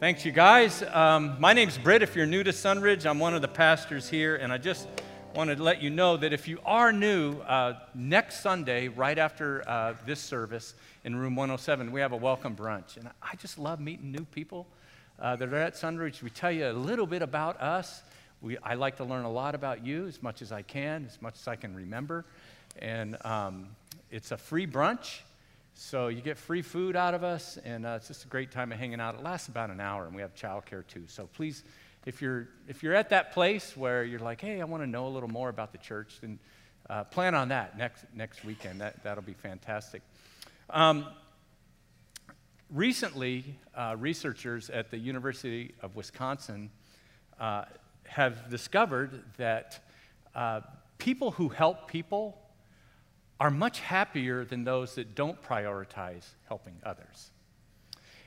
Thanks, 0.00 0.24
you 0.24 0.30
guys. 0.30 0.84
Um, 0.92 1.34
my 1.40 1.52
name's 1.52 1.76
Britt. 1.76 2.04
If 2.04 2.14
you're 2.14 2.24
new 2.24 2.44
to 2.44 2.52
Sunridge, 2.52 3.04
I'm 3.04 3.18
one 3.18 3.34
of 3.34 3.42
the 3.42 3.48
pastors 3.48 4.08
here, 4.08 4.36
and 4.36 4.52
I 4.52 4.56
just 4.56 4.86
wanted 5.34 5.56
to 5.56 5.64
let 5.64 5.82
you 5.82 5.90
know 5.90 6.16
that 6.16 6.32
if 6.32 6.46
you 6.46 6.60
are 6.64 6.92
new, 6.92 7.40
uh, 7.40 7.80
next 7.96 8.40
Sunday, 8.40 8.86
right 8.86 9.18
after 9.18 9.68
uh, 9.68 9.94
this 10.06 10.20
service 10.20 10.74
in 11.02 11.16
room 11.16 11.34
107, 11.34 11.90
we 11.90 12.00
have 12.00 12.12
a 12.12 12.16
welcome 12.16 12.54
brunch. 12.54 12.96
And 12.96 13.10
I 13.20 13.34
just 13.38 13.58
love 13.58 13.80
meeting 13.80 14.12
new 14.12 14.24
people 14.26 14.68
uh, 15.18 15.34
that 15.34 15.52
are 15.52 15.56
at 15.56 15.74
Sunridge. 15.74 16.22
We 16.22 16.30
tell 16.30 16.52
you 16.52 16.70
a 16.70 16.72
little 16.72 17.06
bit 17.08 17.22
about 17.22 17.60
us. 17.60 18.04
We, 18.40 18.56
I 18.58 18.74
like 18.74 18.98
to 18.98 19.04
learn 19.04 19.24
a 19.24 19.32
lot 19.32 19.56
about 19.56 19.84
you 19.84 20.06
as 20.06 20.22
much 20.22 20.42
as 20.42 20.52
I 20.52 20.62
can, 20.62 21.06
as 21.08 21.20
much 21.20 21.34
as 21.40 21.48
I 21.48 21.56
can 21.56 21.74
remember. 21.74 22.24
And 22.78 23.16
um, 23.24 23.66
it's 24.12 24.30
a 24.30 24.36
free 24.36 24.64
brunch. 24.64 25.22
So 25.80 26.08
you 26.08 26.20
get 26.22 26.36
free 26.36 26.62
food 26.62 26.96
out 26.96 27.14
of 27.14 27.22
us, 27.22 27.56
and 27.64 27.86
uh, 27.86 27.90
it's 27.90 28.08
just 28.08 28.24
a 28.24 28.26
great 28.26 28.50
time 28.50 28.72
of 28.72 28.80
hanging 28.80 29.00
out. 29.00 29.14
It 29.14 29.22
lasts 29.22 29.46
about 29.46 29.70
an 29.70 29.78
hour, 29.78 30.06
and 30.06 30.14
we 30.14 30.22
have 30.22 30.34
childcare 30.34 30.84
too. 30.84 31.04
So 31.06 31.28
please, 31.28 31.62
if 32.04 32.20
you're 32.20 32.48
if 32.66 32.82
you're 32.82 32.96
at 32.96 33.10
that 33.10 33.30
place 33.30 33.76
where 33.76 34.02
you're 34.02 34.18
like, 34.18 34.40
hey, 34.40 34.60
I 34.60 34.64
want 34.64 34.82
to 34.82 34.88
know 34.88 35.06
a 35.06 35.08
little 35.08 35.28
more 35.28 35.48
about 35.48 35.70
the 35.70 35.78
church, 35.78 36.18
then 36.20 36.40
uh, 36.90 37.04
plan 37.04 37.36
on 37.36 37.50
that 37.50 37.78
next 37.78 38.04
next 38.12 38.44
weekend. 38.44 38.80
That 38.80 39.04
that'll 39.04 39.22
be 39.22 39.34
fantastic. 39.34 40.02
Um, 40.68 41.06
recently, 42.74 43.44
uh, 43.76 43.94
researchers 43.96 44.70
at 44.70 44.90
the 44.90 44.98
University 44.98 45.76
of 45.80 45.94
Wisconsin 45.94 46.70
uh, 47.38 47.66
have 48.02 48.50
discovered 48.50 49.22
that 49.36 49.78
uh, 50.34 50.62
people 50.98 51.30
who 51.30 51.48
help 51.48 51.86
people 51.86 52.36
are 53.40 53.50
much 53.50 53.80
happier 53.80 54.44
than 54.44 54.64
those 54.64 54.94
that 54.96 55.14
don't 55.14 55.40
prioritize 55.42 56.26
helping 56.48 56.76
others. 56.84 57.30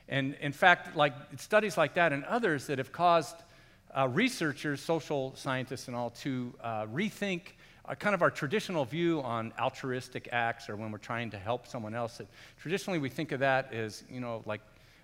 And 0.08 0.36
in 0.42 0.52
fact, 0.52 0.96
like 0.96 1.14
studies 1.38 1.78
like 1.78 1.94
that 1.96 2.14
and 2.14 2.24
others 2.26 2.68
that 2.68 2.78
have 2.78 2.92
caused 2.92 3.36
uh, 3.96 4.08
researchers, 4.08 4.82
social 4.82 5.34
scientists, 5.36 5.88
and 5.88 5.96
all 5.96 6.12
to 6.12 6.54
uh, 6.62 6.86
rethink 6.88 7.42
uh, 7.86 7.96
kind 7.96 8.14
of 8.14 8.22
our 8.22 8.32
traditional 8.32 8.86
view 8.86 9.22
on 9.22 9.54
altruistic 9.60 10.30
acts 10.32 10.70
or 10.70 10.76
when 10.76 10.92
we're 10.92 10.98
trying 10.98 11.30
to 11.32 11.38
help 11.38 11.68
someone 11.68 11.96
else. 11.96 12.18
That 12.18 12.28
traditionally, 12.60 13.00
we 13.00 13.10
think 13.10 13.32
of 13.32 13.40
that 13.40 13.74
as, 13.74 14.04
you 14.10 14.20
know, 14.20 14.44
like 14.46 14.62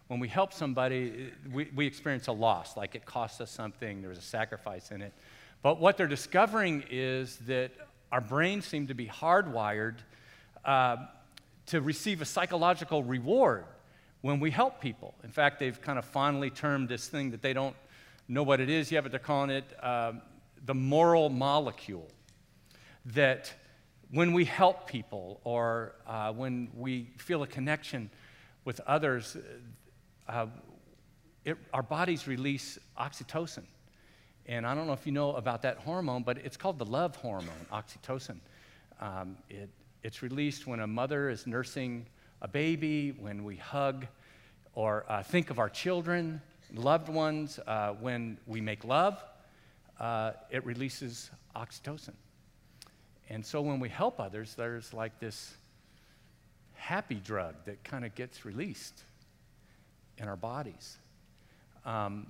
when 0.07 0.19
we 0.19 0.27
help 0.27 0.53
somebody, 0.53 1.33
we, 1.51 1.69
we 1.75 1.85
experience 1.85 2.27
a 2.27 2.31
loss, 2.31 2.77
like 2.77 2.95
it 2.95 3.05
costs 3.05 3.41
us 3.41 3.51
something, 3.51 4.01
there's 4.01 4.17
a 4.17 4.21
sacrifice 4.21 4.91
in 4.91 5.01
it. 5.01 5.13
But 5.61 5.79
what 5.79 5.97
they're 5.97 6.07
discovering 6.07 6.83
is 6.89 7.37
that 7.47 7.71
our 8.11 8.21
brains 8.21 8.65
seem 8.65 8.87
to 8.87 8.93
be 8.93 9.07
hardwired 9.07 9.95
uh, 10.63 10.97
to 11.67 11.81
receive 11.81 12.21
a 12.21 12.25
psychological 12.25 13.03
reward 13.03 13.65
when 14.21 14.39
we 14.39 14.51
help 14.51 14.81
people. 14.81 15.13
In 15.23 15.31
fact, 15.31 15.59
they've 15.59 15.79
kind 15.81 15.99
of 15.99 16.05
fondly 16.05 16.49
termed 16.49 16.89
this 16.89 17.07
thing 17.07 17.31
that 17.31 17.41
they 17.41 17.53
don't 17.53 17.75
know 18.27 18.43
what 18.43 18.59
it 18.59 18.69
is 18.69 18.91
yet, 18.91 19.03
but 19.03 19.11
they're 19.11 19.19
calling 19.19 19.49
it 19.49 19.65
uh, 19.81 20.13
the 20.65 20.73
moral 20.73 21.29
molecule. 21.29 22.07
That 23.07 23.53
when 24.11 24.33
we 24.33 24.45
help 24.45 24.87
people 24.87 25.39
or 25.43 25.95
uh, 26.05 26.31
when 26.33 26.69
we 26.75 27.09
feel 27.17 27.43
a 27.43 27.47
connection 27.47 28.09
with 28.65 28.79
others, 28.81 29.37
uh, 30.27 30.47
it, 31.45 31.57
our 31.73 31.83
bodies 31.83 32.27
release 32.27 32.77
oxytocin. 32.99 33.63
And 34.47 34.65
I 34.65 34.73
don't 34.75 34.87
know 34.87 34.93
if 34.93 35.05
you 35.05 35.11
know 35.11 35.35
about 35.35 35.61
that 35.63 35.77
hormone, 35.77 36.23
but 36.23 36.37
it's 36.37 36.55
called 36.55 36.79
the 36.79 36.85
love 36.85 37.15
hormone, 37.17 37.65
oxytocin. 37.71 38.39
Um, 39.01 39.37
it, 39.49 39.69
it's 40.03 40.21
released 40.21 40.65
when 40.65 40.79
a 40.79 40.87
mother 40.87 41.29
is 41.29 41.45
nursing 41.45 42.05
a 42.41 42.47
baby, 42.47 43.11
when 43.11 43.43
we 43.43 43.57
hug 43.57 44.07
or 44.73 45.05
uh, 45.09 45.21
think 45.21 45.49
of 45.49 45.59
our 45.59 45.69
children, 45.69 46.41
loved 46.73 47.09
ones, 47.09 47.59
uh, 47.67 47.93
when 47.99 48.37
we 48.47 48.61
make 48.61 48.85
love, 48.85 49.21
uh, 49.99 50.31
it 50.49 50.65
releases 50.65 51.29
oxytocin. 51.55 52.13
And 53.29 53.45
so 53.45 53.61
when 53.61 53.79
we 53.79 53.89
help 53.89 54.19
others, 54.19 54.55
there's 54.55 54.93
like 54.93 55.19
this 55.19 55.55
happy 56.75 57.15
drug 57.15 57.55
that 57.65 57.83
kind 57.83 58.05
of 58.05 58.15
gets 58.15 58.45
released 58.45 59.03
in 60.17 60.27
our 60.27 60.37
bodies. 60.37 60.97
Um, 61.85 62.27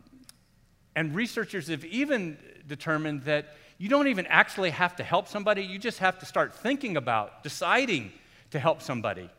and 0.97 1.13
researchers 1.13 1.67
have 1.67 1.85
even 1.85 2.39
determined 2.67 3.21
that 3.25 3.55
you 3.77 3.87
don't 3.87 4.07
even 4.07 4.25
actually 4.25 4.71
have 4.71 4.95
to 4.95 5.03
help 5.03 5.27
somebody, 5.27 5.61
you 5.61 5.77
just 5.77 5.99
have 5.99 6.17
to 6.17 6.25
start 6.25 6.55
thinking 6.55 6.97
about, 6.97 7.43
deciding 7.43 8.11
to 8.49 8.57
help 8.57 8.81
somebody. 8.81 9.29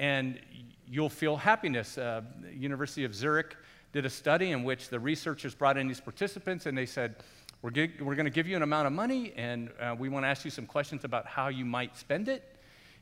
And 0.00 0.40
you'll 0.88 1.08
feel 1.08 1.36
happiness. 1.36 1.98
Uh, 1.98 2.22
University 2.52 3.04
of 3.04 3.14
Zurich 3.14 3.56
did 3.92 4.06
a 4.06 4.10
study 4.10 4.50
in 4.50 4.64
which 4.64 4.88
the 4.88 4.98
researchers 4.98 5.54
brought 5.54 5.78
in 5.78 5.86
these 5.86 6.00
participants 6.00 6.66
and 6.66 6.76
they 6.76 6.84
said, 6.84 7.14
We're, 7.62 7.70
we're 8.00 8.16
going 8.16 8.24
to 8.24 8.30
give 8.30 8.48
you 8.48 8.56
an 8.56 8.62
amount 8.62 8.88
of 8.88 8.92
money 8.92 9.32
and 9.36 9.70
uh, 9.80 9.94
we 9.96 10.08
want 10.08 10.24
to 10.24 10.28
ask 10.28 10.44
you 10.44 10.50
some 10.50 10.66
questions 10.66 11.04
about 11.04 11.26
how 11.26 11.46
you 11.46 11.64
might 11.64 11.96
spend 11.96 12.28
it. 12.28 12.56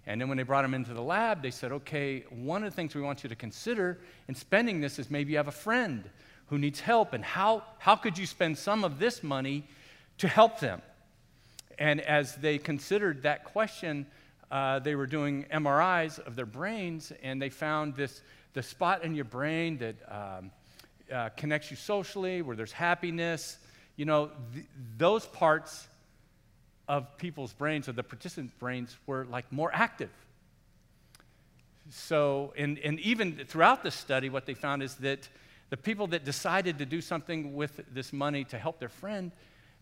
And 0.06 0.20
then 0.20 0.28
when 0.28 0.36
they 0.36 0.44
brought 0.44 0.62
them 0.62 0.74
into 0.74 0.92
the 0.92 1.02
lab, 1.02 1.40
they 1.40 1.50
said, 1.50 1.72
Okay, 1.72 2.26
one 2.28 2.62
of 2.62 2.70
the 2.70 2.76
things 2.76 2.94
we 2.94 3.00
want 3.00 3.22
you 3.22 3.30
to 3.30 3.36
consider 3.36 4.00
in 4.28 4.34
spending 4.34 4.82
this 4.82 4.98
is 4.98 5.10
maybe 5.10 5.32
you 5.32 5.38
have 5.38 5.48
a 5.48 5.50
friend 5.50 6.10
who 6.48 6.58
needs 6.58 6.80
help, 6.80 7.12
and 7.12 7.24
how, 7.24 7.62
how 7.78 7.96
could 7.96 8.18
you 8.18 8.26
spend 8.26 8.56
some 8.58 8.84
of 8.84 8.98
this 8.98 9.22
money 9.22 9.64
to 10.18 10.28
help 10.28 10.60
them? 10.60 10.80
And 11.78 12.00
as 12.00 12.36
they 12.36 12.58
considered 12.58 13.22
that 13.22 13.44
question, 13.44 14.06
uh, 14.50 14.78
they 14.78 14.94
were 14.94 15.06
doing 15.06 15.44
MRIs 15.52 16.18
of 16.20 16.36
their 16.36 16.46
brains, 16.46 17.12
and 17.22 17.42
they 17.42 17.50
found 17.50 17.96
this 17.96 18.22
the 18.56 18.62
spot 18.62 19.04
in 19.04 19.14
your 19.14 19.26
brain 19.26 19.76
that 19.76 19.96
um, 20.08 20.50
uh, 21.12 21.28
connects 21.36 21.70
you 21.70 21.76
socially, 21.76 22.40
where 22.40 22.56
there's 22.56 22.72
happiness. 22.72 23.58
You 23.96 24.06
know, 24.06 24.30
th- 24.54 24.64
those 24.96 25.26
parts 25.26 25.86
of 26.88 27.18
people's 27.18 27.52
brains, 27.52 27.86
or 27.86 27.92
the 27.92 28.02
participant 28.02 28.58
brains, 28.58 28.96
were 29.06 29.26
like 29.26 29.52
more 29.52 29.70
active. 29.74 30.08
So, 31.90 32.54
and, 32.56 32.78
and 32.78 32.98
even 33.00 33.44
throughout 33.46 33.82
the 33.82 33.90
study, 33.90 34.30
what 34.30 34.46
they 34.46 34.54
found 34.54 34.82
is 34.82 34.94
that 34.96 35.28
the 35.70 35.76
people 35.76 36.06
that 36.08 36.24
decided 36.24 36.78
to 36.78 36.86
do 36.86 37.00
something 37.00 37.54
with 37.54 37.80
this 37.92 38.12
money 38.12 38.44
to 38.44 38.58
help 38.58 38.78
their 38.78 38.88
friend, 38.88 39.32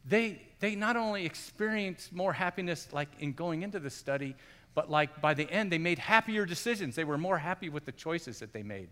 they, 0.07 0.41
they 0.61 0.75
not 0.75 0.97
only 0.97 1.25
experienced 1.27 2.13
more 2.13 2.33
happiness 2.33 2.89
like 2.93 3.09
in 3.19 3.33
going 3.33 3.63
into 3.63 3.79
the 3.79 3.91
study, 3.91 4.35
but 4.75 4.91
like 4.91 5.21
by 5.21 5.35
the 5.35 5.51
end, 5.51 5.71
they 5.71 5.79
made 5.79 5.99
happier 5.99 6.47
decisions. 6.47 6.97
They 6.97 7.05
were 7.05 7.19
more 7.19 7.39
happy 7.39 7.69
with 7.69 7.85
the 7.85 7.93
choices 7.93 8.39
that 8.41 8.53
they 8.53 8.63
made 8.63 8.89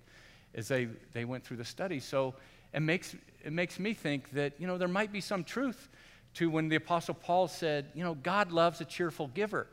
as 0.55 0.69
they, 0.69 0.89
they 1.13 1.25
went 1.25 1.45
through 1.45 1.57
the 1.57 1.65
study. 1.65 1.99
So 1.99 2.35
it 2.73 2.81
makes, 2.81 3.17
it 3.43 3.53
makes 3.53 3.79
me 3.79 3.95
think 3.95 4.31
that, 4.33 4.53
you 4.59 4.67
know, 4.67 4.79
there 4.79 4.89
might 4.89 5.13
be 5.13 5.21
some 5.21 5.45
truth 5.45 5.89
to 6.35 6.51
when 6.51 6.69
the 6.69 6.77
Apostle 6.77 7.15
Paul 7.15 7.49
said, 7.49 7.87
you 7.95 8.05
know, 8.05 8.15
God 8.15 8.53
loves 8.53 8.81
a 8.81 8.85
cheerful 8.85 9.29
giver. 9.29 9.67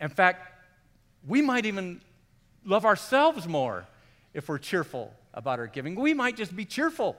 In 0.00 0.08
fact, 0.08 0.52
we 1.26 1.40
might 1.40 1.66
even 1.66 2.00
love 2.64 2.84
ourselves 2.84 3.46
more 3.46 3.86
if 4.34 4.48
we're 4.48 4.58
cheerful 4.58 5.14
about 5.34 5.58
our 5.58 5.66
giving. 5.66 5.94
We 5.94 6.14
might 6.14 6.36
just 6.36 6.54
be 6.54 6.64
cheerful 6.64 7.16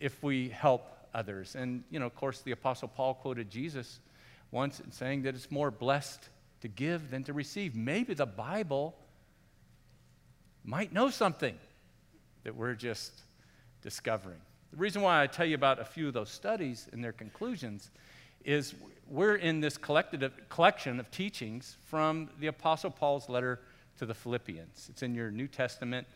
if 0.00 0.22
we 0.22 0.48
help 0.48 0.86
others. 1.14 1.54
And, 1.54 1.84
you 1.90 1.98
know, 1.98 2.06
of 2.06 2.14
course, 2.14 2.40
the 2.40 2.52
Apostle 2.52 2.88
Paul 2.88 3.14
quoted 3.14 3.50
Jesus 3.50 4.00
once 4.50 4.80
in 4.80 4.92
saying 4.92 5.22
that 5.22 5.34
it's 5.34 5.50
more 5.50 5.70
blessed 5.70 6.28
to 6.60 6.68
give 6.68 7.10
than 7.10 7.24
to 7.24 7.32
receive. 7.32 7.74
Maybe 7.74 8.14
the 8.14 8.26
Bible 8.26 8.94
might 10.64 10.92
know 10.92 11.10
something 11.10 11.56
that 12.44 12.54
we're 12.54 12.74
just 12.74 13.12
discovering. 13.82 14.38
The 14.70 14.76
reason 14.76 15.02
why 15.02 15.22
I 15.22 15.26
tell 15.26 15.46
you 15.46 15.54
about 15.54 15.78
a 15.80 15.84
few 15.84 16.08
of 16.08 16.14
those 16.14 16.30
studies 16.30 16.88
and 16.92 17.02
their 17.02 17.12
conclusions 17.12 17.90
is 18.44 18.74
we're 19.08 19.36
in 19.36 19.60
this 19.60 19.76
collection 19.78 21.00
of 21.00 21.10
teachings 21.10 21.76
from 21.86 22.28
the 22.38 22.48
Apostle 22.48 22.90
Paul's 22.90 23.28
letter 23.28 23.60
to 23.98 24.06
the 24.06 24.14
Philippians. 24.14 24.88
It's 24.90 25.02
in 25.02 25.14
your 25.14 25.30
New 25.30 25.48
Testament. 25.48 26.06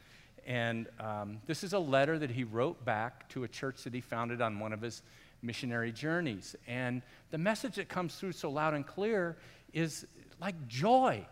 And 0.47 0.89
um, 0.99 1.39
this 1.47 1.63
is 1.63 1.73
a 1.73 1.79
letter 1.79 2.19
that 2.19 2.31
he 2.31 2.45
wrote 2.45 2.85
back 2.85 3.29
to 3.31 3.45
a 3.45 3.49
church 3.49 3.85
that 3.85 3.95
he 3.95 4.01
founded 4.01 4.41
on 4.41 4.59
one 4.59 4.73
of 4.73 4.81
his 4.81 5.03
missionary 5.43 5.93
journeys. 5.93 6.57
And 6.67 7.03
the 7.31 7.39
message 7.39 7.77
that 7.77 7.89
comes 7.89 8.15
through 8.17 8.33
so 8.33 8.51
loud 8.51 8.75
and 8.75 8.87
clear 8.87 9.37
is 9.73 10.07
like 10.41 10.67
joy. 10.69 11.27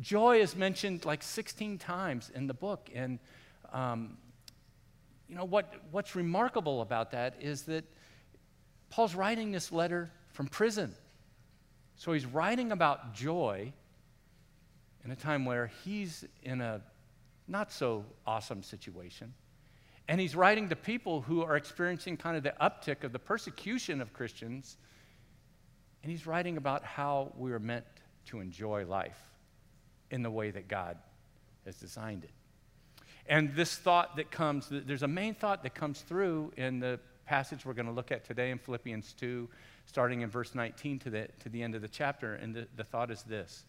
Joy 0.00 0.40
is 0.40 0.56
mentioned 0.56 1.04
like 1.04 1.22
16 1.22 1.78
times 1.78 2.30
in 2.34 2.46
the 2.46 2.54
book. 2.54 2.90
And, 2.94 3.18
um, 3.72 4.16
you 5.28 5.34
know, 5.34 5.44
what, 5.44 5.74
what's 5.90 6.14
remarkable 6.14 6.80
about 6.80 7.10
that 7.10 7.36
is 7.40 7.62
that 7.62 7.84
Paul's 8.90 9.14
writing 9.14 9.52
this 9.52 9.72
letter 9.72 10.10
from 10.32 10.46
prison. 10.46 10.94
So 11.96 12.12
he's 12.12 12.26
writing 12.26 12.72
about 12.72 13.14
joy 13.14 13.72
in 15.04 15.10
a 15.10 15.16
time 15.16 15.44
where 15.44 15.70
he's 15.84 16.24
in 16.42 16.60
a 16.60 16.80
not 17.48 17.72
so 17.72 18.04
awesome 18.26 18.62
situation. 18.62 19.32
And 20.08 20.20
he's 20.20 20.34
writing 20.34 20.68
to 20.70 20.76
people 20.76 21.20
who 21.20 21.42
are 21.42 21.56
experiencing 21.56 22.16
kind 22.16 22.36
of 22.36 22.42
the 22.42 22.54
uptick 22.60 23.04
of 23.04 23.12
the 23.12 23.18
persecution 23.18 24.00
of 24.00 24.12
Christians. 24.12 24.76
And 26.02 26.10
he's 26.10 26.26
writing 26.26 26.56
about 26.56 26.84
how 26.84 27.32
we 27.36 27.52
are 27.52 27.58
meant 27.58 27.84
to 28.26 28.40
enjoy 28.40 28.86
life 28.86 29.18
in 30.10 30.22
the 30.22 30.30
way 30.30 30.50
that 30.50 30.68
God 30.68 30.96
has 31.66 31.76
designed 31.76 32.24
it. 32.24 32.30
And 33.26 33.54
this 33.54 33.76
thought 33.76 34.16
that 34.16 34.30
comes, 34.30 34.68
there's 34.70 35.02
a 35.02 35.08
main 35.08 35.34
thought 35.34 35.62
that 35.62 35.74
comes 35.74 36.00
through 36.00 36.52
in 36.56 36.80
the 36.80 36.98
passage 37.26 37.66
we're 37.66 37.74
going 37.74 37.86
to 37.86 37.92
look 37.92 38.10
at 38.10 38.24
today 38.24 38.50
in 38.50 38.58
Philippians 38.58 39.12
2, 39.12 39.46
starting 39.84 40.22
in 40.22 40.30
verse 40.30 40.54
19 40.54 40.98
to 41.00 41.10
the, 41.10 41.28
to 41.40 41.50
the 41.50 41.62
end 41.62 41.74
of 41.74 41.82
the 41.82 41.88
chapter. 41.88 42.34
And 42.34 42.54
the, 42.54 42.66
the 42.76 42.84
thought 42.84 43.10
is 43.10 43.22
this 43.22 43.64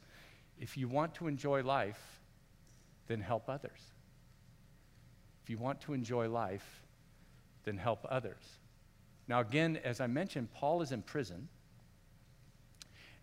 if 0.58 0.78
you 0.78 0.88
want 0.88 1.14
to 1.16 1.28
enjoy 1.28 1.64
life, 1.64 2.19
then 3.10 3.20
help 3.20 3.50
others. 3.50 3.80
If 5.44 5.50
you 5.50 5.58
want 5.58 5.82
to 5.82 5.94
enjoy 5.94 6.30
life, 6.30 6.84
then 7.66 7.76
help 7.76 8.06
others. 8.10 8.60
Now, 9.28 9.42
again, 9.42 9.80
as 9.84 10.00
I 10.00 10.08
mentioned, 10.08 10.54
Paul 10.54 10.82
is 10.82 10.92
in 10.92 11.02
prison. 11.02 11.50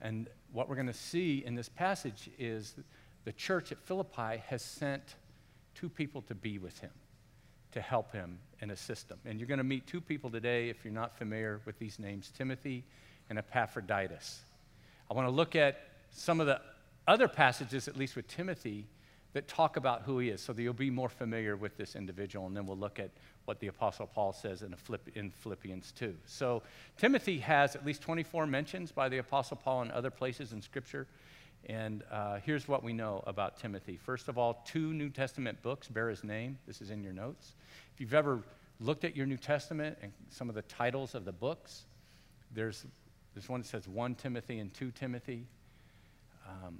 And 0.03 0.29
what 0.53 0.69
we're 0.69 0.75
going 0.75 0.89
to 0.89 0.93
see 0.93 1.45
in 1.47 1.55
this 1.55 1.69
passage 1.69 2.29
is 2.37 2.75
the 3.25 3.33
church 3.33 3.73
at 3.73 3.79
Philippi 3.79 4.43
has 4.49 4.61
sent 4.61 5.03
two 5.75 5.89
people 5.89 6.21
to 6.23 6.35
be 6.35 6.59
with 6.59 6.79
him, 6.81 6.91
to 7.73 7.81
help 7.81 8.13
him 8.13 8.41
and 8.61 8.73
assist 8.73 9.09
him. 9.09 9.19
And 9.25 9.39
you're 9.39 9.49
going 9.49 9.59
to 9.59 9.65
meet 9.65 9.87
two 9.87 10.01
people 10.01 10.31
today, 10.31 10.69
if 10.69 10.85
you're 10.85 10.93
not 10.93 11.17
familiar 11.17 11.61
with 11.65 11.79
these 11.79 11.99
names 12.01 12.33
Timothy 12.37 12.85
and 13.31 13.39
Epaphroditus. 13.39 14.41
I 15.09 15.15
want 15.15 15.29
to 15.29 15.33
look 15.33 15.55
at 15.55 15.81
some 16.11 16.41
of 16.41 16.49
the 16.49 16.61
other 17.07 17.29
passages, 17.29 17.87
at 17.87 17.97
least 17.97 18.17
with 18.17 18.27
Timothy, 18.27 18.89
that 19.37 19.47
talk 19.49 19.77
about 19.77 20.01
who 20.01 20.19
he 20.19 20.31
is 20.31 20.41
so 20.41 20.55
that 20.55 20.63
you'll 20.63 20.73
be 20.73 20.89
more 20.89 21.11
familiar 21.11 21.57
with 21.57 21.77
this 21.77 21.95
individual. 21.95 22.47
And 22.47 22.57
then 22.57 22.65
we'll 22.65 22.79
look 22.79 22.99
at 22.99 23.11
what 23.45 23.61
the 23.61 23.67
Apostle 23.67 24.07
Paul 24.07 24.33
says 24.33 24.63
in, 24.63 24.75
in 25.15 25.31
Philippians 25.31 25.93
2. 25.93 26.17
So, 26.25 26.63
Timothy 26.97 27.39
has 27.41 27.77
at 27.77 27.85
least 27.85 28.01
24 28.01 28.47
mentions 28.47 28.93
by 28.93 29.11
the 29.11 29.19
Apostle 29.19 29.59
Paul 29.59 29.83
in 29.83 29.91
other 29.91 30.11
places 30.11 30.55
in 30.55 30.63
Scripture. 30.63 31.07
And 31.67 32.03
uh, 32.11 32.39
here's 32.47 32.67
what 32.67 32.83
we 32.83 32.95
know 32.95 33.23
about 33.27 33.59
Timothy. 33.59 33.99
First 33.99 34.29
of 34.29 34.39
all, 34.39 34.63
two 34.65 34.95
New 34.95 35.11
Testament 35.11 35.61
books 35.61 35.87
bear 35.87 36.09
his 36.09 36.25
name. 36.25 36.59
This 36.67 36.81
is 36.81 36.91
in 36.91 37.03
your 37.03 37.13
notes. 37.13 37.57
If 37.93 38.01
you've 38.01 38.15
ever 38.15 38.41
looked 38.81 39.05
at 39.05 39.15
your 39.15 39.27
New 39.27 39.37
Testament 39.37 39.99
and 40.01 40.13
some 40.31 40.49
of 40.49 40.55
the 40.55 40.63
titles 40.63 41.15
of 41.15 41.27
the 41.27 41.33
books, 41.33 41.85
there's, 42.55 42.87
there's 43.35 43.51
one 43.51 43.61
that 43.61 43.67
says 43.67 43.87
1 43.87 44.15
Timothy 44.15 44.61
and 44.61 44.73
2 44.73 44.93
Timothy. 44.93 45.45
Um, 46.49 46.79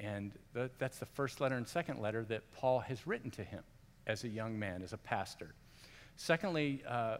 and 0.00 0.32
the, 0.54 0.70
that's 0.78 0.98
the 0.98 1.06
first 1.06 1.40
letter 1.40 1.56
and 1.56 1.68
second 1.68 2.00
letter 2.00 2.24
that 2.24 2.50
Paul 2.52 2.80
has 2.80 3.06
written 3.06 3.30
to 3.32 3.44
him 3.44 3.62
as 4.06 4.24
a 4.24 4.28
young 4.28 4.58
man, 4.58 4.82
as 4.82 4.94
a 4.94 4.96
pastor. 4.96 5.54
Secondly, 6.16 6.82
uh, 6.88 7.18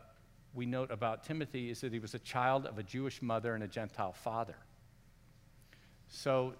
we 0.55 0.67
note 0.67 0.91
about 0.91 1.23
Timothy 1.23 1.71
is 1.71 1.82
that 1.82 1.93
he 1.93 1.99
was 1.99 2.15
a 2.15 2.19
child 2.19 2.67
of 2.67 2.79
a 2.79 2.82
Jewish 2.82 3.21
mother 3.21 3.55
and 3.55 3.62
a 3.62 3.69
Gentile 3.69 4.12
father. 4.12 4.56
So 6.09 6.55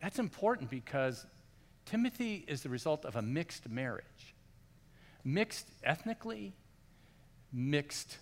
that's 0.00 0.18
important 0.18 0.70
because 0.70 1.26
Timothy 1.84 2.44
is 2.46 2.62
the 2.62 2.68
result 2.68 3.04
of 3.04 3.16
a 3.16 3.22
mixed 3.22 3.68
marriage. 3.68 4.34
Mixed 5.24 5.68
ethnically, 5.82 6.54
mixed 7.52 8.18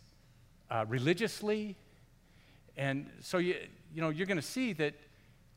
uh, 0.70 0.86
religiously. 0.88 1.76
And 2.76 3.10
so 3.20 3.38
you, 3.38 3.56
you 3.94 4.00
know, 4.00 4.08
you're 4.08 4.26
going 4.26 4.36
to 4.36 4.42
see 4.42 4.72
that 4.74 4.94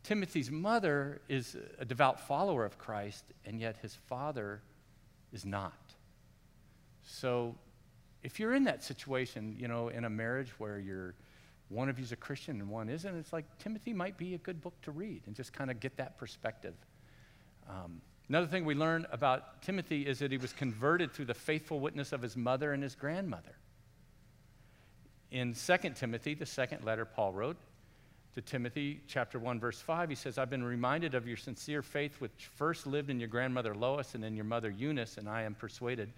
Timothy's 0.04 0.50
mother 0.50 1.22
is 1.30 1.56
a 1.78 1.86
devout 1.86 2.20
follower 2.20 2.66
of 2.66 2.78
Christ, 2.78 3.24
and 3.46 3.60
yet 3.60 3.78
his 3.82 3.94
father 3.94 4.62
is 5.32 5.46
not. 5.46 5.74
So 7.04 7.56
if 8.24 8.40
you're 8.40 8.54
in 8.54 8.64
that 8.66 8.84
situation, 8.84 9.56
you 9.60 9.68
know, 9.68 9.90
in 9.90 10.06
a 10.06 10.10
marriage 10.10 10.50
where 10.58 10.80
you're 10.80 11.14
one 11.70 11.88
of 11.88 11.98
you's 11.98 12.12
a 12.12 12.18
Christian 12.18 12.60
and 12.60 12.70
one 12.70 12.90
isn't, 12.90 13.16
it's 13.16 13.32
like 13.32 13.46
Timothy 13.60 13.94
might 13.94 14.18
be 14.18 14.34
a 14.34 14.38
good 14.38 14.62
book 14.62 14.74
to 14.82 14.92
read 14.92 15.22
and 15.26 15.36
just 15.36 15.54
kind 15.54 15.72
of 15.72 15.80
get 15.80 15.96
that 15.98 16.18
perspective. 16.18 16.74
Um, 17.70 18.02
another 18.28 18.48
thing 18.48 18.66
we 18.66 18.76
learn 18.76 19.08
about 19.12 19.62
Timothy 19.62 20.06
is 20.06 20.20
that 20.20 20.32
he 20.32 20.38
was 20.38 20.52
converted 20.52 21.14
through 21.14 21.26
the 21.26 21.34
faithful 21.34 21.80
witness 21.80 22.12
of 22.12 22.22
his 22.22 22.36
mother 22.36 22.74
and 22.74 22.84
his 22.84 22.94
grandmother. 22.94 23.56
In 25.32 25.54
2 25.54 25.78
Timothy, 25.96 26.34
the 26.34 26.46
second 26.46 26.84
letter 26.84 27.06
Paul 27.06 27.32
wrote 27.32 27.58
to 28.36 28.42
Timothy, 28.42 29.02
chapter 29.08 29.40
1, 29.40 29.60
verse 29.60 29.82
5, 29.82 30.10
he 30.10 30.16
says, 30.16 30.38
I've 30.38 30.50
been 30.50 30.64
reminded 30.64 31.16
of 31.16 31.28
your 31.28 31.36
sincere 31.36 31.82
faith, 31.82 32.22
which 32.22 32.50
first 32.56 32.88
lived 32.88 33.10
in 33.10 33.20
your 33.20 33.28
grandmother 33.28 33.76
Lois 33.76 34.16
and 34.16 34.24
in 34.24 34.36
your 34.36 34.46
mother 34.46 34.70
Eunice, 34.70 35.18
and 35.18 35.28
I 35.28 35.42
am 35.42 35.54
persuaded 35.54 36.14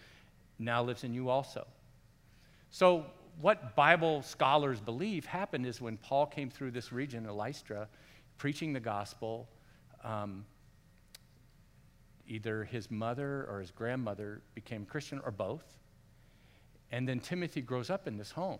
now 0.59 0.83
lives 0.83 1.03
in 1.03 1.13
you 1.13 1.29
also. 1.29 1.65
So, 2.69 3.05
what 3.41 3.75
Bible 3.75 4.21
scholars 4.21 4.79
believe 4.79 5.25
happened 5.25 5.65
is 5.65 5.81
when 5.81 5.97
Paul 5.97 6.27
came 6.27 6.51
through 6.51 6.69
this 6.69 6.91
region 6.91 7.25
of 7.25 7.35
Lystra, 7.35 7.87
preaching 8.37 8.73
the 8.73 8.79
gospel, 8.79 9.49
um, 10.03 10.45
either 12.27 12.63
his 12.63 12.91
mother 12.91 13.47
or 13.49 13.59
his 13.59 13.71
grandmother 13.71 14.41
became 14.53 14.85
Christian 14.85 15.19
or 15.25 15.31
both. 15.31 15.65
And 16.91 17.09
then 17.09 17.19
Timothy 17.19 17.61
grows 17.61 17.89
up 17.89 18.07
in 18.07 18.17
this 18.17 18.29
home 18.29 18.59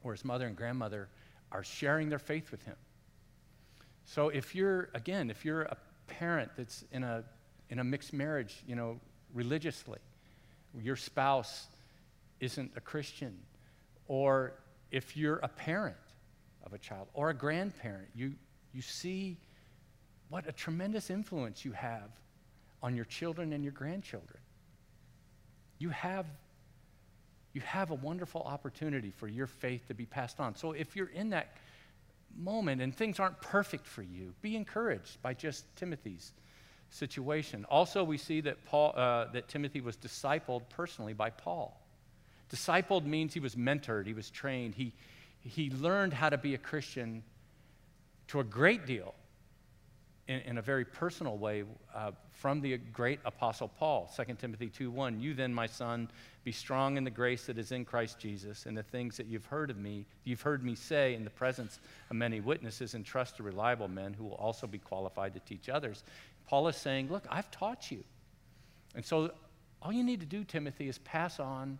where 0.00 0.14
his 0.14 0.24
mother 0.24 0.46
and 0.46 0.56
grandmother 0.56 1.08
are 1.52 1.62
sharing 1.62 2.08
their 2.08 2.18
faith 2.18 2.50
with 2.50 2.62
him. 2.64 2.76
So 4.04 4.30
if 4.30 4.54
you're, 4.54 4.88
again, 4.94 5.30
if 5.30 5.44
you're 5.44 5.62
a 5.62 5.76
parent 6.06 6.50
that's 6.56 6.84
in 6.92 7.04
a, 7.04 7.22
in 7.70 7.78
a 7.78 7.84
mixed 7.84 8.12
marriage, 8.12 8.62
you 8.66 8.74
know, 8.74 8.98
religiously, 9.32 10.00
your 10.82 10.96
spouse 10.96 11.66
isn't 12.40 12.72
a 12.76 12.80
Christian, 12.80 13.38
or 14.08 14.54
if 14.90 15.16
you're 15.16 15.36
a 15.36 15.48
parent 15.48 15.96
of 16.64 16.72
a 16.72 16.78
child 16.78 17.06
or 17.14 17.30
a 17.30 17.34
grandparent, 17.34 18.08
you, 18.14 18.32
you 18.72 18.82
see 18.82 19.36
what 20.28 20.48
a 20.48 20.52
tremendous 20.52 21.10
influence 21.10 21.64
you 21.64 21.72
have 21.72 22.10
on 22.82 22.96
your 22.96 23.04
children 23.04 23.52
and 23.52 23.62
your 23.62 23.72
grandchildren. 23.72 24.40
You 25.78 25.90
have, 25.90 26.26
you 27.52 27.60
have 27.62 27.90
a 27.90 27.94
wonderful 27.94 28.42
opportunity 28.42 29.10
for 29.10 29.28
your 29.28 29.46
faith 29.46 29.86
to 29.88 29.94
be 29.94 30.06
passed 30.06 30.40
on. 30.40 30.54
So 30.54 30.72
if 30.72 30.96
you're 30.96 31.08
in 31.08 31.30
that 31.30 31.56
moment 32.36 32.80
and 32.80 32.94
things 32.94 33.20
aren't 33.20 33.40
perfect 33.40 33.86
for 33.86 34.02
you, 34.02 34.32
be 34.40 34.56
encouraged 34.56 35.20
by 35.22 35.34
just 35.34 35.64
Timothy's 35.76 36.32
situation. 36.90 37.66
Also, 37.70 38.04
we 38.04 38.18
see 38.18 38.40
that, 38.42 38.64
Paul, 38.64 38.92
uh, 38.96 39.26
that 39.32 39.48
Timothy 39.48 39.80
was 39.80 39.96
discipled 39.96 40.62
personally 40.70 41.12
by 41.12 41.30
Paul. 41.30 41.78
Discipled 42.50 43.04
means 43.04 43.32
he 43.32 43.40
was 43.40 43.54
mentored, 43.54 44.06
he 44.06 44.12
was 44.12 44.30
trained, 44.30 44.74
he, 44.74 44.92
he 45.40 45.70
learned 45.70 46.12
how 46.12 46.28
to 46.28 46.38
be 46.38 46.54
a 46.54 46.58
Christian 46.58 47.22
to 48.28 48.40
a 48.40 48.44
great 48.44 48.86
deal 48.86 49.14
in, 50.32 50.40
in 50.40 50.58
a 50.58 50.62
very 50.62 50.84
personal 50.84 51.36
way 51.36 51.64
uh, 51.94 52.12
from 52.30 52.60
the 52.60 52.78
great 52.78 53.20
apostle 53.24 53.68
Paul. 53.68 54.10
2 54.16 54.34
Timothy 54.34 54.70
2:1. 54.70 55.20
You 55.20 55.34
then, 55.34 55.52
my 55.52 55.66
son, 55.66 56.08
be 56.44 56.52
strong 56.52 56.96
in 56.96 57.04
the 57.04 57.10
grace 57.10 57.46
that 57.46 57.58
is 57.58 57.70
in 57.70 57.84
Christ 57.84 58.18
Jesus, 58.18 58.66
and 58.66 58.76
the 58.76 58.82
things 58.82 59.16
that 59.16 59.26
you've 59.26 59.46
heard 59.46 59.70
of 59.70 59.76
me, 59.76 60.06
you've 60.24 60.40
heard 60.40 60.64
me 60.64 60.74
say 60.74 61.14
in 61.14 61.24
the 61.24 61.30
presence 61.30 61.78
of 62.10 62.16
many 62.16 62.40
witnesses, 62.40 62.94
and 62.94 63.04
trust 63.04 63.36
to 63.36 63.42
reliable 63.42 63.88
men 63.88 64.12
who 64.12 64.24
will 64.24 64.34
also 64.34 64.66
be 64.66 64.78
qualified 64.78 65.34
to 65.34 65.40
teach 65.40 65.68
others. 65.68 66.02
Paul 66.46 66.68
is 66.68 66.76
saying, 66.76 67.10
Look, 67.10 67.26
I've 67.30 67.50
taught 67.50 67.90
you. 67.90 68.02
And 68.94 69.04
so 69.04 69.32
all 69.80 69.92
you 69.92 70.04
need 70.04 70.20
to 70.20 70.26
do, 70.26 70.44
Timothy, 70.44 70.88
is 70.88 70.98
pass 70.98 71.38
on 71.38 71.78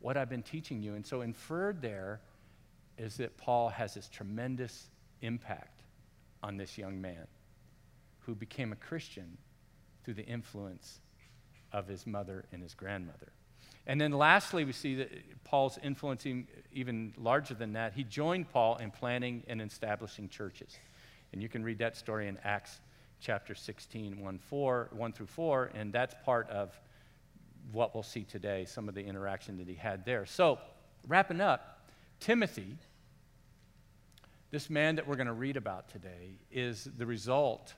what 0.00 0.16
I've 0.16 0.28
been 0.28 0.42
teaching 0.42 0.82
you. 0.82 0.94
And 0.94 1.06
so 1.06 1.22
inferred 1.22 1.80
there 1.80 2.20
is 2.98 3.16
that 3.16 3.36
Paul 3.36 3.70
has 3.70 3.94
this 3.94 4.08
tremendous 4.08 4.88
impact 5.22 5.82
on 6.42 6.56
this 6.56 6.76
young 6.76 7.00
man 7.00 7.26
who 8.26 8.34
became 8.34 8.72
a 8.72 8.76
Christian 8.76 9.38
through 10.04 10.14
the 10.14 10.24
influence 10.24 11.00
of 11.72 11.86
his 11.86 12.06
mother 12.06 12.44
and 12.52 12.62
his 12.62 12.74
grandmother. 12.74 13.32
And 13.86 14.00
then 14.00 14.12
lastly, 14.12 14.64
we 14.64 14.72
see 14.72 14.94
that 14.96 15.44
Paul's 15.44 15.78
influencing 15.82 16.48
even 16.72 17.12
larger 17.18 17.54
than 17.54 17.74
that. 17.74 17.92
He 17.92 18.04
joined 18.04 18.50
Paul 18.50 18.76
in 18.76 18.90
planning 18.90 19.42
and 19.46 19.60
establishing 19.60 20.28
churches. 20.28 20.78
And 21.32 21.42
you 21.42 21.48
can 21.48 21.62
read 21.62 21.78
that 21.78 21.96
story 21.96 22.28
in 22.28 22.38
Acts 22.44 22.80
chapter 23.20 23.54
16, 23.54 24.20
1, 24.20 24.38
4, 24.38 24.88
1 24.92 25.12
through 25.12 25.26
4, 25.26 25.70
and 25.74 25.92
that's 25.92 26.14
part 26.24 26.48
of 26.50 26.78
what 27.72 27.94
we'll 27.94 28.02
see 28.02 28.22
today, 28.22 28.64
some 28.64 28.88
of 28.88 28.94
the 28.94 29.02
interaction 29.02 29.56
that 29.58 29.68
he 29.68 29.74
had 29.74 30.04
there. 30.04 30.26
So, 30.26 30.58
wrapping 31.06 31.40
up, 31.40 31.88
Timothy, 32.20 32.76
this 34.50 34.68
man 34.70 34.96
that 34.96 35.06
we're 35.06 35.16
going 35.16 35.26
to 35.26 35.32
read 35.32 35.56
about 35.56 35.88
today, 35.88 36.38
is 36.52 36.88
the 36.96 37.06
result 37.06 37.74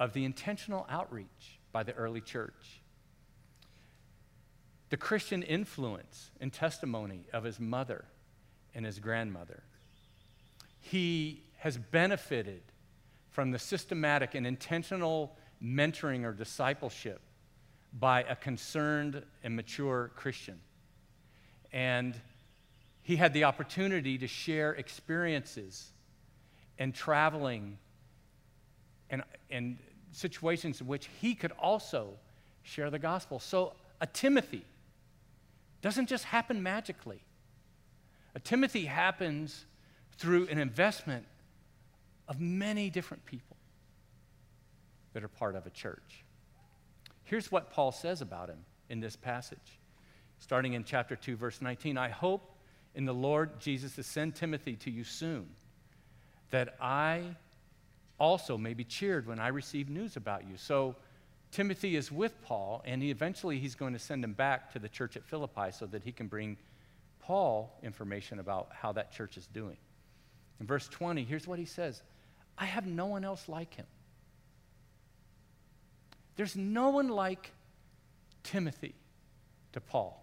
of 0.00 0.14
the 0.14 0.24
intentional 0.24 0.86
outreach 0.88 1.60
by 1.70 1.82
the 1.84 1.92
early 1.92 2.22
church. 2.22 2.80
The 4.88 4.96
Christian 4.96 5.42
influence 5.42 6.30
and 6.40 6.52
testimony 6.52 7.26
of 7.32 7.44
his 7.44 7.60
mother 7.60 8.06
and 8.74 8.84
his 8.84 8.98
grandmother. 8.98 9.62
He 10.80 11.44
has 11.58 11.76
benefited 11.76 12.62
from 13.28 13.50
the 13.50 13.58
systematic 13.58 14.34
and 14.34 14.46
intentional 14.46 15.36
mentoring 15.62 16.24
or 16.24 16.32
discipleship 16.32 17.20
by 17.92 18.22
a 18.22 18.34
concerned 18.34 19.22
and 19.44 19.54
mature 19.54 20.10
Christian. 20.16 20.58
And 21.72 22.18
he 23.02 23.16
had 23.16 23.34
the 23.34 23.44
opportunity 23.44 24.16
to 24.18 24.26
share 24.26 24.72
experiences 24.72 25.90
and 26.78 26.94
traveling 26.94 27.76
and, 29.10 29.22
and 29.50 29.78
situations 30.12 30.80
in 30.80 30.86
which 30.86 31.08
he 31.20 31.34
could 31.34 31.52
also 31.52 32.14
share 32.62 32.90
the 32.90 32.98
gospel. 32.98 33.38
So, 33.38 33.74
a 34.00 34.06
Timothy 34.06 34.64
doesn't 35.82 36.08
just 36.08 36.24
happen 36.24 36.62
magically. 36.62 37.22
A 38.34 38.40
Timothy 38.40 38.84
happens 38.84 39.64
through 40.16 40.46
an 40.48 40.58
investment 40.58 41.26
of 42.28 42.40
many 42.40 42.90
different 42.90 43.24
people 43.24 43.56
that 45.12 45.24
are 45.24 45.28
part 45.28 45.56
of 45.56 45.66
a 45.66 45.70
church. 45.70 46.24
Here's 47.24 47.50
what 47.50 47.72
Paul 47.72 47.92
says 47.92 48.20
about 48.20 48.48
him 48.48 48.64
in 48.88 49.00
this 49.00 49.16
passage, 49.16 49.78
starting 50.38 50.74
in 50.74 50.84
chapter 50.84 51.16
2, 51.16 51.36
verse 51.36 51.60
19. 51.60 51.96
I 51.96 52.08
hope 52.08 52.56
in 52.94 53.04
the 53.04 53.14
Lord 53.14 53.60
Jesus 53.60 53.94
to 53.96 54.02
send 54.02 54.34
Timothy 54.34 54.76
to 54.76 54.90
you 54.90 55.04
soon, 55.04 55.48
that 56.50 56.76
I 56.80 57.22
also 58.20 58.56
may 58.56 58.74
be 58.74 58.84
cheered 58.84 59.26
when 59.26 59.40
I 59.40 59.48
receive 59.48 59.88
news 59.88 60.16
about 60.16 60.46
you. 60.46 60.56
So, 60.56 60.94
Timothy 61.50 61.96
is 61.96 62.12
with 62.12 62.40
Paul, 62.42 62.80
and 62.84 63.02
he 63.02 63.10
eventually 63.10 63.58
he's 63.58 63.74
going 63.74 63.92
to 63.92 63.98
send 63.98 64.22
him 64.22 64.34
back 64.34 64.72
to 64.74 64.78
the 64.78 64.88
church 64.88 65.16
at 65.16 65.24
Philippi 65.24 65.72
so 65.72 65.86
that 65.86 66.04
he 66.04 66.12
can 66.12 66.28
bring 66.28 66.56
Paul 67.18 67.76
information 67.82 68.38
about 68.38 68.68
how 68.72 68.92
that 68.92 69.10
church 69.12 69.36
is 69.36 69.48
doing. 69.48 69.76
In 70.60 70.66
verse 70.66 70.86
20, 70.86 71.24
here's 71.24 71.48
what 71.48 71.58
he 71.58 71.64
says 71.64 72.02
I 72.56 72.66
have 72.66 72.86
no 72.86 73.06
one 73.06 73.24
else 73.24 73.48
like 73.48 73.74
him. 73.74 73.86
There's 76.36 76.54
no 76.54 76.90
one 76.90 77.08
like 77.08 77.52
Timothy 78.44 78.94
to 79.72 79.80
Paul. 79.80 80.16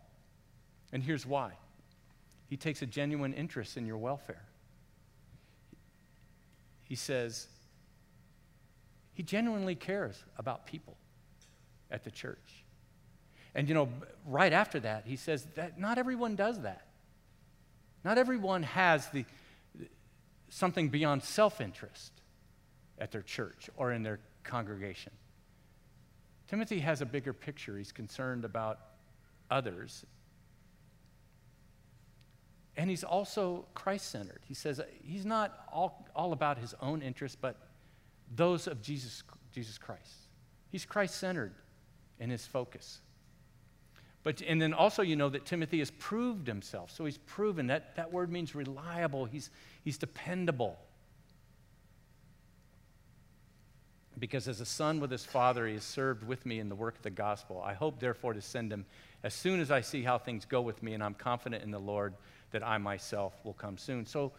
And 0.94 1.04
here's 1.04 1.26
why 1.26 1.52
he 2.50 2.56
takes 2.56 2.82
a 2.82 2.86
genuine 2.86 3.34
interest 3.34 3.76
in 3.76 3.86
your 3.86 3.98
welfare. 3.98 4.44
He 6.86 6.96
says, 6.96 7.48
he 9.18 9.24
genuinely 9.24 9.74
cares 9.74 10.24
about 10.38 10.68
people 10.68 10.96
at 11.90 12.04
the 12.04 12.12
church. 12.12 12.64
And 13.56 13.68
you 13.68 13.74
know, 13.74 13.90
right 14.28 14.54
after 14.54 14.80
that, 14.82 15.08
he 15.08 15.16
says 15.16 15.48
that 15.56 15.80
not 15.80 15.98
everyone 15.98 16.36
does 16.36 16.62
that. 16.62 16.86
Not 18.04 18.20
everyone 18.20 18.62
has 18.62 19.08
the, 19.08 19.26
something 20.50 20.90
beyond 20.90 21.24
self 21.24 21.60
interest 21.62 22.12
at 23.00 23.12
their 23.12 23.24
church 23.24 23.72
or 23.76 23.92
in 23.92 24.04
their 24.04 24.20
congregation. 24.44 25.14
Timothy 26.48 26.78
has 26.78 27.02
a 27.02 27.06
bigger 27.06 27.34
picture. 27.34 27.76
He's 27.76 27.92
concerned 27.92 28.46
about 28.46 28.80
others. 29.50 30.06
And 32.76 32.88
he's 32.88 33.04
also 33.04 33.66
Christ 33.74 34.12
centered. 34.12 34.42
He 34.48 34.54
says 34.54 34.80
he's 35.02 35.26
not 35.26 35.66
all, 35.74 36.08
all 36.16 36.34
about 36.34 36.60
his 36.60 36.76
own 36.80 37.02
interests, 37.02 37.36
but 37.42 37.67
those 38.36 38.68
of 38.68 38.82
Jesus, 38.82 39.24
Jesus 39.54 39.78
Christ. 39.78 40.14
He's 40.70 40.86
Christ 40.86 41.16
centered 41.16 41.54
in 42.20 42.30
his 42.30 42.46
focus. 42.46 43.00
But, 44.24 44.42
and 44.42 44.62
then 44.62 44.74
also, 44.74 45.04
you 45.04 45.16
know 45.16 45.30
that 45.30 45.46
Timothy 45.46 45.80
has 45.80 45.92
proved 45.92 46.48
himself. 46.48 46.92
So 46.92 47.06
he's 47.06 47.18
proven 47.18 47.68
that 47.68 47.96
that 47.96 48.12
word 48.12 48.30
means 48.32 48.54
reliable, 48.56 49.26
he's, 49.26 49.50
he's 49.84 49.98
dependable. 49.98 50.78
Because 54.20 54.48
as 54.48 54.60
a 54.62 54.66
son 54.66 55.00
with 55.00 55.12
his 55.12 55.24
father, 55.24 55.68
he 55.68 55.76
has 55.76 55.84
served 55.84 56.24
with 56.24 56.46
me 56.46 56.60
in 56.60 56.70
the 56.70 56.76
work 56.76 56.98
of 56.98 57.04
the 57.04 57.12
gospel. 57.12 57.62
I 57.64 57.74
hope, 57.74 58.00
therefore, 58.00 58.34
to 58.34 58.42
send 58.42 58.74
him 58.74 58.86
as 59.24 59.34
soon 59.34 59.60
as 59.60 59.70
I 59.70 59.82
see 59.82 60.02
how 60.02 60.18
things 60.18 60.44
go 60.44 60.60
with 60.60 60.82
me, 60.82 60.94
and 60.94 61.04
I'm 61.04 61.14
confident 61.14 61.64
in 61.64 61.72
the 61.72 61.80
Lord 61.80 62.16
that 62.52 62.66
I 62.66 62.80
myself 62.80 63.34
will 63.44 63.54
come 63.54 63.78
soon. 63.78 64.06
So 64.06 64.32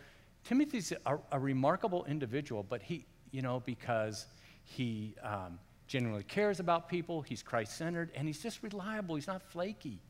Timothy's 0.45 0.93
a, 1.07 1.19
a 1.31 1.39
remarkable 1.39 2.05
individual, 2.07 2.63
but 2.63 2.83
he, 2.83 3.07
you 3.31 3.43
know, 3.43 3.63
because 3.65 4.27
he 4.65 5.15
um, 5.23 5.59
genuinely 5.87 6.25
cares 6.25 6.61
about 6.61 6.89
people, 6.89 7.23
he's 7.23 7.43
Christ 7.43 7.77
centered, 7.77 8.11
and 8.15 8.27
he's 8.27 8.43
just 8.43 8.63
reliable. 8.63 9.15
He's 9.15 9.27
not 9.27 9.43
flaky. 9.43 10.01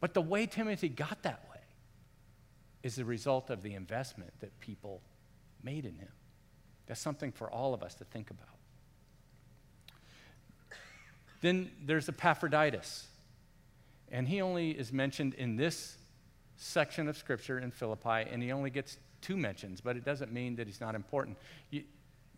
But 0.00 0.14
the 0.14 0.22
way 0.22 0.46
Timothy 0.46 0.88
got 0.88 1.22
that 1.22 1.42
way 1.50 1.60
is 2.82 2.96
the 2.96 3.04
result 3.04 3.50
of 3.50 3.62
the 3.62 3.74
investment 3.74 4.32
that 4.40 4.58
people 4.60 5.02
made 5.62 5.84
in 5.84 5.96
him. 5.96 6.12
That's 6.86 7.00
something 7.00 7.32
for 7.32 7.50
all 7.50 7.74
of 7.74 7.82
us 7.82 7.94
to 7.96 8.04
think 8.04 8.30
about. 8.30 8.46
Then 11.40 11.70
there's 11.84 12.08
Epaphroditus. 12.08 13.08
And 14.10 14.28
he 14.28 14.40
only 14.40 14.70
is 14.70 14.92
mentioned 14.92 15.34
in 15.34 15.56
this 15.56 15.96
section 16.56 17.08
of 17.08 17.16
Scripture 17.16 17.58
in 17.58 17.70
Philippi, 17.70 18.28
and 18.30 18.42
he 18.42 18.52
only 18.52 18.70
gets 18.70 18.98
two 19.26 19.36
mentions, 19.36 19.80
but 19.80 19.96
it 19.96 20.04
doesn't 20.04 20.32
mean 20.32 20.54
that 20.56 20.68
he's 20.68 20.80
not 20.80 20.94
important. 20.94 21.36
You, 21.70 21.82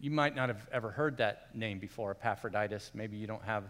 you 0.00 0.10
might 0.10 0.34
not 0.34 0.48
have 0.48 0.66
ever 0.72 0.90
heard 0.90 1.18
that 1.18 1.54
name 1.54 1.78
before, 1.78 2.12
Epaphroditus. 2.12 2.92
Maybe 2.94 3.18
you 3.18 3.26
don't 3.26 3.44
have 3.44 3.64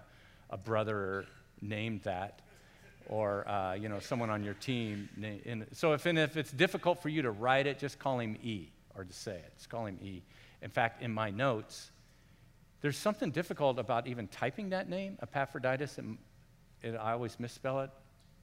a 0.50 0.56
brother 0.56 1.26
named 1.60 2.02
that, 2.02 2.42
or 3.08 3.48
uh, 3.48 3.74
you 3.74 3.88
know 3.88 3.98
someone 3.98 4.30
on 4.30 4.44
your 4.44 4.54
team. 4.54 5.08
so 5.72 5.94
if, 5.94 6.06
if 6.06 6.36
it's 6.36 6.52
difficult 6.52 7.02
for 7.02 7.08
you 7.08 7.22
to 7.22 7.32
write 7.32 7.66
it, 7.66 7.80
just 7.80 7.98
call 7.98 8.20
him 8.20 8.36
E, 8.42 8.68
or 8.96 9.04
to 9.04 9.12
say 9.12 9.34
it. 9.34 9.52
Just 9.56 9.68
call 9.68 9.86
him 9.86 9.98
E. 10.00 10.22
In 10.62 10.70
fact, 10.70 11.02
in 11.02 11.12
my 11.12 11.30
notes, 11.30 11.90
there's 12.82 12.96
something 12.96 13.32
difficult 13.32 13.80
about 13.80 14.06
even 14.06 14.28
typing 14.28 14.70
that 14.70 14.88
name, 14.88 15.18
Epaphroditus. 15.22 15.98
And 15.98 16.18
it, 16.82 16.94
I 16.94 17.12
always 17.12 17.40
misspell 17.40 17.80
it. 17.80 17.90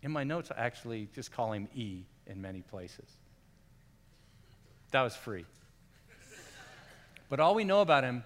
In 0.02 0.12
my 0.12 0.26
notes, 0.26 0.52
I 0.52 0.60
actually 0.62 1.08
just 1.16 1.32
call 1.32 1.54
him 1.54 1.70
E 1.74 2.04
in 2.28 2.42
many 2.42 2.62
places. 2.62 3.08
That 4.96 5.02
was 5.02 5.14
free. 5.14 5.44
But 7.28 7.42
all 7.42 7.54
we 7.54 7.66
know 7.66 7.82
about 7.82 8.06
him 8.06 8.24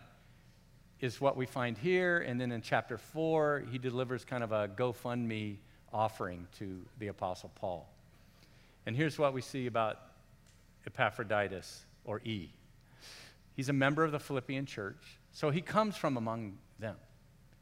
is 1.00 1.20
what 1.20 1.36
we 1.36 1.48
find 1.48 1.76
here, 1.76 2.20
and 2.20 2.40
then 2.40 2.52
in 2.52 2.62
chapter 2.62 3.00
4, 3.00 3.64
he 3.72 3.80
delivers 3.80 4.24
kind 4.24 4.44
of 4.44 4.52
a 4.52 4.68
GoFundMe 4.68 5.58
offering 5.92 6.46
to 6.60 6.86
the 7.00 7.08
Apostle 7.08 7.52
Paul. 7.56 7.92
And 8.86 8.96
here's 8.96 9.18
what 9.18 9.34
we 9.34 9.42
see 9.42 9.66
about 9.66 9.98
Epaphroditus, 10.86 11.86
or 12.06 12.22
E. 12.24 12.52
He's 13.56 13.70
a 13.70 13.74
member 13.74 14.04
of 14.04 14.12
the 14.12 14.20
Philippian 14.20 14.68
church, 14.68 15.18
so 15.32 15.50
he 15.50 15.62
comes 15.62 15.98
from 15.98 16.18
among 16.18 16.60
them. 16.78 16.98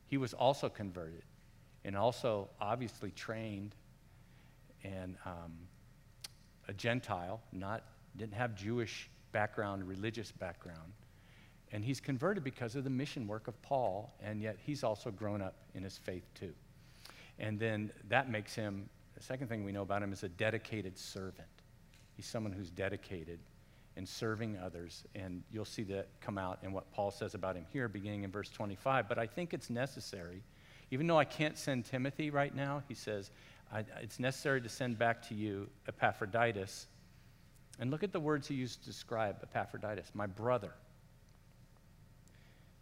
He 0.08 0.18
was 0.18 0.34
also 0.34 0.68
converted 0.68 1.24
and 1.86 1.96
also 1.96 2.50
obviously 2.60 3.12
trained 3.12 3.74
and 4.84 5.16
um, 5.26 5.54
a 6.68 6.74
Gentile, 6.74 7.40
not 7.54 7.86
didn't 8.18 8.34
have 8.34 8.56
Jewish 8.56 9.10
background, 9.32 9.88
religious 9.88 10.32
background. 10.32 10.94
And 11.72 11.84
he's 11.84 12.00
converted 12.00 12.44
because 12.44 12.76
of 12.76 12.84
the 12.84 12.90
mission 12.90 13.28
work 13.28 13.48
of 13.48 13.62
Paul, 13.62 14.14
and 14.22 14.42
yet 14.42 14.58
he's 14.66 14.84
also 14.84 15.12
grown 15.12 15.42
up 15.42 15.56
in 15.76 15.84
his 15.84 15.98
faith 15.98 16.24
too. 16.34 16.54
And 17.40 17.60
then 17.60 17.92
that 18.08 18.30
makes 18.30 18.56
him, 18.56 18.90
the 19.16 19.24
second 19.24 19.48
thing 19.48 19.64
we 19.64 19.72
know 19.72 19.82
about 19.82 20.02
him 20.02 20.14
is 20.14 20.24
a 20.24 20.30
dedicated 20.30 20.98
servant. 20.98 21.48
He's 22.16 22.26
someone 22.26 22.54
who's 22.54 22.70
dedicated 22.70 23.40
in 23.96 24.06
serving 24.06 24.58
others, 24.58 25.04
and 25.16 25.44
you'll 25.52 25.66
see 25.66 25.84
that 25.84 26.08
come 26.22 26.38
out 26.38 26.60
in 26.64 26.72
what 26.72 26.90
Paul 26.92 27.12
says 27.12 27.34
about 27.34 27.56
him 27.56 27.66
here, 27.74 27.88
beginning 27.88 28.24
in 28.24 28.32
verse 28.32 28.50
25. 28.50 29.10
But 29.10 29.18
I 29.18 29.28
think 29.28 29.54
it's 29.54 29.70
necessary, 29.70 30.44
even 30.92 31.06
though 31.06 31.20
I 31.20 31.26
can't 31.26 31.58
send 31.58 31.86
Timothy 31.86 32.30
right 32.30 32.56
now, 32.56 32.84
he 32.88 32.94
says, 32.94 33.32
it's 34.02 34.20
necessary 34.20 34.62
to 34.62 34.70
send 34.70 34.98
back 34.98 35.28
to 35.28 35.36
you 35.36 35.68
Epaphroditus. 35.88 36.88
And 37.80 37.92
look 37.92 38.04
at 38.04 38.12
the 38.12 38.20
words 38.20 38.48
he 38.48 38.56
used 38.56 38.80
to 38.82 38.86
describe 38.86 39.38
Epaphroditus, 39.44 40.12
my 40.14 40.26
brother 40.26 40.74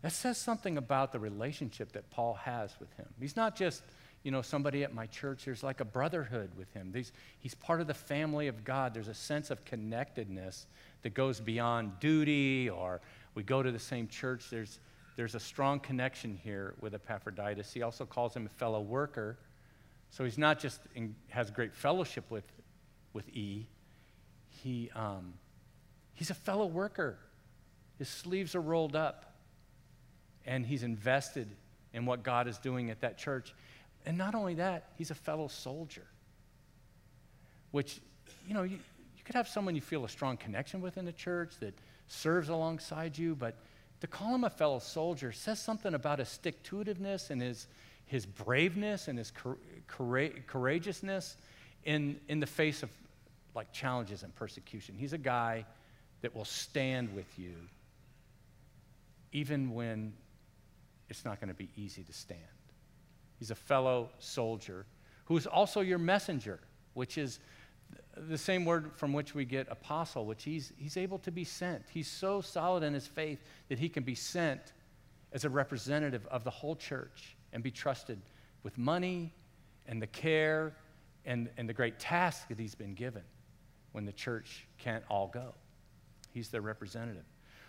that 0.05 0.11
says 0.11 0.37
something 0.37 0.77
about 0.77 1.11
the 1.11 1.17
relationship 1.19 1.91
that 1.93 2.07
Paul 2.11 2.35
has 2.35 2.79
with 2.79 2.93
him. 2.93 3.07
He's 3.19 3.35
not 3.35 3.55
just, 3.55 3.81
you 4.21 4.29
know, 4.29 4.43
somebody 4.43 4.83
at 4.83 4.93
my 4.93 5.07
church. 5.07 5.45
There's 5.45 5.63
like 5.63 5.79
a 5.79 5.85
brotherhood 5.85 6.51
with 6.55 6.71
him. 6.73 6.91
He's, 6.93 7.11
he's 7.39 7.55
part 7.55 7.81
of 7.81 7.87
the 7.87 7.95
family 7.95 8.47
of 8.47 8.63
God. 8.63 8.93
There's 8.93 9.07
a 9.07 9.15
sense 9.15 9.49
of 9.49 9.65
connectedness 9.65 10.67
that 11.01 11.15
goes 11.15 11.39
beyond 11.39 11.99
duty 11.99 12.69
or 12.69 13.01
we 13.33 13.41
go 13.41 13.63
to 13.63 13.71
the 13.71 13.79
same 13.79 14.07
church. 14.07 14.51
There's, 14.51 14.77
there's 15.15 15.33
a 15.33 15.39
strong 15.39 15.79
connection 15.79 16.39
here 16.43 16.75
with 16.81 16.93
Epaphroditus. 16.93 17.73
He 17.73 17.81
also 17.81 18.05
calls 18.05 18.35
him 18.35 18.45
a 18.45 18.49
fellow 18.59 18.81
worker. 18.81 19.39
So 20.11 20.23
he's 20.23 20.37
not 20.37 20.59
just 20.59 20.81
in, 20.93 21.15
has 21.29 21.49
great 21.49 21.73
fellowship 21.73 22.29
with, 22.29 22.45
with 23.13 23.27
E, 23.29 23.65
he, 24.65 24.89
um, 24.95 25.35
he's 26.15 26.31
a 26.31 26.33
fellow 26.33 26.65
worker. 26.65 27.19
His 27.99 28.09
sleeves 28.09 28.55
are 28.55 28.61
rolled 28.61 28.95
up 28.95 29.35
and 30.43 30.65
he's 30.65 30.81
invested 30.81 31.47
in 31.93 32.07
what 32.07 32.23
God 32.23 32.47
is 32.47 32.57
doing 32.57 32.89
at 32.89 33.01
that 33.01 33.19
church. 33.19 33.53
And 34.07 34.17
not 34.17 34.33
only 34.33 34.55
that, 34.55 34.89
he's 34.97 35.11
a 35.11 35.15
fellow 35.15 35.47
soldier, 35.47 36.07
which, 37.69 37.99
you 38.47 38.55
know, 38.55 38.63
you, 38.63 38.77
you 38.77 39.23
could 39.23 39.35
have 39.35 39.47
someone 39.47 39.75
you 39.75 39.81
feel 39.81 40.03
a 40.03 40.09
strong 40.09 40.35
connection 40.35 40.81
with 40.81 40.97
in 40.97 41.05
the 41.05 41.13
church 41.13 41.53
that 41.59 41.75
serves 42.07 42.49
alongside 42.49 43.15
you, 43.15 43.35
but 43.35 43.57
to 44.01 44.07
call 44.07 44.33
him 44.33 44.45
a 44.45 44.49
fellow 44.49 44.79
soldier 44.79 45.31
says 45.31 45.59
something 45.59 45.93
about 45.93 46.17
his 46.17 46.29
stick 46.29 46.63
to 46.63 46.77
itiveness 46.77 47.29
and 47.29 47.39
his, 47.39 47.67
his 48.07 48.25
braveness 48.25 49.09
and 49.09 49.19
his 49.19 49.31
courageousness 49.87 51.37
in, 51.83 52.19
in 52.27 52.39
the 52.39 52.47
face 52.47 52.81
of 52.81 52.89
like 53.55 53.71
challenges 53.71 54.23
and 54.23 54.35
persecution. 54.35 54.95
He's 54.97 55.13
a 55.13 55.17
guy 55.17 55.65
that 56.21 56.35
will 56.35 56.45
stand 56.45 57.13
with 57.15 57.39
you 57.39 57.53
even 59.31 59.73
when 59.73 60.13
it's 61.09 61.25
not 61.25 61.39
going 61.39 61.49
to 61.49 61.53
be 61.53 61.69
easy 61.75 62.03
to 62.03 62.13
stand. 62.13 62.39
He's 63.37 63.51
a 63.51 63.55
fellow 63.55 64.09
soldier 64.19 64.85
who 65.25 65.35
is 65.37 65.45
also 65.45 65.81
your 65.81 65.97
messenger, 65.97 66.59
which 66.93 67.17
is 67.17 67.39
the 68.15 68.37
same 68.37 68.65
word 68.65 68.91
from 68.95 69.13
which 69.13 69.35
we 69.35 69.45
get 69.45 69.67
apostle, 69.69 70.25
which 70.25 70.43
he's, 70.43 70.71
he's 70.77 70.97
able 70.97 71.19
to 71.19 71.31
be 71.31 71.43
sent. 71.43 71.83
He's 71.93 72.07
so 72.07 72.41
solid 72.41 72.83
in 72.83 72.93
his 72.93 73.07
faith 73.07 73.39
that 73.67 73.77
he 73.77 73.89
can 73.89 74.03
be 74.03 74.15
sent 74.15 74.73
as 75.33 75.43
a 75.43 75.49
representative 75.49 76.25
of 76.31 76.43
the 76.43 76.49
whole 76.49 76.75
church 76.75 77.35
and 77.51 77.61
be 77.61 77.71
trusted 77.71 78.21
with 78.63 78.77
money 78.77 79.33
and 79.85 80.01
the 80.01 80.07
care 80.07 80.75
and, 81.25 81.49
and 81.57 81.67
the 81.67 81.73
great 81.73 81.99
task 81.99 82.47
that 82.47 82.57
he's 82.57 82.75
been 82.75 82.93
given 82.93 83.23
when 83.95 84.03
the 84.03 84.11
church 84.11 84.67
can't 84.77 85.05
all 85.09 85.29
go. 85.33 85.53
He's 86.33 86.49
their 86.49 86.59
representative, 86.59 87.23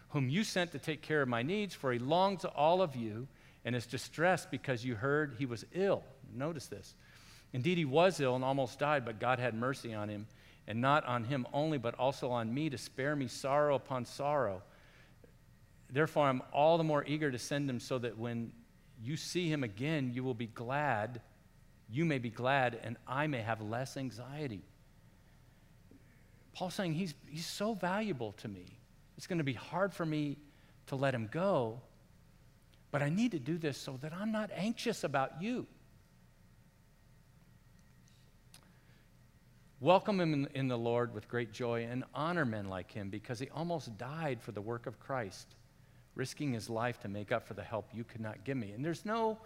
whom 0.08 0.28
you 0.28 0.42
sent 0.42 0.72
to 0.72 0.78
take 0.80 1.00
care 1.00 1.22
of 1.22 1.28
my 1.28 1.44
needs, 1.44 1.72
for 1.72 1.92
he 1.92 2.00
longs 2.00 2.40
to 2.40 2.48
all 2.48 2.82
of 2.82 2.96
you 2.96 3.28
and 3.64 3.76
is 3.76 3.86
distressed 3.86 4.50
because 4.50 4.84
you 4.84 4.96
heard 4.96 5.36
he 5.38 5.46
was 5.46 5.64
ill. 5.72 6.02
Notice 6.34 6.66
this. 6.66 6.96
Indeed, 7.52 7.78
he 7.78 7.84
was 7.84 8.18
ill 8.18 8.34
and 8.34 8.44
almost 8.44 8.80
died, 8.80 9.04
but 9.04 9.20
God 9.20 9.38
had 9.38 9.54
mercy 9.54 9.94
on 9.94 10.08
him, 10.08 10.26
and 10.66 10.80
not 10.80 11.04
on 11.06 11.22
him 11.22 11.46
only, 11.52 11.78
but 11.78 11.94
also 11.94 12.28
on 12.30 12.52
me 12.52 12.70
to 12.70 12.76
spare 12.76 13.14
me 13.14 13.28
sorrow 13.28 13.76
upon 13.76 14.04
sorrow. 14.04 14.64
Therefore, 15.92 16.26
I'm 16.26 16.42
all 16.52 16.76
the 16.76 16.82
more 16.82 17.04
eager 17.06 17.30
to 17.30 17.38
send 17.38 17.70
him 17.70 17.78
so 17.78 17.98
that 17.98 18.18
when 18.18 18.50
you 19.00 19.16
see 19.16 19.48
him 19.48 19.62
again, 19.62 20.10
you 20.12 20.24
will 20.24 20.34
be 20.34 20.48
glad. 20.48 21.20
You 21.88 22.04
may 22.04 22.18
be 22.18 22.30
glad, 22.30 22.80
and 22.82 22.96
I 23.06 23.28
may 23.28 23.42
have 23.42 23.60
less 23.60 23.96
anxiety. 23.96 24.64
Paul's 26.56 26.72
saying 26.72 26.94
he's, 26.94 27.14
he's 27.28 27.44
so 27.44 27.74
valuable 27.74 28.32
to 28.38 28.48
me. 28.48 28.64
It's 29.18 29.26
going 29.26 29.36
to 29.38 29.44
be 29.44 29.52
hard 29.52 29.92
for 29.92 30.06
me 30.06 30.38
to 30.86 30.96
let 30.96 31.14
him 31.14 31.28
go, 31.30 31.82
but 32.90 33.02
I 33.02 33.10
need 33.10 33.32
to 33.32 33.38
do 33.38 33.58
this 33.58 33.76
so 33.76 33.98
that 34.00 34.14
I'm 34.14 34.32
not 34.32 34.48
anxious 34.56 35.04
about 35.04 35.42
you. 35.42 35.66
Welcome 39.80 40.18
him 40.18 40.32
in, 40.32 40.48
in, 40.54 40.68
the 40.68 40.78
Lord 40.78 41.12
with 41.12 41.28
great 41.28 41.52
joy 41.52 41.86
and 41.90 42.04
honor 42.14 42.46
men 42.46 42.70
like 42.70 42.90
him 42.90 43.10
because 43.10 43.38
he 43.38 43.50
almost 43.50 43.98
died 43.98 44.40
for 44.40 44.52
the 44.52 44.62
work 44.62 44.86
of 44.86 44.98
Christ, 44.98 45.56
risking 46.14 46.54
his 46.54 46.70
life 46.70 46.98
to 47.00 47.08
make 47.08 47.32
up 47.32 47.46
for 47.46 47.52
the 47.52 47.62
help 47.62 47.90
you 47.92 48.02
could 48.02 48.22
not 48.22 48.44
give 48.44 48.56
me. 48.56 48.70
And 48.70 48.82
there's 48.82 49.04
no, 49.04 49.36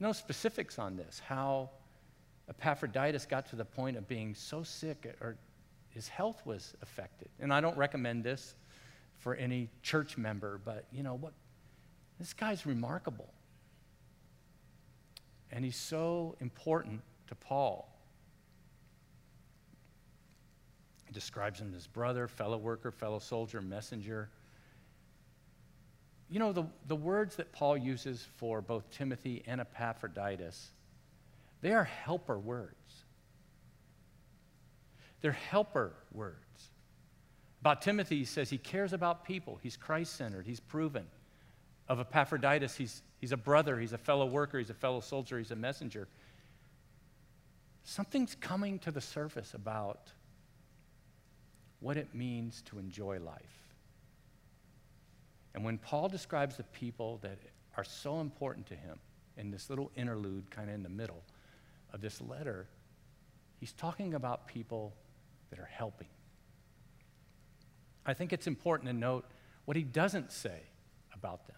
no 0.00 0.12
specifics 0.12 0.78
on 0.78 0.96
this, 0.98 1.22
how 1.26 1.70
Epaphroditus 2.50 3.24
got 3.24 3.46
to 3.46 3.56
the 3.56 3.64
point 3.64 3.96
of 3.96 4.06
being 4.06 4.34
so 4.34 4.62
sick 4.62 5.16
or 5.22 5.38
his 5.94 6.08
health 6.08 6.44
was 6.44 6.74
affected. 6.82 7.28
And 7.38 7.52
I 7.52 7.60
don't 7.60 7.76
recommend 7.78 8.24
this 8.24 8.56
for 9.20 9.34
any 9.36 9.70
church 9.82 10.18
member, 10.18 10.60
but 10.64 10.86
you 10.92 11.04
know 11.04 11.14
what? 11.14 11.32
This 12.18 12.32
guy's 12.32 12.66
remarkable. 12.66 13.32
And 15.52 15.64
he's 15.64 15.76
so 15.76 16.34
important 16.40 17.00
to 17.28 17.36
Paul. 17.36 17.88
He 21.06 21.12
describes 21.12 21.60
him 21.60 21.72
as 21.76 21.86
brother, 21.86 22.26
fellow 22.26 22.58
worker, 22.58 22.90
fellow 22.90 23.20
soldier, 23.20 23.62
messenger. 23.62 24.30
You 26.28 26.40
know, 26.40 26.52
the, 26.52 26.64
the 26.88 26.96
words 26.96 27.36
that 27.36 27.52
Paul 27.52 27.76
uses 27.76 28.26
for 28.36 28.60
both 28.60 28.90
Timothy 28.90 29.44
and 29.46 29.60
Epaphroditus, 29.60 30.70
they 31.60 31.72
are 31.72 31.84
helper 31.84 32.38
words. 32.38 33.03
They're 35.24 35.32
helper 35.32 35.94
words. 36.12 36.68
About 37.62 37.80
Timothy, 37.80 38.18
he 38.18 38.24
says 38.26 38.50
he 38.50 38.58
cares 38.58 38.92
about 38.92 39.24
people, 39.24 39.58
he's 39.62 39.74
Christ 39.74 40.16
centered, 40.16 40.46
he's 40.46 40.60
proven. 40.60 41.06
Of 41.88 41.98
Epaphroditus, 41.98 42.76
he's, 42.76 43.00
he's 43.22 43.32
a 43.32 43.36
brother, 43.38 43.80
he's 43.80 43.94
a 43.94 43.98
fellow 43.98 44.26
worker, 44.26 44.58
he's 44.58 44.68
a 44.68 44.74
fellow 44.74 45.00
soldier, 45.00 45.38
he's 45.38 45.50
a 45.50 45.56
messenger. 45.56 46.08
Something's 47.84 48.34
coming 48.34 48.78
to 48.80 48.90
the 48.90 49.00
surface 49.00 49.54
about 49.54 50.12
what 51.80 51.96
it 51.96 52.14
means 52.14 52.60
to 52.66 52.78
enjoy 52.78 53.18
life. 53.18 53.72
And 55.54 55.64
when 55.64 55.78
Paul 55.78 56.10
describes 56.10 56.58
the 56.58 56.64
people 56.64 57.18
that 57.22 57.38
are 57.78 57.84
so 57.84 58.20
important 58.20 58.66
to 58.66 58.74
him 58.74 58.98
in 59.38 59.50
this 59.50 59.70
little 59.70 59.90
interlude, 59.96 60.50
kind 60.50 60.68
of 60.68 60.74
in 60.74 60.82
the 60.82 60.90
middle 60.90 61.22
of 61.94 62.02
this 62.02 62.20
letter, 62.20 62.66
he's 63.58 63.72
talking 63.72 64.12
about 64.12 64.46
people 64.46 64.92
that 65.54 65.62
are 65.62 65.70
helping. 65.72 66.08
I 68.04 68.12
think 68.12 68.32
it's 68.32 68.46
important 68.46 68.88
to 68.88 68.92
note 68.92 69.24
what 69.66 69.76
he 69.76 69.84
doesn't 69.84 70.32
say 70.32 70.62
about 71.14 71.46
them. 71.46 71.56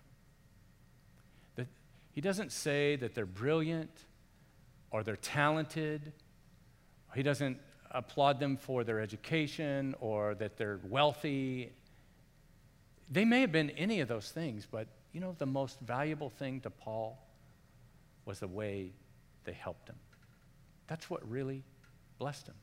That 1.57 1.67
he 2.13 2.21
doesn't 2.21 2.53
say 2.53 2.97
that 2.97 3.15
they're 3.15 3.25
brilliant 3.25 3.91
or 4.91 5.03
they're 5.03 5.17
talented. 5.17 6.13
He 7.15 7.23
doesn't 7.23 7.59
applaud 7.91 8.39
them 8.39 8.59
for 8.59 8.85
their 8.85 9.01
education 9.01 9.95
or 10.01 10.35
that 10.35 10.59
they're 10.59 10.81
wealthy. 10.85 11.73
They 13.11 13.25
may 13.25 13.41
have 13.41 13.53
been 13.53 13.71
any 13.71 14.01
of 14.01 14.09
those 14.09 14.31
things, 14.31 14.67
but 14.71 14.89
you 15.13 15.21
know, 15.21 15.35
the 15.39 15.47
most 15.47 15.81
valuable 15.81 16.29
thing 16.29 16.61
to 16.61 16.71
Paul 16.71 17.19
was 18.27 18.41
the 18.41 18.49
way 18.49 18.93
they 19.45 19.55
helped 19.55 19.89
him. 19.89 19.97
That's 20.87 21.09
what 21.09 21.27
really 21.29 21.63
blessed 22.19 22.49
him. 22.49 22.57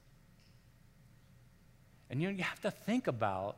And 2.14 2.22
you, 2.22 2.30
know, 2.30 2.38
you 2.38 2.44
have 2.44 2.60
to 2.60 2.70
think 2.70 3.08
about 3.08 3.58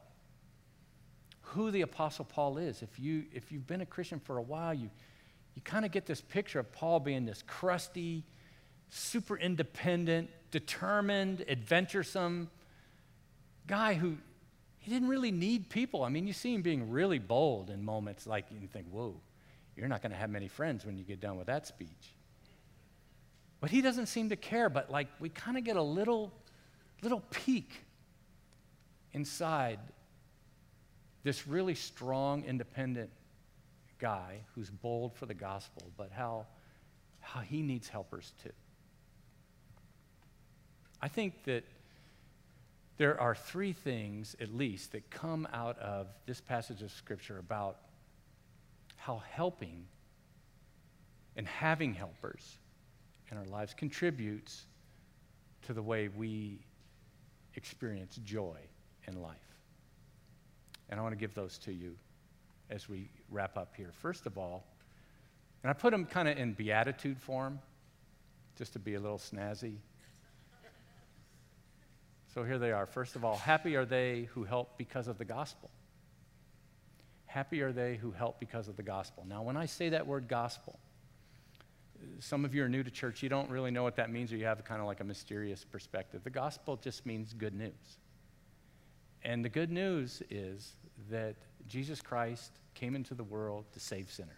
who 1.41 1.71
the 1.71 1.81
Apostle 1.81 2.23
Paul 2.23 2.57
is. 2.57 2.81
If, 2.81 2.97
you, 2.97 3.25
if 3.33 3.51
you've 3.51 3.67
been 3.67 3.81
a 3.81 3.85
Christian 3.85 4.17
for 4.17 4.37
a 4.37 4.41
while, 4.41 4.73
you, 4.73 4.89
you 5.55 5.61
kind 5.61 5.83
of 5.83 5.91
get 5.91 6.05
this 6.05 6.21
picture 6.21 6.59
of 6.59 6.71
Paul 6.71 7.01
being 7.01 7.25
this 7.25 7.43
crusty, 7.45 8.23
super 8.87 9.35
independent, 9.35 10.29
determined, 10.51 11.43
adventuresome 11.49 12.49
guy 13.67 13.95
who 13.95 14.15
he 14.77 14.89
didn't 14.89 15.09
really 15.09 15.31
need 15.31 15.69
people. 15.69 16.03
I 16.03 16.07
mean, 16.07 16.25
you 16.25 16.31
see 16.31 16.53
him 16.53 16.61
being 16.61 16.89
really 16.89 17.19
bold 17.19 17.69
in 17.69 17.83
moments 17.83 18.25
like 18.25 18.45
you 18.57 18.69
think, 18.69 18.87
whoa, 18.89 19.19
you're 19.75 19.89
not 19.89 20.01
going 20.01 20.13
to 20.13 20.17
have 20.17 20.29
many 20.29 20.47
friends 20.47 20.85
when 20.85 20.97
you 20.97 21.03
get 21.03 21.19
done 21.19 21.35
with 21.35 21.47
that 21.47 21.67
speech. 21.67 22.15
But 23.59 23.69
he 23.69 23.81
doesn't 23.81 24.05
seem 24.05 24.29
to 24.29 24.37
care, 24.37 24.69
but 24.69 24.89
like 24.89 25.09
we 25.19 25.27
kind 25.27 25.57
of 25.57 25.65
get 25.65 25.75
a 25.75 25.83
little, 25.83 26.31
little 27.01 27.19
peek 27.31 27.84
inside 29.15 29.79
this 31.23 31.47
really 31.47 31.73
strong, 31.73 32.43
independent 32.43 33.09
guy 33.97 34.41
who's 34.53 34.69
bold 34.69 35.15
for 35.15 35.25
the 35.25 35.33
gospel, 35.33 35.89
but 35.97 36.11
how, 36.11 36.45
how 37.21 37.39
he 37.39 37.61
needs 37.61 37.87
helpers 37.87 38.33
too. 38.43 38.51
I 41.01 41.07
think 41.07 41.45
that 41.45 41.63
there 42.97 43.19
are 43.19 43.33
three 43.33 43.73
things, 43.73 44.35
at 44.39 44.53
least, 44.53 44.91
that 44.91 45.09
come 45.09 45.47
out 45.53 45.79
of 45.79 46.07
this 46.25 46.41
passage 46.41 46.81
of 46.81 46.91
Scripture 46.91 47.39
about 47.39 47.77
how 48.97 49.23
helping 49.31 49.85
and 51.37 51.47
having 51.47 51.93
helpers 51.93 52.57
in 53.31 53.37
our 53.37 53.45
lives 53.45 53.73
contributes 53.73 54.65
to 55.63 55.73
the 55.73 55.81
way 55.81 56.09
we 56.09 56.59
experience 57.55 58.17
joy 58.23 58.59
in 59.07 59.21
life. 59.21 59.35
And 60.89 60.99
I 60.99 61.03
want 61.03 61.13
to 61.13 61.19
give 61.19 61.33
those 61.33 61.57
to 61.59 61.71
you 61.71 61.95
as 62.69 62.87
we 62.89 63.09
wrap 63.29 63.57
up 63.57 63.73
here. 63.75 63.91
First 63.91 64.25
of 64.25 64.37
all, 64.37 64.65
and 65.63 65.69
I 65.69 65.73
put 65.73 65.91
them 65.91 66.05
kind 66.05 66.27
of 66.27 66.37
in 66.37 66.53
beatitude 66.53 67.19
form, 67.19 67.59
just 68.55 68.73
to 68.73 68.79
be 68.79 68.93
a 68.93 68.99
little 68.99 69.17
snazzy. 69.17 69.77
So 72.33 72.43
here 72.43 72.59
they 72.59 72.71
are. 72.71 72.85
First 72.85 73.15
of 73.15 73.25
all, 73.25 73.37
happy 73.37 73.75
are 73.75 73.85
they 73.85 74.29
who 74.33 74.43
help 74.43 74.77
because 74.77 75.07
of 75.07 75.17
the 75.17 75.25
gospel. 75.25 75.69
Happy 77.25 77.61
are 77.61 77.71
they 77.71 77.95
who 77.95 78.11
help 78.11 78.39
because 78.39 78.67
of 78.67 78.75
the 78.75 78.83
gospel. 78.83 79.25
Now, 79.27 79.41
when 79.41 79.57
I 79.57 79.65
say 79.65 79.89
that 79.89 80.05
word 80.05 80.27
gospel, 80.27 80.79
some 82.19 82.45
of 82.45 82.53
you 82.53 82.63
are 82.63 82.69
new 82.69 82.83
to 82.83 82.91
church, 82.91 83.23
you 83.23 83.29
don't 83.29 83.49
really 83.49 83.71
know 83.71 83.83
what 83.83 83.95
that 83.95 84.11
means, 84.11 84.31
or 84.31 84.37
you 84.37 84.45
have 84.45 84.63
kind 84.65 84.81
of 84.81 84.87
like 84.87 84.99
a 84.99 85.03
mysterious 85.03 85.63
perspective. 85.63 86.23
The 86.23 86.29
gospel 86.29 86.77
just 86.77 87.05
means 87.05 87.33
good 87.33 87.53
news. 87.53 87.97
And 89.25 89.43
the 89.43 89.49
good 89.49 89.71
news 89.71 90.21
is 90.29 90.73
that 91.09 91.35
Jesus 91.67 91.99
Christ 91.99 92.51
came 92.75 92.95
into 92.95 93.15
the 93.15 93.23
world 93.23 93.65
to 93.73 93.79
save 93.79 94.11
sinners. 94.11 94.31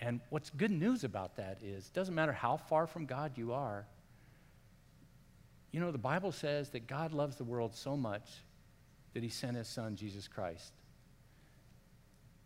And 0.00 0.20
what's 0.30 0.50
good 0.50 0.70
news 0.70 1.02
about 1.02 1.36
that 1.36 1.58
is 1.62 1.88
it 1.88 1.92
doesn't 1.92 2.14
matter 2.14 2.32
how 2.32 2.56
far 2.56 2.86
from 2.86 3.04
God 3.04 3.32
you 3.36 3.52
are, 3.52 3.84
you 5.72 5.80
know, 5.80 5.90
the 5.90 5.98
Bible 5.98 6.30
says 6.30 6.70
that 6.70 6.86
God 6.86 7.12
loves 7.12 7.36
the 7.36 7.44
world 7.44 7.74
so 7.74 7.96
much 7.96 8.28
that 9.14 9.22
he 9.22 9.28
sent 9.28 9.56
his 9.56 9.68
son, 9.68 9.96
Jesus 9.96 10.28
Christ. 10.28 10.72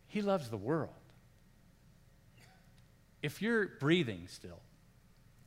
He 0.07 0.23
loves 0.23 0.49
the 0.49 0.57
world. 0.57 0.91
If 3.23 3.43
you're 3.43 3.67
breathing 3.81 4.29
still, 4.29 4.61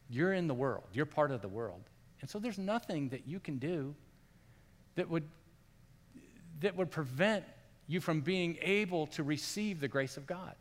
you're 0.09 0.33
in 0.33 0.47
the 0.47 0.53
world, 0.53 0.83
you're 0.93 1.05
part 1.05 1.31
of 1.31 1.41
the 1.41 1.47
world. 1.47 1.81
And 2.21 2.29
so 2.29 2.37
there's 2.37 2.59
nothing 2.59 3.09
that 3.09 3.27
you 3.27 3.39
can 3.39 3.57
do 3.57 3.95
that 4.99 5.09
would, 5.09 5.23
that 6.59 6.75
would 6.75 6.91
prevent 6.91 7.45
you 7.87 8.01
from 8.01 8.19
being 8.19 8.57
able 8.61 9.07
to 9.07 9.23
receive 9.23 9.79
the 9.79 9.87
grace 9.87 10.17
of 10.17 10.27
God. 10.27 10.55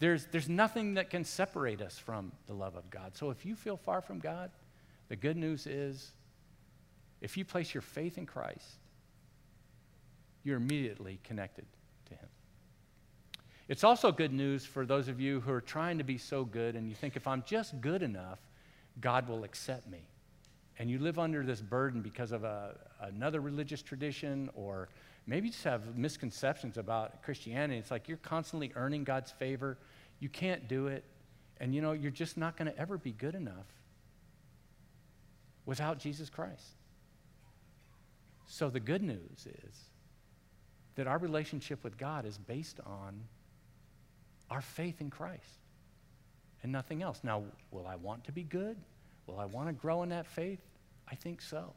There's, 0.00 0.26
there's 0.32 0.48
nothing 0.48 0.94
that 0.94 1.08
can 1.08 1.24
separate 1.24 1.80
us 1.80 1.96
from 1.96 2.32
the 2.48 2.52
love 2.52 2.74
of 2.74 2.90
God. 2.90 3.16
So 3.16 3.30
if 3.30 3.46
you 3.46 3.54
feel 3.54 3.76
far 3.76 4.00
from 4.00 4.18
God, 4.18 4.50
the 5.08 5.14
good 5.14 5.36
news 5.36 5.68
is 5.68 6.12
if 7.20 7.36
you 7.36 7.44
place 7.44 7.72
your 7.72 7.82
faith 7.82 8.18
in 8.18 8.26
Christ, 8.26 8.66
you're 10.42 10.56
immediately 10.56 11.20
connected 11.22 11.66
to 12.06 12.14
Him. 12.14 12.28
It's 13.68 13.84
also 13.84 14.10
good 14.10 14.32
news 14.32 14.64
for 14.64 14.84
those 14.84 15.06
of 15.06 15.20
you 15.20 15.42
who 15.42 15.52
are 15.52 15.60
trying 15.60 15.98
to 15.98 16.04
be 16.04 16.18
so 16.18 16.44
good 16.44 16.74
and 16.74 16.88
you 16.88 16.96
think 16.96 17.14
if 17.14 17.28
I'm 17.28 17.44
just 17.46 17.80
good 17.80 18.02
enough, 18.02 18.40
God 19.00 19.28
will 19.28 19.44
accept 19.44 19.88
me. 19.88 20.08
And 20.78 20.90
you 20.90 20.98
live 20.98 21.18
under 21.18 21.44
this 21.44 21.60
burden 21.60 22.00
because 22.00 22.32
of 22.32 22.44
a, 22.44 22.76
another 23.00 23.40
religious 23.40 23.82
tradition 23.82 24.50
or 24.54 24.88
maybe 25.26 25.50
just 25.50 25.64
have 25.64 25.96
misconceptions 25.96 26.78
about 26.78 27.22
Christianity. 27.22 27.78
It's 27.78 27.90
like 27.90 28.08
you're 28.08 28.16
constantly 28.18 28.72
earning 28.74 29.04
God's 29.04 29.30
favor. 29.30 29.78
You 30.18 30.28
can't 30.28 30.68
do 30.68 30.88
it. 30.88 31.04
And 31.60 31.74
you 31.74 31.80
know, 31.80 31.92
you're 31.92 32.10
just 32.10 32.36
not 32.36 32.56
going 32.56 32.70
to 32.70 32.78
ever 32.78 32.98
be 32.98 33.12
good 33.12 33.34
enough 33.34 33.66
without 35.66 35.98
Jesus 35.98 36.28
Christ. 36.28 36.76
So 38.46 38.68
the 38.68 38.80
good 38.80 39.02
news 39.02 39.46
is 39.46 39.78
that 40.96 41.06
our 41.06 41.18
relationship 41.18 41.84
with 41.84 41.96
God 41.96 42.26
is 42.26 42.36
based 42.38 42.80
on 42.84 43.22
our 44.50 44.60
faith 44.60 45.00
in 45.00 45.10
Christ 45.10 45.60
and 46.62 46.72
nothing 46.72 47.02
else. 47.02 47.20
Now, 47.22 47.44
will 47.70 47.86
I 47.86 47.96
want 47.96 48.24
to 48.24 48.32
be 48.32 48.42
good? 48.42 48.76
Will 49.26 49.38
I 49.38 49.44
want 49.46 49.68
to 49.68 49.72
grow 49.72 50.02
in 50.02 50.08
that 50.10 50.26
faith? 50.26 50.60
I 51.08 51.14
think 51.14 51.40
so. 51.40 51.72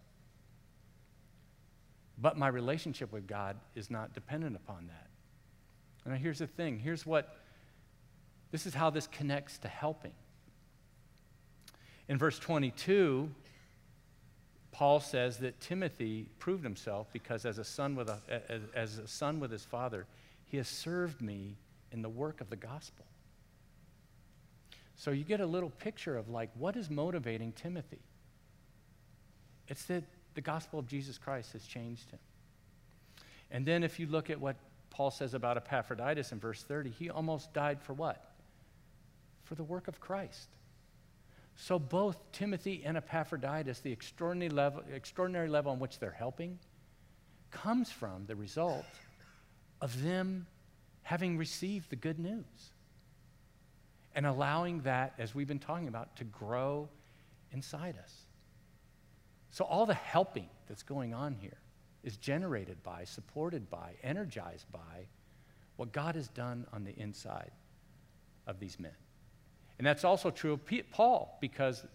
But 2.18 2.38
my 2.38 2.48
relationship 2.48 3.12
with 3.12 3.28
God 3.28 3.58
is 3.76 3.92
not 3.92 4.14
dependent 4.14 4.56
upon 4.56 4.88
that. 4.88 5.08
And 6.06 6.18
here's 6.18 6.40
the 6.40 6.48
thing 6.48 6.80
here's 6.80 7.06
what 7.06 7.38
this 8.52 8.66
is 8.66 8.74
how 8.74 8.90
this 8.90 9.08
connects 9.08 9.58
to 9.60 9.68
helping. 9.68 10.14
In 12.08 12.18
verse 12.18 12.38
22, 12.38 13.30
Paul 14.72 15.00
says 15.00 15.38
that 15.38 15.60
Timothy 15.60 16.30
proved 16.38 16.64
himself 16.64 17.08
because 17.12 17.46
as 17.46 17.58
a 17.58 17.64
son 17.64 17.96
with 17.96 18.10
a, 18.10 18.20
as, 18.50 18.62
as 18.74 18.98
a 19.00 19.08
son 19.08 19.40
with 19.40 19.52
his 19.52 19.66
father, 19.66 20.06
he 20.46 20.58
has 20.58 20.68
served 20.68 21.22
me 21.22 21.58
in 21.92 22.02
the 22.02 22.10
work 22.10 22.40
of 22.40 22.50
the 22.50 22.56
gospel. 22.56 23.06
So 24.96 25.12
you 25.12 25.24
get 25.24 25.42
a 25.42 25.46
little 25.46 25.70
picture 25.70 26.18
of 26.18 26.30
like 26.30 26.50
what 26.56 26.76
is 26.76 26.90
motivating 26.90 27.52
Timothy. 27.52 28.00
It's 29.68 29.86
that 29.86 30.04
the 30.36 30.42
gospel 30.42 30.80
of 30.80 30.88
Jesus 30.88 31.18
Christ 31.18 31.54
has 31.54 31.66
changed 31.66 32.10
him. 32.12 32.20
And 33.52 33.66
then 33.66 33.84
if 33.84 34.00
you 34.00 34.08
look 34.08 34.30
at 34.30 34.40
what 34.40 34.56
Paul 34.90 35.12
says 35.12 35.34
about 35.34 35.58
Epaphroditus 35.58 36.32
in 36.32 36.40
verse 36.40 36.64
30, 36.64 36.90
he 36.92 37.10
almost 37.10 37.54
died 37.54 37.82
for 37.82 37.94
what? 37.94 38.32
For 39.44 39.56
the 39.56 39.64
work 39.64 39.88
of 39.88 40.00
Christ. 40.00 40.48
So 41.58 41.80
both 41.80 42.18
Timothy 42.32 42.84
and 42.86 42.98
Epaphroditus, 42.98 43.80
the 43.80 43.92
extraordinary 43.92 44.50
level, 44.50 44.84
extraordinary 44.94 45.50
level 45.50 45.72
on 45.72 45.80
which 45.80 46.00
they're 46.00 46.12
helping, 46.12 46.60
comes 47.52 47.92
from 47.92 48.26
the 48.26 48.36
result 48.36 48.86
of 49.82 50.04
them 50.04 50.48
having 51.04 51.38
received 51.38 51.90
the 51.90 51.96
good 51.96 52.20
news 52.20 52.72
and 54.16 54.26
allowing 54.26 54.82
that, 54.82 55.14
as 55.20 55.36
we've 55.36 55.48
been 55.48 55.60
talking 55.60 55.88
about, 55.88 56.16
to 56.16 56.24
grow 56.24 56.90
inside 57.52 57.98
us. 58.02 58.14
So, 59.52 59.66
all 59.66 59.86
the 59.86 59.94
helping 59.94 60.50
that's 60.68 60.84
going 60.84 61.14
on 61.14 61.36
here 61.36 61.58
is 62.04 62.18
generated 62.18 62.82
by, 62.84 63.04
supported 63.04 63.70
by, 63.70 63.94
energized 64.04 64.72
by 64.72 65.08
what 65.76 65.92
God 65.92 66.16
has 66.16 66.30
done 66.30 66.66
on 66.74 66.84
the 66.84 66.96
inside 66.98 67.52
of 68.48 68.60
these 68.60 68.80
men. 68.80 68.96
And 69.78 69.86
that's 69.86 70.06
also 70.06 70.32
true 70.32 70.54
of 70.54 70.62
Paul, 70.92 71.38
because 71.42 71.86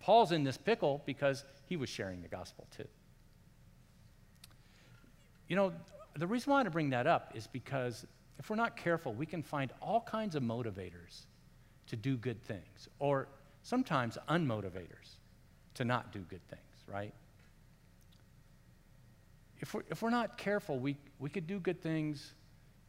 Paul's 0.00 0.32
in 0.32 0.42
this 0.42 0.56
pickle 0.56 1.02
because 1.06 1.44
he 1.66 1.76
was 1.76 1.88
sharing 1.88 2.22
the 2.22 2.28
gospel 2.28 2.66
too. 2.76 2.88
You 5.48 5.56
know, 5.56 5.72
the 6.16 6.26
reason 6.26 6.50
why 6.50 6.56
I 6.56 6.58
want 6.58 6.66
to 6.66 6.70
bring 6.70 6.90
that 6.90 7.06
up 7.06 7.32
is 7.34 7.46
because 7.46 8.06
if 8.38 8.50
we're 8.50 8.56
not 8.56 8.76
careful, 8.76 9.12
we 9.14 9.26
can 9.26 9.42
find 9.42 9.72
all 9.80 10.00
kinds 10.00 10.34
of 10.34 10.42
motivators 10.42 11.26
to 11.88 11.96
do 11.96 12.16
good 12.16 12.42
things, 12.42 12.88
or 12.98 13.28
sometimes 13.62 14.16
unmotivators 14.28 15.16
to 15.74 15.84
not 15.84 16.12
do 16.12 16.20
good 16.20 16.46
things 16.48 16.62
right? 16.90 17.12
If 19.60 19.74
we're, 19.74 19.82
if 19.90 20.02
we're 20.02 20.10
not 20.10 20.38
careful, 20.38 20.78
we, 20.78 20.96
we 21.18 21.30
could 21.30 21.46
do 21.46 21.58
good 21.58 21.80
things 21.80 22.32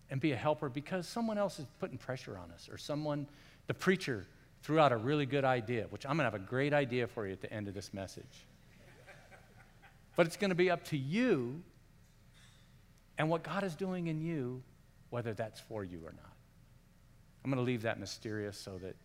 and 0.09 0.19
be 0.19 0.31
a 0.31 0.35
helper 0.35 0.69
because 0.69 1.07
someone 1.07 1.37
else 1.37 1.59
is 1.59 1.65
putting 1.79 1.97
pressure 1.97 2.37
on 2.37 2.51
us, 2.51 2.69
or 2.71 2.77
someone, 2.77 3.27
the 3.67 3.73
preacher, 3.73 4.25
threw 4.61 4.79
out 4.79 4.91
a 4.91 4.97
really 4.97 5.25
good 5.25 5.45
idea, 5.45 5.85
which 5.89 6.05
I'm 6.05 6.17
going 6.17 6.29
to 6.29 6.31
have 6.31 6.35
a 6.35 6.39
great 6.45 6.73
idea 6.73 7.07
for 7.07 7.25
you 7.25 7.33
at 7.33 7.41
the 7.41 7.51
end 7.51 7.67
of 7.67 7.73
this 7.73 7.93
message. 7.93 8.45
but 10.15 10.25
it's 10.25 10.37
going 10.37 10.49
to 10.49 10.55
be 10.55 10.69
up 10.69 10.83
to 10.85 10.97
you 10.97 11.61
and 13.17 13.29
what 13.29 13.43
God 13.43 13.63
is 13.63 13.75
doing 13.75 14.07
in 14.07 14.21
you, 14.21 14.63
whether 15.09 15.33
that's 15.33 15.59
for 15.59 15.83
you 15.83 15.99
or 16.05 16.11
not. 16.11 16.33
I'm 17.43 17.51
going 17.51 17.63
to 17.63 17.65
leave 17.65 17.83
that 17.83 17.99
mysterious 17.99 18.57
so 18.57 18.77
that 18.79 18.95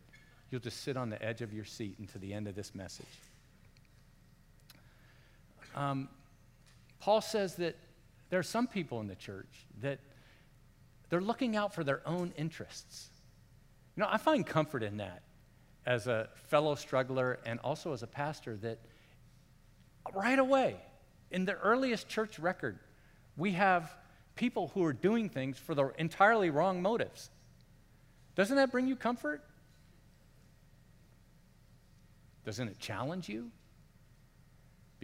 you'll 0.50 0.60
just 0.60 0.82
sit 0.82 0.96
on 0.96 1.10
the 1.10 1.22
edge 1.24 1.40
of 1.42 1.52
your 1.52 1.64
seat 1.64 1.96
until 1.98 2.20
the 2.20 2.32
end 2.32 2.48
of 2.48 2.54
this 2.54 2.74
message. 2.74 3.06
Um, 5.74 6.08
Paul 7.00 7.20
says 7.20 7.56
that 7.56 7.76
there 8.30 8.38
are 8.38 8.44
some 8.44 8.66
people 8.66 9.00
in 9.00 9.06
the 9.06 9.14
church 9.14 9.66
that 9.80 9.98
they're 11.10 11.20
looking 11.20 11.56
out 11.56 11.74
for 11.74 11.84
their 11.84 12.00
own 12.06 12.32
interests. 12.36 13.08
You 13.96 14.02
know, 14.02 14.08
I 14.10 14.16
find 14.16 14.46
comfort 14.46 14.82
in 14.82 14.96
that 14.98 15.22
as 15.86 16.06
a 16.06 16.28
fellow 16.48 16.74
struggler 16.74 17.38
and 17.44 17.60
also 17.60 17.92
as 17.92 18.02
a 18.02 18.06
pastor 18.06 18.56
that 18.56 18.78
right 20.14 20.38
away, 20.38 20.76
in 21.30 21.44
the 21.44 21.54
earliest 21.54 22.08
church 22.08 22.38
record, 22.38 22.78
we 23.36 23.52
have 23.52 23.94
people 24.36 24.70
who 24.74 24.84
are 24.84 24.92
doing 24.92 25.28
things 25.28 25.58
for 25.58 25.74
the 25.74 25.92
entirely 25.98 26.50
wrong 26.50 26.80
motives. 26.82 27.30
Doesn't 28.34 28.56
that 28.56 28.70
bring 28.70 28.86
you 28.86 28.96
comfort? 28.96 29.42
Doesn't 32.44 32.68
it 32.68 32.78
challenge 32.78 33.28
you? 33.28 33.50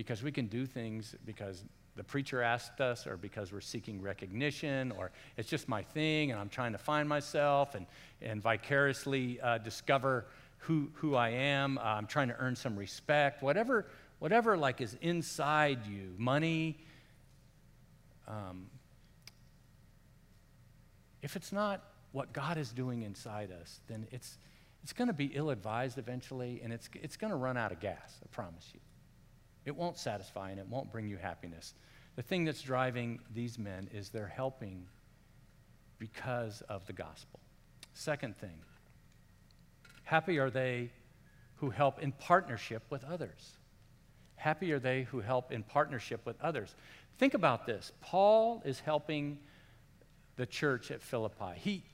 because 0.01 0.23
we 0.23 0.33
can 0.33 0.47
do 0.47 0.65
things 0.65 1.15
because 1.27 1.63
the 1.95 2.03
preacher 2.03 2.41
asked 2.41 2.81
us 2.81 3.07
or 3.07 3.19
because 3.19 3.53
we're 3.53 3.61
seeking 3.61 4.01
recognition 4.01 4.93
or 4.93 5.11
it's 5.37 5.47
just 5.47 5.69
my 5.69 5.83
thing 5.83 6.31
and 6.31 6.41
I'm 6.41 6.49
trying 6.49 6.73
to 6.73 6.79
find 6.79 7.07
myself 7.07 7.75
and, 7.75 7.85
and 8.23 8.41
vicariously 8.41 9.39
uh, 9.43 9.59
discover 9.59 10.25
who, 10.61 10.91
who 10.95 11.17
I 11.17 11.29
am. 11.29 11.77
Uh, 11.77 11.83
I'm 11.83 12.07
trying 12.07 12.29
to 12.29 12.37
earn 12.39 12.57
some 12.57 12.77
respect. 12.77 13.43
Whatever, 13.43 13.85
whatever 14.21 14.57
like 14.57 14.81
is 14.81 14.97
inside 15.03 15.87
you, 15.87 16.15
money. 16.17 16.79
Um, 18.27 18.69
if 21.21 21.37
it's 21.37 21.53
not 21.53 21.83
what 22.13 22.33
God 22.33 22.59
is 22.59 22.71
doing 22.73 23.03
inside 23.03 23.51
us, 23.53 23.81
then 23.89 24.07
it's, 24.11 24.39
it's 24.83 24.93
going 24.93 25.09
to 25.09 25.15
be 25.15 25.27
ill 25.35 25.51
advised 25.51 25.99
eventually 25.99 26.61
and 26.63 26.73
it's, 26.73 26.89
it's 26.95 27.17
going 27.17 27.31
to 27.31 27.37
run 27.37 27.57
out 27.57 27.73
of 27.73 27.81
gas, 27.81 28.21
I 28.23 28.27
promise 28.31 28.69
you. 28.75 28.81
It 29.65 29.77
won't 29.77 29.99
satisfy 29.99 30.51
and 30.51 30.59
it 30.59 30.67
won't 30.67 30.91
bring 30.91 31.07
you 31.09 31.17
happiness. 31.17 31.75
The 32.17 32.23
thing 32.23 32.45
that's 32.45 32.63
driving 32.63 33.21
these 33.33 33.59
men 33.59 33.89
is 33.93 34.09
they're 34.09 34.27
helping 34.27 34.87
because 35.99 36.63
of 36.63 36.87
the 36.87 36.93
gospel. 36.93 37.41
Second 37.95 38.37
thing, 38.39 38.59
happy 40.05 40.39
are 40.39 40.51
they 40.51 40.91
who 41.57 41.71
help 41.71 42.01
in 42.01 42.13
partnership 42.13 42.83
with 42.91 43.05
others. 43.05 43.53
Happy 44.37 44.73
are 44.73 44.79
they 44.79 45.03
who 45.05 45.21
help 45.21 45.53
in 45.53 45.63
partnership 45.63 46.25
with 46.25 46.41
others. 46.41 46.75
Think 47.19 47.35
about 47.35 47.67
this. 47.67 47.93
Paul 48.01 48.63
is 48.65 48.81
helping 48.81 49.39
the 50.37 50.47
church 50.47 50.91
at 50.91 51.03
Philippi. 51.03 51.53
He, 51.57 51.85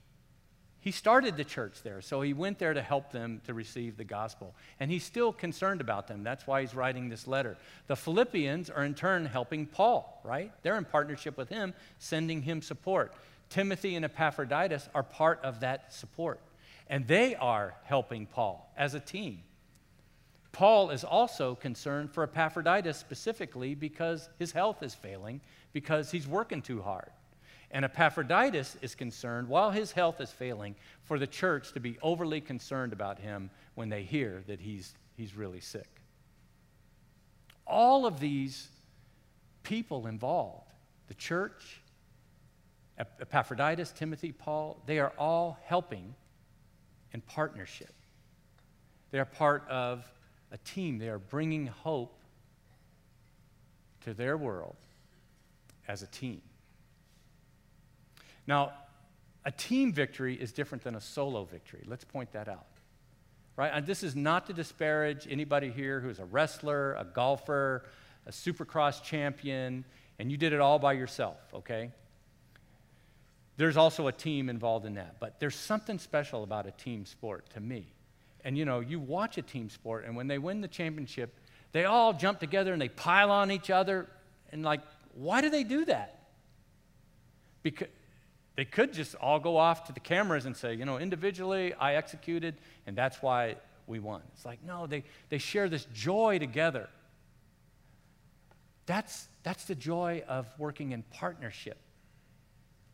he 0.87 0.93
started 0.93 1.37
the 1.37 1.43
church 1.43 1.83
there, 1.83 2.01
so 2.01 2.21
he 2.21 2.33
went 2.33 2.61
there 2.61 2.73
to 2.73 2.81
help 2.81 3.11
them 3.11 3.41
to 3.45 3.55
receive 3.55 3.97
the 3.97 4.05
gospel. 4.05 4.55
And 4.79 4.89
he's 4.89 5.03
still 5.03 5.33
concerned 5.33 5.81
about 5.81 6.07
them. 6.07 6.23
That's 6.23 6.47
why 6.47 6.61
he's 6.61 6.77
writing 6.77 7.09
this 7.09 7.27
letter. 7.27 7.57
The 7.89 7.97
Philippians 7.97 8.71
are 8.71 8.85
in 8.85 8.95
turn 8.95 9.27
helping 9.27 9.67
Paul, 9.67 10.21
right? 10.23 10.53
They're 10.63 10.79
in 10.79 10.85
partnership 10.85 11.37
with 11.37 11.49
him, 11.49 11.75
sending 11.99 12.41
him 12.41 12.63
support. 12.63 13.13
Timothy 13.51 13.97
and 13.97 14.05
Epaphroditus 14.05 14.89
are 14.95 15.03
part 15.03 15.41
of 15.43 15.59
that 15.59 15.93
support. 15.93 16.39
And 16.89 17.05
they 17.09 17.35
are 17.35 17.75
helping 17.83 18.27
Paul 18.27 18.73
as 18.77 18.95
a 18.95 19.01
team. 19.01 19.43
Paul 20.53 20.91
is 20.91 21.03
also 21.03 21.57
concerned 21.57 22.13
for 22.13 22.23
Epaphroditus 22.23 22.97
specifically 22.97 23.75
because 23.75 24.29
his 24.39 24.53
health 24.53 24.85
is 24.85 24.95
failing, 24.95 25.41
because 25.73 26.13
he's 26.13 26.29
working 26.29 26.63
too 26.63 26.81
hard. 26.81 27.11
And 27.71 27.85
Epaphroditus 27.85 28.77
is 28.81 28.95
concerned, 28.95 29.49
while 29.49 29.71
his 29.71 29.93
health 29.93 30.21
is 30.21 30.31
failing, 30.31 30.77
for 31.05 31.19
the 31.19 31.27
church 31.27 31.73
to 31.73 31.81
be 31.81 31.99
overly 32.03 32.41
concerned 32.41 32.93
about 32.93 33.19
him 33.19 33.51
when 33.75 33.89
they 33.89 34.03
hear 34.03 34.43
that 34.47 34.61
he's, 34.61 34.95
he's 35.17 35.37
really 35.37 35.61
sick. 35.61 35.89
All 37.67 38.07
of 38.07 38.21
these 38.21 38.69
people 39.63 40.07
involved, 40.07 40.73
the 41.09 41.15
church 41.15 41.81
Epaphroditus, 42.99 43.93
Timothy, 43.93 44.33
Paul, 44.33 44.81
they 44.87 44.99
are 44.99 45.13
all 45.19 45.59
helping 45.65 46.15
in 47.13 47.21
partnership. 47.21 47.93
They 49.11 49.19
are 49.19 49.27
part 49.27 49.69
of 49.69 50.11
a 50.51 50.59
team. 50.59 50.99
They 50.99 51.09
are 51.09 51.19
bringing 51.19 51.67
hope 51.67 52.19
to 54.05 54.15
their 54.15 54.37
world 54.37 54.77
as 55.89 56.03
a 56.03 56.07
team. 56.07 56.41
Now, 58.47 58.73
a 59.45 59.51
team 59.51 59.93
victory 59.93 60.35
is 60.35 60.53
different 60.53 60.85
than 60.85 60.95
a 60.95 61.01
solo 61.01 61.45
victory. 61.45 61.85
Let's 61.87 62.05
point 62.05 62.33
that 62.33 62.49
out. 62.49 62.67
Right? 63.57 63.71
And 63.73 63.87
this 63.87 64.03
is 64.03 64.15
not 64.15 64.47
to 64.47 64.53
disparage 64.53 65.27
anybody 65.31 65.71
here 65.71 66.01
who's 66.01 66.19
a 66.19 66.25
wrestler, 66.25 66.95
a 66.95 67.05
golfer, 67.05 67.87
a 68.27 68.31
supercross 68.31 69.03
champion, 69.03 69.85
and 70.19 70.31
you 70.31 70.37
did 70.37 70.53
it 70.53 70.61
all 70.61 70.79
by 70.79 70.93
yourself, 70.93 71.39
okay? 71.55 71.91
There's 73.57 73.77
also 73.77 74.09
a 74.09 74.13
team 74.13 74.51
involved 74.51 74.85
in 74.85 74.95
that. 74.95 75.17
But 75.21 75.41
there's 75.41 75.55
something 75.55 75.99
special 75.99 76.43
about 76.43 76.67
a 76.67 76.73
team 76.73 77.07
sport 77.07 77.49
to 77.51 77.61
me. 77.61 77.87
And 78.45 78.59
you 78.59 78.65
know, 78.65 78.81
you 78.81 79.01
watch 79.01 79.39
a 79.39 79.43
team 79.43 79.71
sport, 79.71 80.05
and 80.05 80.15
when 80.15 80.27
they 80.27 80.39
win 80.39 80.61
the 80.61 80.69
championship, 80.69 81.35
they 81.73 81.85
all 81.85 82.13
jump 82.13 82.39
together 82.41 82.73
and 82.73 82.81
they 82.81 82.89
pile 82.89 83.31
on 83.31 83.51
each 83.51 83.71
other. 83.71 84.09
And 84.53 84.63
like, 84.63 84.81
why 85.15 85.41
do 85.41 85.51
they 85.51 85.65
do 85.65 85.85
that? 85.87 86.29
Because 87.63 87.89
they 88.57 88.65
could 88.65 88.93
just 88.93 89.15
all 89.17 89.39
go 89.39 89.57
off 89.57 89.85
to 89.85 89.93
the 89.93 90.01
cameras 90.01 90.47
and 90.47 90.57
say, 90.57 90.75
you 90.75 90.85
know, 90.85 90.99
individually 90.99 91.75
I 91.75 91.95
executed, 91.95 92.57
and 92.87 92.97
that's 92.97 93.21
why 93.23 93.57
we 93.87 94.01
won. 94.01 94.23
It's 94.35 94.45
like, 94.45 94.65
no, 94.65 94.87
they, 94.87 95.05
they 95.29 95.39
share 95.39 95.69
this 95.69 95.87
joy 95.93 96.39
together. 96.39 96.89
That's, 98.87 99.29
that's 99.43 99.65
the 99.65 99.75
joy 99.75 100.23
of 100.27 100.47
working 100.59 100.93
in 100.93 101.03
partnership 101.03 101.79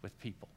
with 0.03 0.19
people. 0.19 0.49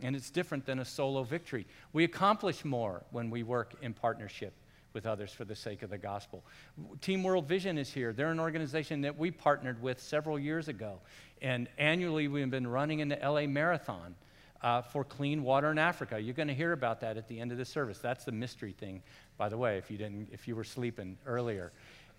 And 0.00 0.14
it's 0.14 0.30
different 0.30 0.64
than 0.64 0.78
a 0.78 0.84
solo 0.84 1.24
victory. 1.24 1.66
We 1.92 2.04
accomplish 2.04 2.64
more 2.64 3.02
when 3.10 3.30
we 3.30 3.42
work 3.42 3.74
in 3.82 3.94
partnership 3.94 4.52
with 4.92 5.06
others 5.06 5.32
for 5.32 5.44
the 5.44 5.56
sake 5.56 5.82
of 5.82 5.90
the 5.90 5.98
gospel. 5.98 6.44
Team 7.00 7.22
World 7.22 7.46
Vision 7.48 7.78
is 7.78 7.92
here. 7.92 8.12
They're 8.12 8.30
an 8.30 8.40
organization 8.40 9.00
that 9.02 9.18
we 9.18 9.30
partnered 9.30 9.82
with 9.82 10.00
several 10.00 10.38
years 10.38 10.68
ago. 10.68 11.00
And 11.42 11.68
annually, 11.78 12.28
we've 12.28 12.50
been 12.50 12.66
running 12.66 13.00
in 13.00 13.08
the 13.08 13.18
LA 13.22 13.46
Marathon 13.46 14.14
uh, 14.62 14.82
for 14.82 15.04
clean 15.04 15.42
water 15.42 15.70
in 15.70 15.78
Africa. 15.78 16.18
You're 16.18 16.34
going 16.34 16.48
to 16.48 16.54
hear 16.54 16.72
about 16.72 17.00
that 17.00 17.16
at 17.16 17.28
the 17.28 17.40
end 17.40 17.52
of 17.52 17.58
the 17.58 17.64
service. 17.64 17.98
That's 17.98 18.24
the 18.24 18.32
mystery 18.32 18.72
thing, 18.72 19.02
by 19.36 19.48
the 19.48 19.56
way, 19.56 19.78
if 19.78 19.90
you, 19.90 19.98
didn't, 19.98 20.28
if 20.32 20.48
you 20.48 20.56
were 20.56 20.64
sleeping 20.64 21.18
earlier. 21.26 21.72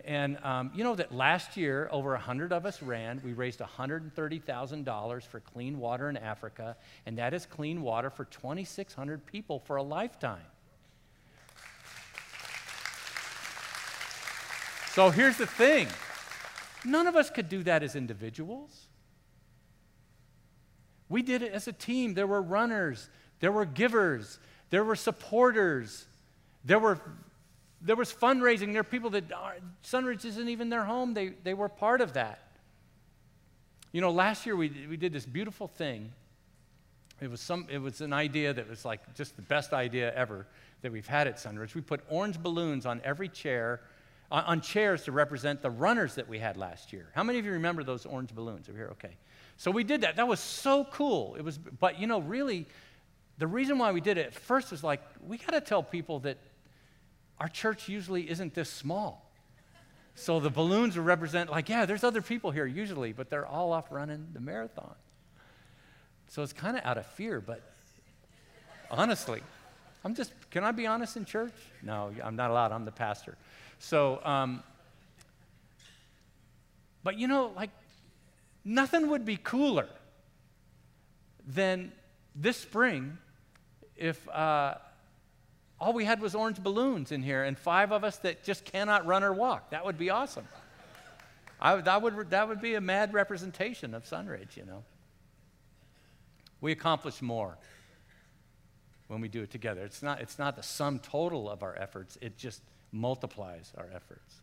And 0.05 0.37
um, 0.43 0.71
you 0.75 0.83
know 0.83 0.95
that 0.95 1.13
last 1.13 1.57
year, 1.57 1.89
over 1.91 2.11
100 2.11 2.53
of 2.53 2.65
us 2.65 2.81
ran. 2.81 3.19
We 3.23 3.33
raised 3.33 3.59
$130,000 3.59 5.23
for 5.23 5.39
clean 5.39 5.79
water 5.79 6.09
in 6.09 6.17
Africa, 6.17 6.77
and 7.05 7.17
that 7.17 7.33
is 7.33 7.45
clean 7.45 7.81
water 7.81 8.09
for 8.09 8.25
2,600 8.25 9.25
people 9.25 9.59
for 9.59 9.77
a 9.77 9.83
lifetime. 9.83 10.45
So 14.93 15.09
here's 15.11 15.37
the 15.37 15.45
thing 15.45 15.87
none 16.83 17.07
of 17.07 17.15
us 17.15 17.29
could 17.29 17.49
do 17.49 17.63
that 17.63 17.83
as 17.83 17.95
individuals. 17.95 18.86
We 21.09 21.21
did 21.21 21.41
it 21.41 21.53
as 21.53 21.67
a 21.67 21.73
team. 21.73 22.13
There 22.13 22.27
were 22.27 22.41
runners, 22.41 23.09
there 23.39 23.51
were 23.51 23.65
givers, 23.65 24.39
there 24.69 24.83
were 24.83 24.95
supporters, 24.95 26.05
there 26.65 26.79
were 26.79 26.99
there 27.81 27.95
was 27.95 28.11
fundraising. 28.11 28.71
There 28.71 28.81
are 28.81 28.83
people 28.83 29.11
that 29.11 29.25
Sunridge 29.83 30.25
isn't 30.25 30.49
even 30.49 30.69
their 30.69 30.83
home. 30.83 31.13
They, 31.13 31.29
they 31.43 31.53
were 31.53 31.69
part 31.69 32.01
of 32.01 32.13
that. 32.13 32.39
You 33.91 34.01
know, 34.01 34.11
last 34.11 34.45
year 34.45 34.55
we, 34.55 34.87
we 34.89 34.97
did 34.97 35.13
this 35.13 35.25
beautiful 35.25 35.67
thing. 35.67 36.11
It 37.21 37.31
was, 37.31 37.41
some, 37.41 37.67
it 37.69 37.79
was 37.79 38.01
an 38.01 38.13
idea 38.13 38.53
that 38.53 38.69
was 38.69 38.85
like 38.85 39.15
just 39.15 39.35
the 39.35 39.41
best 39.41 39.73
idea 39.73 40.13
ever 40.13 40.45
that 40.81 40.91
we've 40.91 41.07
had 41.07 41.27
at 41.27 41.37
Sunridge. 41.37 41.73
We 41.73 41.81
put 41.81 42.01
orange 42.09 42.39
balloons 42.39 42.85
on 42.85 43.01
every 43.03 43.29
chair, 43.29 43.81
on, 44.31 44.61
chairs 44.61 45.03
to 45.03 45.11
represent 45.11 45.61
the 45.61 45.69
runners 45.69 46.15
that 46.15 46.27
we 46.27 46.39
had 46.39 46.57
last 46.57 46.91
year. 46.91 47.09
How 47.15 47.23
many 47.23 47.39
of 47.39 47.45
you 47.45 47.53
remember 47.53 47.83
those 47.83 48.05
orange 48.05 48.33
balloons 48.35 48.67
over 48.67 48.77
here? 48.77 48.89
Okay. 48.91 49.15
So 49.55 49.71
we 49.71 49.83
did 49.83 50.01
that. 50.01 50.17
That 50.17 50.27
was 50.27 50.39
so 50.39 50.85
cool. 50.85 51.35
It 51.35 51.43
was, 51.43 51.57
but 51.57 51.99
you 51.99 52.07
know, 52.07 52.19
really, 52.19 52.65
the 53.37 53.47
reason 53.47 53.77
why 53.77 53.91
we 53.91 54.01
did 54.01 54.17
it 54.17 54.27
at 54.27 54.33
first 54.33 54.71
was 54.71 54.83
like, 54.83 55.01
we 55.25 55.37
got 55.37 55.51
to 55.51 55.61
tell 55.61 55.81
people 55.81 56.19
that 56.19 56.37
our 57.39 57.47
church 57.47 57.87
usually 57.87 58.29
isn't 58.29 58.53
this 58.53 58.69
small. 58.69 59.31
So 60.15 60.39
the 60.39 60.49
balloons 60.49 60.97
represent, 60.97 61.51
like, 61.51 61.69
yeah, 61.69 61.85
there's 61.85 62.03
other 62.03 62.23
people 62.23 62.49
here 62.49 62.65
usually, 62.65 63.13
but 63.13 63.29
they're 63.29 63.45
all 63.45 63.71
off 63.71 63.91
running 63.91 64.27
the 64.33 64.39
marathon. 64.39 64.95
So 66.27 66.41
it's 66.41 66.53
kind 66.53 66.75
of 66.75 66.83
out 66.83 66.97
of 66.97 67.05
fear, 67.05 67.39
but 67.39 67.61
honestly, 68.89 69.41
I'm 70.03 70.15
just, 70.15 70.33
can 70.49 70.63
I 70.63 70.71
be 70.71 70.87
honest 70.87 71.17
in 71.17 71.25
church? 71.25 71.53
No, 71.83 72.11
I'm 72.23 72.35
not 72.35 72.49
allowed. 72.49 72.71
I'm 72.71 72.85
the 72.85 72.91
pastor. 72.91 73.37
So, 73.79 74.19
um, 74.23 74.63
but 77.03 77.17
you 77.17 77.27
know, 77.27 77.51
like, 77.55 77.69
nothing 78.65 79.09
would 79.09 79.25
be 79.25 79.37
cooler 79.37 79.87
than 81.47 81.91
this 82.35 82.57
spring 82.57 83.17
if 83.95 84.27
uh, 84.29 84.75
all 85.79 85.93
we 85.93 86.05
had 86.05 86.19
was 86.19 86.35
orange 86.35 86.61
balloons 86.61 87.11
in 87.11 87.21
here 87.21 87.43
and 87.43 87.57
five 87.57 87.91
of 87.91 88.03
us 88.03 88.17
that 88.17 88.43
just 88.43 88.65
cannot 88.65 89.05
run 89.05 89.23
or 89.23 89.33
walk. 89.33 89.69
That 89.71 89.85
would 89.85 89.97
be 89.97 90.09
awesome. 90.09 90.47
I, 91.59 91.75
that, 91.77 92.01
would, 92.01 92.29
that 92.29 92.47
would 92.47 92.61
be 92.61 92.75
a 92.75 92.81
mad 92.81 93.13
representation 93.13 93.93
of 93.93 94.03
Sunridge, 94.05 94.55
you 94.55 94.65
know. 94.65 94.83
We 96.61 96.71
accomplish 96.71 97.21
more 97.21 97.57
when 99.07 99.21
we 99.21 99.27
do 99.27 99.41
it 99.41 99.51
together. 99.51 99.81
It's 99.81 100.03
not, 100.03 100.21
it's 100.21 100.37
not 100.37 100.55
the 100.55 100.63
sum 100.63 100.99
total 100.99 101.49
of 101.49 101.63
our 101.63 101.75
efforts, 101.77 102.17
it 102.21 102.37
just 102.37 102.61
multiplies 102.97 103.71
our 103.77 103.89
efforts. 103.93 104.35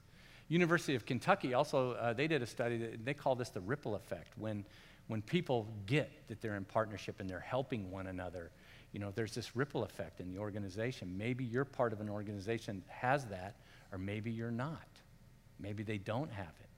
University 0.48 0.94
of 0.94 1.06
Kentucky 1.06 1.54
also, 1.54 1.92
uh, 1.92 2.12
they 2.12 2.26
did 2.26 2.42
a 2.42 2.46
study, 2.46 2.78
that, 2.78 3.04
they 3.04 3.14
call 3.14 3.34
this 3.34 3.50
the 3.50 3.60
ripple 3.60 3.94
effect. 3.94 4.36
When, 4.36 4.64
when 5.08 5.22
people 5.22 5.66
get 5.86 6.10
that 6.28 6.40
they're 6.40 6.56
in 6.56 6.64
partnership 6.64 7.20
and 7.20 7.28
they're 7.28 7.40
helping 7.40 7.90
one 7.90 8.06
another, 8.06 8.50
you 8.92 9.00
know, 9.00 9.10
there's 9.14 9.34
this 9.34 9.56
ripple 9.56 9.82
effect 9.84 10.20
in 10.20 10.32
the 10.32 10.38
organization. 10.38 11.16
Maybe 11.16 11.44
you're 11.44 11.64
part 11.64 11.92
of 11.92 12.00
an 12.00 12.08
organization 12.08 12.82
that 12.86 12.94
has 12.94 13.24
that, 13.26 13.56
or 13.90 13.98
maybe 13.98 14.30
you're 14.30 14.50
not. 14.50 14.86
Maybe 15.58 15.82
they 15.82 15.98
don't 15.98 16.30
have 16.30 16.46
it. 16.46 16.68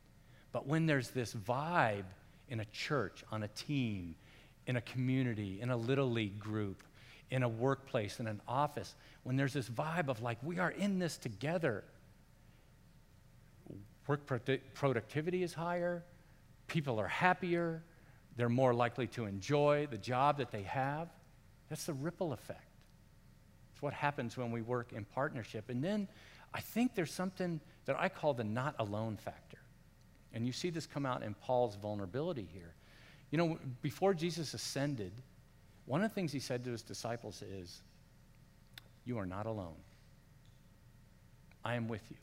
But 0.53 0.67
when 0.67 0.87
there's 0.87 1.11
this 1.11 1.35
vibe 1.35 2.05
in 2.49 2.61
a 2.61 2.65
church, 2.67 3.25
on 3.31 3.43
a 3.43 3.49
team, 3.49 4.15
in 4.67 4.77
a 4.77 4.81
community, 4.81 5.61
in 5.61 5.71
a 5.71 5.77
little 5.77 6.11
league 6.11 6.39
group, 6.39 6.83
in 7.31 7.43
a 7.43 7.49
workplace, 7.49 8.21
in 8.21 8.27
an 8.27 8.41
office, 8.47 8.95
when 9.25 9.37
there's 9.37 9.53
this 9.53 9.69
vibe 9.69 10.09
of 10.09 10.23
like, 10.23 10.39
we 10.43 10.59
are 10.59 10.71
in 10.71 10.99
this 10.99 11.17
together, 11.17 11.85
work 14.07 14.21
productivity 14.75 15.43
is 15.43 15.53
higher, 15.53 16.05
people 16.69 17.01
are 17.01 17.09
happier, 17.09 17.83
they're 18.37 18.49
more 18.49 18.75
likely 18.75 19.07
to 19.09 19.25
enjoy 19.25 19.89
the 19.91 19.99
job 19.99 20.39
that 20.39 20.51
they 20.53 20.63
have. 20.63 21.09
That's 21.69 21.85
the 21.85 21.95
ripple 21.95 22.33
effect. 22.33 22.61
It's 23.73 23.83
what 23.83 23.93
happens 23.93 24.37
when 24.37 24.53
we 24.53 24.63
work 24.63 24.93
in 24.93 25.05
partnership. 25.05 25.69
And 25.69 25.83
then 25.83 26.07
I 26.55 26.61
think 26.61 26.95
there's 26.95 27.13
something 27.13 27.61
that 27.87 27.97
I 27.99 28.09
call 28.09 28.35
the 28.35 28.45
not 28.45 28.75
alone 28.79 29.17
factor. 29.17 29.59
And 30.33 30.47
you 30.47 30.53
see 30.53 30.71
this 30.71 30.87
come 30.87 31.07
out 31.07 31.23
in 31.23 31.35
Paul's 31.35 31.77
vulnerability 31.77 32.47
here. 32.53 32.75
You 33.31 33.39
know, 33.39 33.59
before 33.83 34.15
Jesus 34.15 34.55
ascended, 34.55 35.13
one 35.87 36.03
of 36.03 36.11
the 36.11 36.15
things 36.15 36.33
he 36.33 36.41
said 36.41 36.65
to 36.65 36.73
his 36.73 36.83
disciples 36.83 37.43
is, 37.43 37.81
You 39.05 39.19
are 39.19 39.27
not 39.27 39.47
alone. 39.47 39.77
I 41.65 41.75
am 41.75 41.89
with 41.89 42.03
you 42.11 42.17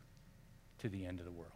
to 0.79 0.89
the 0.89 1.05
end 1.05 1.19
of 1.19 1.25
the 1.25 1.31
world. 1.31 1.51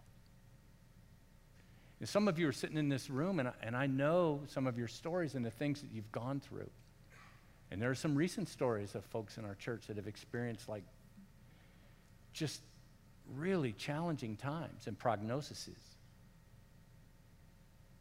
And 2.00 2.08
some 2.08 2.28
of 2.28 2.38
you 2.38 2.48
are 2.48 2.54
sitting 2.54 2.78
in 2.78 2.90
this 2.90 3.10
room, 3.10 3.40
and 3.40 3.50
I, 3.50 3.54
and 3.62 3.76
I 3.76 3.88
know 3.88 4.42
some 4.48 4.68
of 4.68 4.78
your 4.78 4.88
stories 4.88 5.36
and 5.36 5.46
the 5.46 5.52
things 5.52 5.82
that 5.82 5.92
you've 5.92 6.12
gone 6.12 6.40
through. 6.40 6.70
And 7.72 7.82
there 7.82 7.90
are 7.90 7.96
some 7.96 8.16
recent 8.16 8.48
stories 8.48 8.96
of 8.96 9.04
folks 9.06 9.38
in 9.38 9.46
our 9.46 9.56
church 9.56 9.88
that 9.88 9.98
have 9.98 10.08
experienced 10.08 10.70
like 10.70 10.84
just 12.32 12.62
really 13.36 13.74
challenging 13.74 14.38
times 14.38 14.88
and 14.88 14.98
prognoses. 14.98 15.76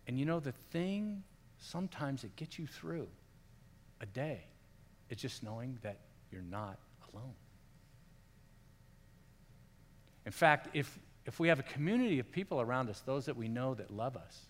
And 0.06 0.18
you 0.18 0.24
know, 0.24 0.38
the 0.38 0.52
thing 0.52 1.24
sometimes 1.58 2.22
that 2.22 2.36
gets 2.36 2.58
you 2.58 2.66
through 2.66 3.08
a 4.00 4.06
day 4.06 4.44
It's 5.08 5.22
just 5.22 5.42
knowing 5.42 5.78
that 5.82 6.00
you're 6.30 6.42
not 6.42 6.78
alone. 7.12 7.34
In 10.24 10.32
fact, 10.32 10.68
if, 10.74 10.98
if 11.24 11.38
we 11.38 11.48
have 11.48 11.60
a 11.60 11.64
community 11.64 12.18
of 12.18 12.30
people 12.30 12.60
around 12.60 12.90
us, 12.90 13.00
those 13.00 13.26
that 13.26 13.36
we 13.36 13.48
know 13.48 13.74
that 13.74 13.90
love 13.90 14.16
us, 14.16 14.46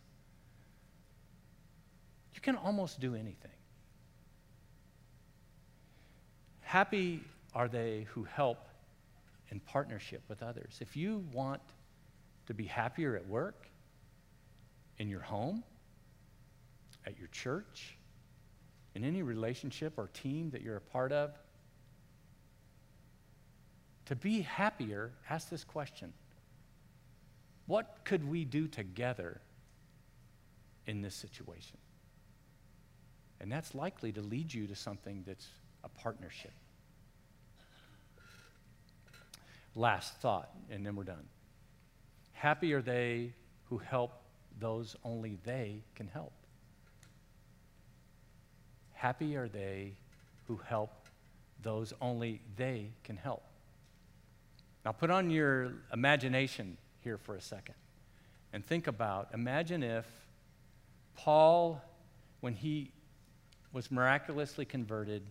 you 2.34 2.40
can 2.40 2.56
almost 2.56 3.00
do 3.00 3.14
anything. 3.14 3.50
Happy 6.60 7.22
are 7.54 7.68
they 7.68 8.06
who 8.10 8.24
help 8.24 8.68
in 9.50 9.60
partnership 9.60 10.22
with 10.28 10.42
others. 10.42 10.78
If 10.80 10.96
you 10.96 11.24
want 11.32 11.62
to 12.46 12.54
be 12.54 12.64
happier 12.64 13.16
at 13.16 13.26
work, 13.26 13.68
in 14.98 15.08
your 15.08 15.20
home, 15.20 15.62
at 17.06 17.18
your 17.18 17.28
church, 17.28 17.96
in 18.96 19.04
any 19.04 19.22
relationship 19.22 19.92
or 19.98 20.08
team 20.08 20.48
that 20.50 20.62
you're 20.62 20.78
a 20.78 20.80
part 20.80 21.12
of? 21.12 21.38
To 24.06 24.16
be 24.16 24.40
happier, 24.40 25.12
ask 25.28 25.50
this 25.50 25.64
question 25.64 26.14
What 27.66 27.98
could 28.04 28.26
we 28.26 28.46
do 28.46 28.66
together 28.66 29.42
in 30.86 31.02
this 31.02 31.14
situation? 31.14 31.76
And 33.38 33.52
that's 33.52 33.74
likely 33.74 34.12
to 34.12 34.22
lead 34.22 34.54
you 34.54 34.66
to 34.66 34.74
something 34.74 35.24
that's 35.26 35.46
a 35.84 35.90
partnership. 35.90 36.52
Last 39.74 40.14
thought, 40.22 40.48
and 40.70 40.86
then 40.86 40.96
we're 40.96 41.04
done. 41.04 41.26
Happy 42.32 42.72
are 42.72 42.80
they 42.80 43.34
who 43.64 43.76
help 43.76 44.22
those 44.58 44.96
only 45.04 45.36
they 45.44 45.82
can 45.94 46.08
help. 46.08 46.32
Happy 48.96 49.36
are 49.36 49.46
they 49.46 49.92
who 50.48 50.56
help 50.66 50.90
those 51.62 51.92
only 52.00 52.40
they 52.56 52.90
can 53.04 53.16
help. 53.16 53.42
Now 54.84 54.92
put 54.92 55.10
on 55.10 55.30
your 55.30 55.72
imagination 55.92 56.76
here 57.00 57.18
for 57.18 57.34
a 57.34 57.40
second 57.40 57.74
and 58.52 58.64
think 58.64 58.86
about 58.86 59.28
imagine 59.34 59.82
if 59.82 60.06
Paul, 61.14 61.82
when 62.40 62.54
he 62.54 62.90
was 63.72 63.90
miraculously 63.90 64.64
converted, 64.64 65.22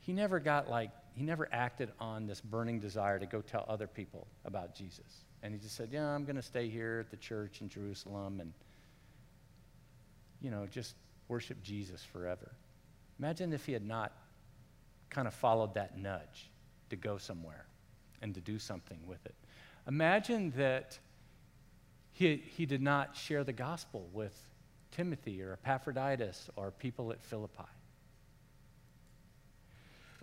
he 0.00 0.12
never 0.12 0.40
got 0.40 0.68
like, 0.68 0.90
he 1.14 1.22
never 1.22 1.48
acted 1.52 1.92
on 2.00 2.26
this 2.26 2.40
burning 2.40 2.80
desire 2.80 3.18
to 3.18 3.26
go 3.26 3.40
tell 3.40 3.64
other 3.68 3.86
people 3.86 4.26
about 4.44 4.74
Jesus. 4.74 5.24
And 5.42 5.54
he 5.54 5.60
just 5.60 5.76
said, 5.76 5.90
Yeah, 5.92 6.06
I'm 6.06 6.24
going 6.24 6.36
to 6.36 6.42
stay 6.42 6.68
here 6.68 6.98
at 7.00 7.10
the 7.10 7.16
church 7.16 7.60
in 7.60 7.68
Jerusalem 7.68 8.40
and, 8.40 8.52
you 10.40 10.50
know, 10.50 10.66
just 10.70 10.94
worship 11.28 11.62
Jesus 11.62 12.04
forever. 12.04 12.50
Imagine 13.20 13.52
if 13.52 13.66
he 13.66 13.74
had 13.74 13.86
not 13.86 14.12
kind 15.10 15.28
of 15.28 15.34
followed 15.34 15.74
that 15.74 15.98
nudge 15.98 16.50
to 16.88 16.96
go 16.96 17.18
somewhere 17.18 17.66
and 18.22 18.34
to 18.34 18.40
do 18.40 18.58
something 18.58 18.98
with 19.06 19.24
it. 19.26 19.34
Imagine 19.86 20.52
that 20.56 20.98
he, 22.12 22.36
he 22.36 22.64
did 22.64 22.80
not 22.80 23.14
share 23.14 23.44
the 23.44 23.52
gospel 23.52 24.08
with 24.14 24.34
Timothy 24.90 25.42
or 25.42 25.52
Epaphroditus 25.52 26.48
or 26.56 26.70
people 26.70 27.12
at 27.12 27.22
Philippi. 27.22 27.68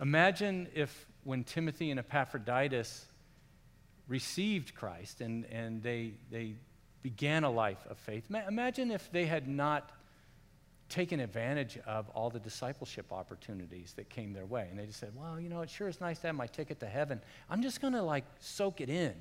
Imagine 0.00 0.66
if 0.74 1.06
when 1.22 1.44
Timothy 1.44 1.92
and 1.92 2.00
Epaphroditus 2.00 3.06
received 4.08 4.74
Christ 4.74 5.20
and, 5.20 5.44
and 5.44 5.84
they, 5.84 6.14
they 6.32 6.54
began 7.02 7.44
a 7.44 7.50
life 7.50 7.86
of 7.88 7.96
faith, 7.96 8.28
imagine 8.48 8.90
if 8.90 9.08
they 9.12 9.26
had 9.26 9.46
not 9.46 9.92
taken 10.88 11.20
advantage 11.20 11.78
of 11.86 12.08
all 12.10 12.30
the 12.30 12.38
discipleship 12.38 13.12
opportunities 13.12 13.92
that 13.94 14.08
came 14.08 14.32
their 14.32 14.46
way. 14.46 14.68
And 14.70 14.78
they 14.78 14.86
just 14.86 15.00
said, 15.00 15.12
well, 15.14 15.38
you 15.38 15.48
know, 15.48 15.60
it 15.60 15.70
sure 15.70 15.88
is 15.88 16.00
nice 16.00 16.18
to 16.20 16.28
have 16.28 16.36
my 16.36 16.46
ticket 16.46 16.80
to 16.80 16.86
heaven. 16.86 17.20
I'm 17.50 17.62
just 17.62 17.80
going 17.80 17.92
to 17.92 18.02
like 18.02 18.24
soak 18.40 18.80
it 18.80 18.88
in. 18.88 19.14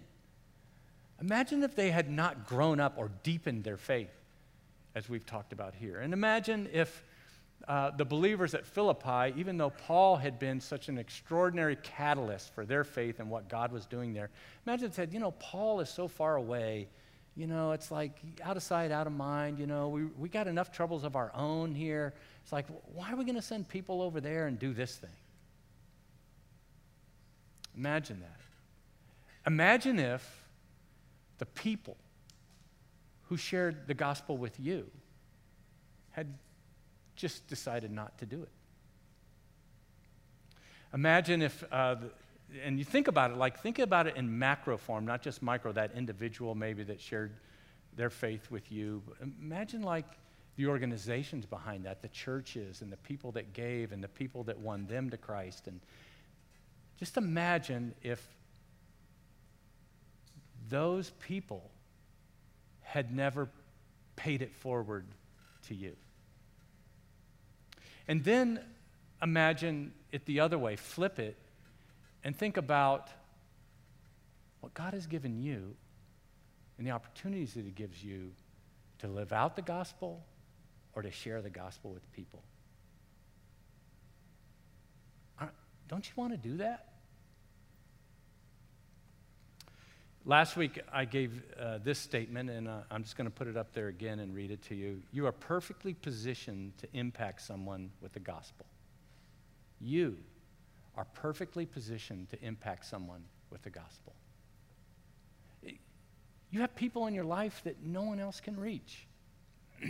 Imagine 1.20 1.64
if 1.64 1.76
they 1.76 1.90
had 1.90 2.10
not 2.10 2.48
grown 2.48 2.80
up 2.80 2.94
or 2.98 3.12
deepened 3.24 3.64
their 3.64 3.78
faith, 3.78 4.14
as 4.96 5.10
we've 5.10 5.26
talked 5.26 5.52
about 5.52 5.74
here. 5.74 6.00
And 6.00 6.14
imagine 6.14 6.70
if 6.72 7.04
uh, 7.68 7.90
the 7.92 8.06
believers 8.06 8.54
at 8.54 8.66
Philippi, 8.66 9.34
even 9.36 9.58
though 9.58 9.72
Paul 9.72 10.16
had 10.16 10.40
been 10.40 10.62
such 10.62 10.90
an 10.90 10.98
extraordinary 10.98 11.76
catalyst 11.78 12.54
for 12.54 12.66
their 12.66 12.84
faith 12.84 13.20
and 13.20 13.30
what 13.30 13.50
God 13.50 13.72
was 13.72 13.86
doing 13.86 14.14
there, 14.14 14.30
imagine 14.66 14.90
they 14.90 14.96
said, 14.96 15.12
you 15.12 15.20
know, 15.20 15.32
Paul 15.32 15.80
is 15.80 15.90
so 15.90 16.08
far 16.08 16.36
away 16.36 16.88
you 17.38 17.46
know, 17.46 17.72
it's 17.72 17.92
like 17.92 18.20
out 18.44 18.58
of 18.58 18.64
sight, 18.64 18.92
out 18.92 19.06
of 19.06 19.14
mind. 19.14 19.60
You 19.60 19.68
know, 19.68 19.90
we, 19.90 20.06
we 20.18 20.28
got 20.28 20.48
enough 20.48 20.72
troubles 20.72 21.04
of 21.04 21.16
our 21.16 21.32
own 21.36 21.76
here. 21.76 22.16
It's 22.42 22.52
like, 22.52 22.66
why 22.94 23.14
are 23.14 23.16
we 23.16 23.26
going 23.26 23.36
to 23.36 23.44
send 23.44 23.70
people 23.70 24.02
over 24.02 24.20
there 24.20 24.48
and 24.48 24.58
do 24.58 24.74
this 24.74 24.96
thing? 24.96 25.12
Imagine 27.78 28.22
that. 28.22 28.42
Imagine 29.46 30.00
if 30.00 30.46
the 31.38 31.46
people 31.46 31.96
who 33.30 33.38
shared 33.38 33.86
the 33.86 33.94
gospel 33.94 34.36
with 34.36 34.60
you 34.60 34.90
had 36.12 36.34
just 37.16 37.48
decided 37.48 37.92
not 37.92 38.18
to 38.18 38.26
do 38.26 38.42
it. 38.42 38.50
Imagine 40.92 41.44
if 41.44 41.64
uh, 41.72 41.98
and 42.64 42.80
you 42.80 42.86
think 42.86 43.08
about 43.08 43.32
it, 43.32 43.38
like 43.38 43.60
think 43.60 43.80
about 43.80 44.08
it 44.08 44.16
in 44.16 44.40
macro 44.40 44.78
form, 44.78 45.06
not 45.06 45.22
just 45.22 45.42
micro, 45.42 45.72
that 45.74 45.92
individual 45.96 46.56
maybe 46.56 46.84
that 46.84 47.02
shared 47.02 47.34
their 47.96 48.10
faith 48.10 48.50
with 48.50 48.72
you. 48.72 49.02
Imagine 49.22 49.82
like 49.82 50.06
the 50.56 50.68
organizations 50.68 51.46
behind 51.46 51.86
that, 51.86 52.02
the 52.02 52.08
churches 52.10 52.82
and 52.82 52.92
the 52.92 52.98
people 52.98 53.32
that 53.34 53.54
gave 53.54 53.92
and 53.92 54.04
the 54.04 54.08
people 54.08 54.44
that 54.44 54.58
won 54.60 54.88
them 54.88 55.10
to 55.10 55.18
Christ. 55.18 55.68
And 55.68 55.80
just 57.00 57.18
imagine 57.18 57.94
if 58.02 58.26
those 60.70 61.12
people 61.20 61.70
had 62.82 63.14
never 63.16 63.50
paid 64.16 64.42
it 64.42 64.54
forward 64.54 65.06
to 65.68 65.76
you. 65.76 65.96
And 68.08 68.24
then 68.24 68.60
imagine 69.22 69.94
it 70.12 70.26
the 70.26 70.40
other 70.40 70.58
way, 70.58 70.76
flip 70.76 71.20
it 71.20 71.38
and 72.28 72.36
think 72.36 72.58
about 72.58 73.10
what 74.60 74.74
God 74.74 74.94
has 74.94 75.08
given 75.08 75.42
you 75.42 75.74
and 76.78 76.86
the 76.86 76.92
opportunities 76.92 77.54
that 77.54 77.64
He 77.64 77.72
gives 77.72 78.04
you 78.04 78.32
to 79.00 79.08
live 79.08 79.32
out 79.32 79.56
the 79.56 79.62
gospel 79.62 80.26
or 80.94 81.04
to 81.04 81.10
share 81.10 81.42
the 81.42 81.50
gospel 81.50 81.90
with 81.90 82.12
people. 82.12 82.44
Don't 85.88 86.06
you 86.06 86.12
want 86.18 86.34
to 86.34 86.38
do 86.50 86.58
that? 86.58 86.90
Last 90.26 90.58
week, 90.58 90.82
I 90.92 91.06
gave 91.06 91.42
uh, 91.58 91.78
this 91.82 91.98
statement, 91.98 92.50
and 92.50 92.68
uh, 92.68 92.80
I'm 92.92 93.04
just 93.04 93.16
going 93.16 93.30
to 93.30 93.34
put 93.34 93.48
it 93.48 93.56
up 93.56 93.72
there 93.72 93.88
again 93.88 94.20
and 94.20 94.36
read 94.36 94.52
it 94.52 94.62
to 94.64 94.76
you. 94.76 95.02
You 95.14 95.28
are 95.28 95.32
perfectly 95.32 95.94
positioned 95.94 96.78
to 96.80 96.88
impact 96.92 97.42
someone 97.42 97.90
with 98.02 98.12
the 98.12 98.20
gospel. 98.20 98.66
You 99.80 100.18
are 100.98 101.06
perfectly 101.14 101.66
positioned 101.66 102.30
to 102.32 102.44
impact 102.44 102.86
someone 102.86 103.24
with 103.52 103.62
the 103.62 103.70
gospel. 103.70 104.14
You 106.50 106.62
have 106.62 106.76
people 106.76 107.08
in 107.08 107.14
your 107.14 107.26
life 107.26 107.62
that 107.66 107.84
no 107.84 108.04
one 108.04 108.20
else 108.20 108.40
can 108.40 108.60
reach, 108.60 109.06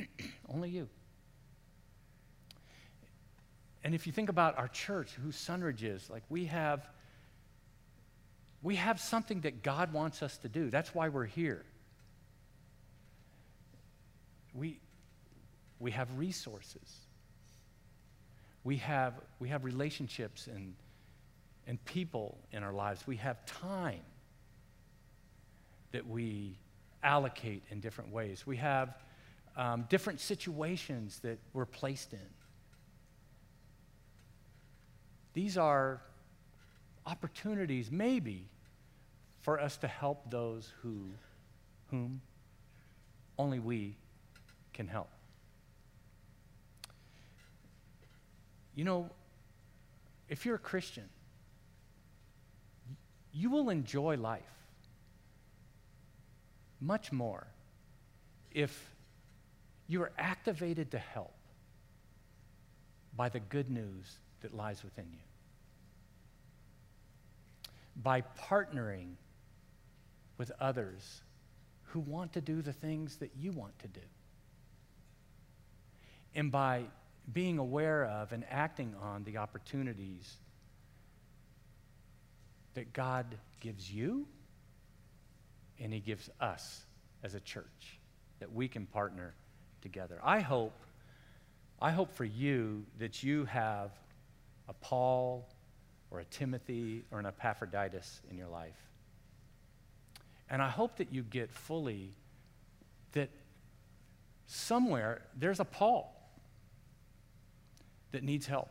only 0.49 0.69
you. 0.69 0.89
And 3.83 3.95
if 3.95 4.05
you 4.05 4.11
think 4.11 4.29
about 4.29 4.57
our 4.57 4.67
church, 4.67 5.11
whose 5.23 5.37
Sunridge 5.37 5.83
is, 5.83 6.09
like 6.09 6.23
we 6.29 6.45
have, 6.45 6.89
we 8.61 8.75
have 8.75 8.99
something 8.99 9.41
that 9.41 9.63
God 9.63 9.93
wants 9.93 10.21
us 10.23 10.37
to 10.39 10.49
do. 10.49 10.69
That's 10.69 10.93
why 10.93 11.09
we're 11.09 11.25
here. 11.25 11.63
We, 14.53 14.79
we 15.79 15.91
have 15.91 16.09
resources. 16.17 16.97
We 18.63 18.77
have, 18.77 19.13
we 19.39 19.49
have 19.49 19.63
relationships 19.63 20.47
and 20.47 20.73
and 21.67 21.83
people 21.85 22.37
in 22.51 22.63
our 22.63 22.73
lives. 22.73 23.05
We 23.05 23.17
have 23.17 23.45
time 23.45 24.01
that 25.91 26.07
we 26.07 26.57
allocate 27.03 27.63
in 27.69 27.79
different 27.79 28.11
ways. 28.11 28.47
We 28.47 28.57
have 28.57 28.97
um, 29.55 29.85
different 29.89 30.19
situations 30.19 31.19
that 31.23 31.39
we're 31.53 31.65
placed 31.65 32.13
in. 32.13 32.19
These 35.33 35.57
are 35.57 36.01
opportunities, 37.05 37.91
maybe, 37.91 38.47
for 39.41 39.59
us 39.59 39.77
to 39.77 39.87
help 39.87 40.31
those 40.31 40.73
who, 40.81 41.05
whom 41.91 42.21
only 43.37 43.59
we 43.59 43.95
can 44.73 44.87
help. 44.87 45.09
You 48.75 48.83
know, 48.83 49.09
if 50.29 50.45
you're 50.45 50.55
a 50.55 50.59
Christian, 50.59 51.07
you 53.37 53.51
will 53.51 53.69
enjoy 53.69 54.17
life 54.17 54.41
much 56.81 57.11
more 57.11 57.45
if 58.51 58.91
you 59.87 60.01
are 60.01 60.11
activated 60.17 60.89
to 60.91 60.97
help 60.97 61.33
by 63.15 63.29
the 63.29 63.39
good 63.39 63.69
news 63.69 64.17
that 64.41 64.55
lies 64.55 64.83
within 64.83 65.05
you. 65.11 65.19
By 68.01 68.23
partnering 68.39 69.13
with 70.39 70.51
others 70.59 71.21
who 71.83 71.99
want 71.99 72.33
to 72.33 72.41
do 72.41 72.63
the 72.63 72.73
things 72.73 73.17
that 73.17 73.31
you 73.39 73.51
want 73.51 73.77
to 73.79 73.87
do. 73.87 74.07
And 76.33 76.51
by 76.51 76.85
being 77.33 77.59
aware 77.59 78.05
of 78.05 78.31
and 78.31 78.43
acting 78.49 78.95
on 79.01 79.23
the 79.25 79.37
opportunities 79.37 80.37
that 82.77 82.93
God 82.93 83.25
gives 83.59 83.91
you 83.91 84.27
and 85.79 85.91
He 85.91 85.99
gives 85.99 86.29
us 86.39 86.85
as 87.23 87.33
a 87.33 87.39
church, 87.39 87.97
that 88.39 88.53
we 88.53 88.67
can 88.67 88.85
partner 88.85 89.33
together. 89.81 90.19
I 90.23 90.41
hope 90.41 90.73
I 91.81 91.89
hope 91.89 92.13
for 92.13 92.23
you 92.23 92.85
that 92.99 93.23
you 93.23 93.45
have 93.45 93.89
a 94.69 94.73
Paul 94.73 95.49
or 96.11 96.19
a 96.19 96.25
Timothy 96.25 97.03
or 97.09 97.19
an 97.19 97.25
Epaphroditus 97.25 98.21
in 98.29 98.37
your 98.37 98.47
life. 98.47 98.79
And 100.47 100.61
I 100.61 100.69
hope 100.69 100.97
that 100.97 101.11
you 101.11 101.23
get 101.23 101.51
fully 101.51 102.13
that 103.13 103.29
somewhere 104.45 105.23
there's 105.35 105.59
a 105.59 105.65
Paul 105.65 106.13
that 108.11 108.21
needs 108.21 108.45
help. 108.45 108.69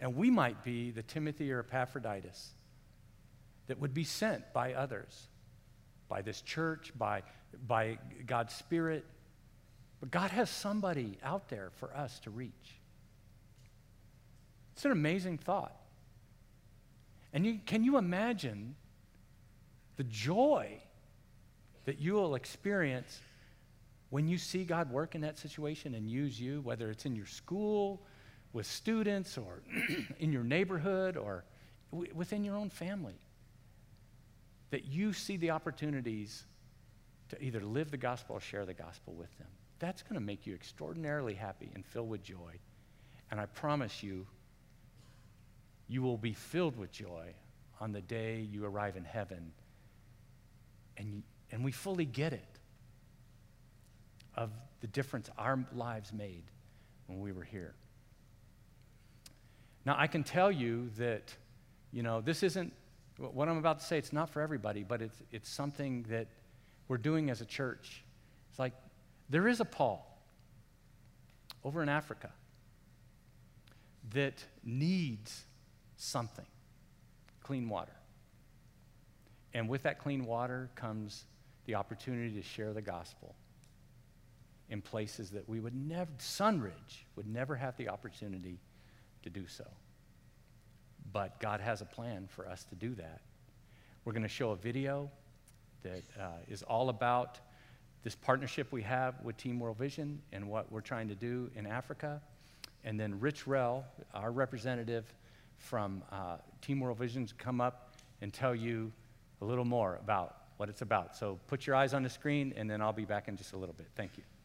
And 0.00 0.14
we 0.16 0.30
might 0.30 0.62
be 0.64 0.90
the 0.90 1.02
Timothy 1.02 1.52
or 1.52 1.60
Epaphroditus 1.60 2.50
that 3.66 3.80
would 3.80 3.94
be 3.94 4.04
sent 4.04 4.52
by 4.52 4.74
others, 4.74 5.28
by 6.08 6.22
this 6.22 6.40
church, 6.42 6.92
by, 6.96 7.22
by 7.66 7.98
God's 8.26 8.54
Spirit. 8.54 9.04
But 10.00 10.10
God 10.10 10.30
has 10.30 10.50
somebody 10.50 11.18
out 11.22 11.48
there 11.48 11.70
for 11.76 11.94
us 11.96 12.20
to 12.20 12.30
reach. 12.30 12.80
It's 14.74 14.84
an 14.84 14.92
amazing 14.92 15.38
thought. 15.38 15.74
And 17.32 17.44
you, 17.46 17.58
can 17.64 17.82
you 17.82 17.96
imagine 17.96 18.76
the 19.96 20.04
joy 20.04 20.80
that 21.86 21.98
you 21.98 22.14
will 22.14 22.34
experience 22.34 23.20
when 24.10 24.28
you 24.28 24.38
see 24.38 24.64
God 24.64 24.90
work 24.90 25.14
in 25.14 25.22
that 25.22 25.38
situation 25.38 25.94
and 25.94 26.08
use 26.08 26.40
you, 26.40 26.60
whether 26.60 26.90
it's 26.90 27.06
in 27.06 27.16
your 27.16 27.26
school, 27.26 28.02
with 28.56 28.66
students, 28.66 29.36
or 29.36 29.60
in 30.18 30.32
your 30.32 30.42
neighborhood, 30.42 31.18
or 31.18 31.44
w- 31.92 32.10
within 32.14 32.42
your 32.42 32.56
own 32.56 32.70
family, 32.70 33.20
that 34.70 34.86
you 34.86 35.12
see 35.12 35.36
the 35.36 35.50
opportunities 35.50 36.44
to 37.28 37.42
either 37.42 37.60
live 37.60 37.90
the 37.90 37.98
gospel 37.98 38.36
or 38.36 38.40
share 38.40 38.64
the 38.64 38.72
gospel 38.72 39.12
with 39.12 39.36
them. 39.36 39.46
That's 39.78 40.02
going 40.02 40.14
to 40.14 40.20
make 40.20 40.46
you 40.46 40.54
extraordinarily 40.54 41.34
happy 41.34 41.70
and 41.74 41.84
filled 41.84 42.08
with 42.08 42.22
joy. 42.22 42.58
And 43.30 43.38
I 43.38 43.44
promise 43.44 44.02
you, 44.02 44.26
you 45.86 46.00
will 46.00 46.16
be 46.16 46.32
filled 46.32 46.78
with 46.78 46.90
joy 46.90 47.34
on 47.78 47.92
the 47.92 48.00
day 48.00 48.40
you 48.40 48.64
arrive 48.64 48.96
in 48.96 49.04
heaven. 49.04 49.52
And, 50.96 51.22
and 51.52 51.62
we 51.62 51.72
fully 51.72 52.06
get 52.06 52.32
it 52.32 52.58
of 54.34 54.50
the 54.80 54.86
difference 54.86 55.28
our 55.36 55.62
lives 55.74 56.10
made 56.10 56.44
when 57.06 57.20
we 57.20 57.32
were 57.32 57.44
here. 57.44 57.74
Now, 59.86 59.94
I 59.96 60.08
can 60.08 60.24
tell 60.24 60.50
you 60.50 60.90
that, 60.98 61.32
you 61.92 62.02
know, 62.02 62.20
this 62.20 62.42
isn't 62.42 62.72
what 63.18 63.48
I'm 63.48 63.56
about 63.56 63.78
to 63.78 63.84
say, 63.86 63.96
it's 63.96 64.12
not 64.12 64.28
for 64.28 64.42
everybody, 64.42 64.82
but 64.82 65.00
it's, 65.00 65.16
it's 65.30 65.48
something 65.48 66.04
that 66.10 66.26
we're 66.88 66.98
doing 66.98 67.30
as 67.30 67.40
a 67.40 67.44
church. 67.46 68.02
It's 68.50 68.58
like 68.58 68.74
there 69.30 69.46
is 69.46 69.60
a 69.60 69.64
Paul 69.64 70.20
over 71.64 71.82
in 71.82 71.88
Africa 71.88 72.30
that 74.12 74.44
needs 74.64 75.44
something 75.96 76.44
clean 77.42 77.68
water. 77.68 77.94
And 79.54 79.68
with 79.68 79.84
that 79.84 80.00
clean 80.00 80.26
water 80.26 80.68
comes 80.74 81.24
the 81.64 81.76
opportunity 81.76 82.34
to 82.34 82.42
share 82.42 82.72
the 82.72 82.82
gospel 82.82 83.36
in 84.68 84.82
places 84.82 85.30
that 85.30 85.48
we 85.48 85.60
would 85.60 85.74
never, 85.74 86.10
Sunridge 86.18 87.04
would 87.14 87.28
never 87.28 87.54
have 87.54 87.76
the 87.76 87.88
opportunity 87.88 88.58
to 89.26 89.30
do 89.30 89.46
so. 89.46 89.64
But 91.12 91.38
God 91.40 91.60
has 91.60 91.80
a 91.80 91.84
plan 91.84 92.28
for 92.28 92.48
us 92.48 92.64
to 92.64 92.74
do 92.76 92.94
that. 92.94 93.20
We're 94.04 94.12
going 94.12 94.22
to 94.22 94.28
show 94.28 94.50
a 94.50 94.56
video 94.56 95.10
that 95.82 96.02
uh, 96.18 96.28
is 96.48 96.62
all 96.62 96.88
about 96.88 97.40
this 98.04 98.14
partnership 98.14 98.70
we 98.70 98.82
have 98.82 99.14
with 99.24 99.36
Team 99.36 99.58
World 99.58 99.78
Vision 99.78 100.22
and 100.32 100.48
what 100.48 100.70
we're 100.70 100.80
trying 100.80 101.08
to 101.08 101.16
do 101.16 101.50
in 101.56 101.66
Africa. 101.66 102.22
And 102.84 102.98
then 103.00 103.18
Rich 103.18 103.48
Rell, 103.48 103.84
our 104.14 104.30
representative 104.30 105.12
from 105.58 106.02
uh, 106.12 106.36
Team 106.62 106.78
World 106.78 106.98
Vision, 106.98 107.28
come 107.36 107.60
up 107.60 107.96
and 108.22 108.32
tell 108.32 108.54
you 108.54 108.92
a 109.42 109.44
little 109.44 109.64
more 109.64 109.96
about 109.96 110.36
what 110.56 110.68
it's 110.68 110.82
about. 110.82 111.16
So 111.16 111.40
put 111.48 111.66
your 111.66 111.74
eyes 111.74 111.94
on 111.94 112.04
the 112.04 112.10
screen, 112.10 112.54
and 112.56 112.70
then 112.70 112.80
I'll 112.80 112.92
be 112.92 113.04
back 113.04 113.26
in 113.26 113.36
just 113.36 113.54
a 113.54 113.56
little 113.56 113.74
bit. 113.74 113.88
Thank 113.96 114.16
you. 114.16 114.35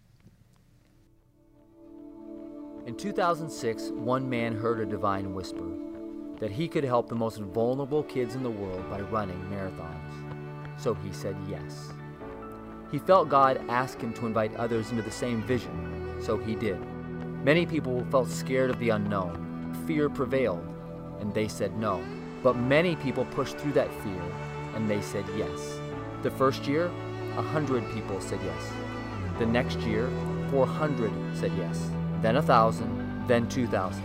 In 2.88 2.96
2006, 2.96 3.92
one 3.92 4.28
man 4.28 4.56
heard 4.56 4.80
a 4.80 4.88
divine 4.88 5.36
whisper 5.36 5.70
that 6.40 6.50
he 6.50 6.68
could 6.68 6.84
help 6.84 7.08
the 7.08 7.14
most 7.14 7.40
vulnerable 7.40 8.02
kids 8.02 8.34
in 8.34 8.42
the 8.42 8.50
world 8.50 8.90
by 8.90 9.02
running 9.02 9.40
marathons. 9.52 10.82
So 10.82 10.96
he 10.96 11.12
said 11.12 11.36
yes. 11.48 11.94
He 12.92 12.98
felt 12.98 13.30
God 13.30 13.62
ask 13.70 14.02
him 14.02 14.12
to 14.14 14.26
invite 14.26 14.56
others 14.56 14.90
into 14.90 15.04
the 15.04 15.12
same 15.12 15.44
vision, 15.44 16.18
so 16.20 16.38
he 16.38 16.56
did. 16.56 16.80
Many 17.44 17.68
people 17.68 18.04
felt 18.10 18.28
scared 18.28 18.72
of 18.72 18.80
the 18.80 18.90
unknown. 18.90 19.76
Fear 19.86 20.10
prevailed, 20.10 20.68
and 21.20 21.32
they 21.36 21.48
said 21.48 21.78
no. 21.78 22.04
But 22.42 22.58
many 22.58 22.96
people 22.96 23.26
pushed 23.26 23.58
through 23.58 23.74
that 23.74 23.94
fear, 24.02 24.24
and 24.74 24.90
they 24.90 25.02
said 25.02 25.26
yes. 25.38 25.80
The 26.24 26.32
first 26.32 26.66
year, 26.66 26.88
100 27.36 27.94
people 27.94 28.20
said 28.20 28.40
yes. 28.44 28.72
The 29.38 29.46
next 29.46 29.82
year, 29.82 30.10
400 30.50 31.12
said 31.38 31.52
yes 31.56 31.92
then 32.22 32.36
a 32.36 32.39
1,000, 32.39 33.28
then 33.28 33.47
2,000. 33.49 34.03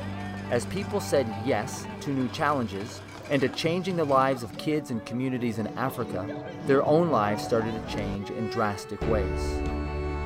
As 0.50 0.64
people 0.66 1.00
said 1.00 1.26
yes 1.44 1.86
to 2.00 2.10
new 2.10 2.28
challenges 2.28 3.00
and 3.30 3.40
to 3.40 3.48
changing 3.48 3.96
the 3.96 4.04
lives 4.04 4.42
of 4.42 4.56
kids 4.58 4.90
and 4.90 5.04
communities 5.04 5.58
in 5.58 5.66
Africa, 5.78 6.44
their 6.66 6.84
own 6.84 7.10
lives 7.10 7.44
started 7.44 7.72
to 7.72 7.94
change 7.94 8.30
in 8.30 8.48
drastic 8.48 9.00
ways. 9.02 9.60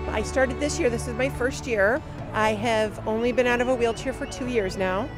I 0.09 0.23
started 0.23 0.61
this 0.61 0.79
year. 0.79 0.91
This 0.91 1.09
is 1.09 1.15
my 1.15 1.31
first 1.31 1.67
year. 1.67 2.03
I 2.33 2.53
have 2.55 3.07
only 3.09 3.33
been 3.33 3.47
out 3.47 3.61
of 3.61 3.69
a 3.69 3.75
wheelchair 3.75 4.13
for 4.13 4.27
two 4.27 4.47
years 4.47 4.77
now. 4.77 5.09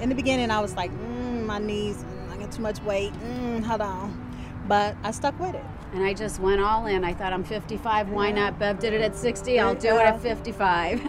In 0.00 0.08
the 0.08 0.14
beginning, 0.14 0.50
I 0.50 0.60
was 0.60 0.74
like, 0.74 0.90
mm, 0.90 1.46
my 1.46 1.58
knees, 1.58 2.04
I 2.30 2.36
got 2.36 2.52
too 2.52 2.62
much 2.62 2.80
weight, 2.82 3.12
mm, 3.14 3.62
hold 3.62 3.80
on. 3.80 4.34
But 4.68 4.96
I 5.02 5.10
stuck 5.10 5.38
with 5.40 5.54
it. 5.54 5.64
And 5.92 6.04
I 6.04 6.14
just 6.14 6.40
went 6.40 6.60
all 6.60 6.86
in. 6.86 7.04
I 7.04 7.12
thought 7.12 7.32
I'm 7.32 7.44
55. 7.44 8.10
Why 8.10 8.30
not? 8.30 8.58
Bev 8.58 8.78
did 8.78 8.94
it 8.94 9.02
at 9.02 9.14
60. 9.14 9.60
I'll 9.60 9.74
do 9.74 9.96
it 9.96 10.02
at 10.02 10.20
55. 10.20 11.02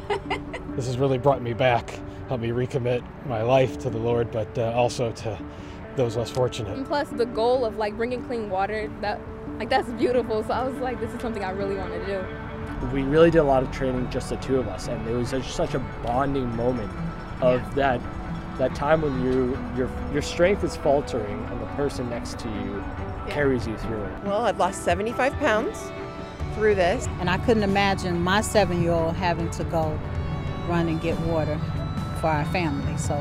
this 0.75 0.87
has 0.87 0.97
really 0.97 1.17
brought 1.17 1.41
me 1.41 1.53
back, 1.53 1.99
helped 2.27 2.43
me 2.43 2.49
recommit 2.49 3.03
my 3.25 3.41
life 3.41 3.77
to 3.79 3.89
the 3.89 3.97
Lord, 3.97 4.31
but 4.31 4.57
uh, 4.57 4.71
also 4.71 5.11
to 5.11 5.39
those 5.95 6.17
less 6.17 6.29
fortunate. 6.29 6.75
And 6.75 6.85
plus, 6.85 7.09
the 7.09 7.25
goal 7.25 7.65
of 7.65 7.77
like 7.77 7.95
bringing 7.95 8.23
clean 8.25 8.49
water, 8.49 8.91
that 9.01 9.19
like 9.59 9.69
that's 9.69 9.89
beautiful. 9.91 10.43
So 10.43 10.53
I 10.53 10.67
was 10.67 10.75
like, 10.77 10.99
this 10.99 11.11
is 11.13 11.21
something 11.21 11.43
I 11.43 11.51
really 11.51 11.75
want 11.75 11.93
to 11.93 12.05
do. 12.05 12.25
We 12.91 13.03
really 13.03 13.31
did 13.31 13.39
a 13.39 13.43
lot 13.43 13.63
of 13.63 13.71
training, 13.71 14.09
just 14.09 14.29
the 14.29 14.35
two 14.37 14.57
of 14.57 14.67
us, 14.67 14.87
and 14.87 15.07
it 15.07 15.13
was 15.13 15.29
such, 15.29 15.51
such 15.51 15.73
a 15.73 15.79
bonding 16.03 16.53
moment 16.55 16.91
of 17.41 17.61
yeah. 17.61 17.97
that 17.97 18.01
that 18.57 18.75
time 18.75 19.01
when 19.01 19.23
you 19.23 19.57
your 19.75 19.89
your 20.11 20.21
strength 20.21 20.63
is 20.63 20.75
faltering 20.75 21.43
and 21.45 21.61
the 21.61 21.65
person 21.75 22.09
next 22.09 22.37
to 22.39 22.47
you 22.47 22.75
yeah. 22.77 23.25
carries 23.29 23.65
you 23.67 23.77
through 23.77 24.03
it. 24.03 24.23
Well, 24.23 24.41
I've 24.41 24.59
lost 24.59 24.83
75 24.83 25.33
pounds 25.33 25.91
through 26.53 26.75
this. 26.75 27.07
And 27.19 27.29
I 27.29 27.37
couldn't 27.39 27.63
imagine 27.63 28.21
my 28.21 28.41
seven 28.41 28.81
year 28.81 28.91
old 28.91 29.15
having 29.15 29.49
to 29.51 29.63
go 29.65 29.99
run 30.67 30.87
and 30.87 31.01
get 31.01 31.19
water 31.21 31.59
for 32.19 32.27
our 32.27 32.45
family. 32.45 32.97
So 32.97 33.15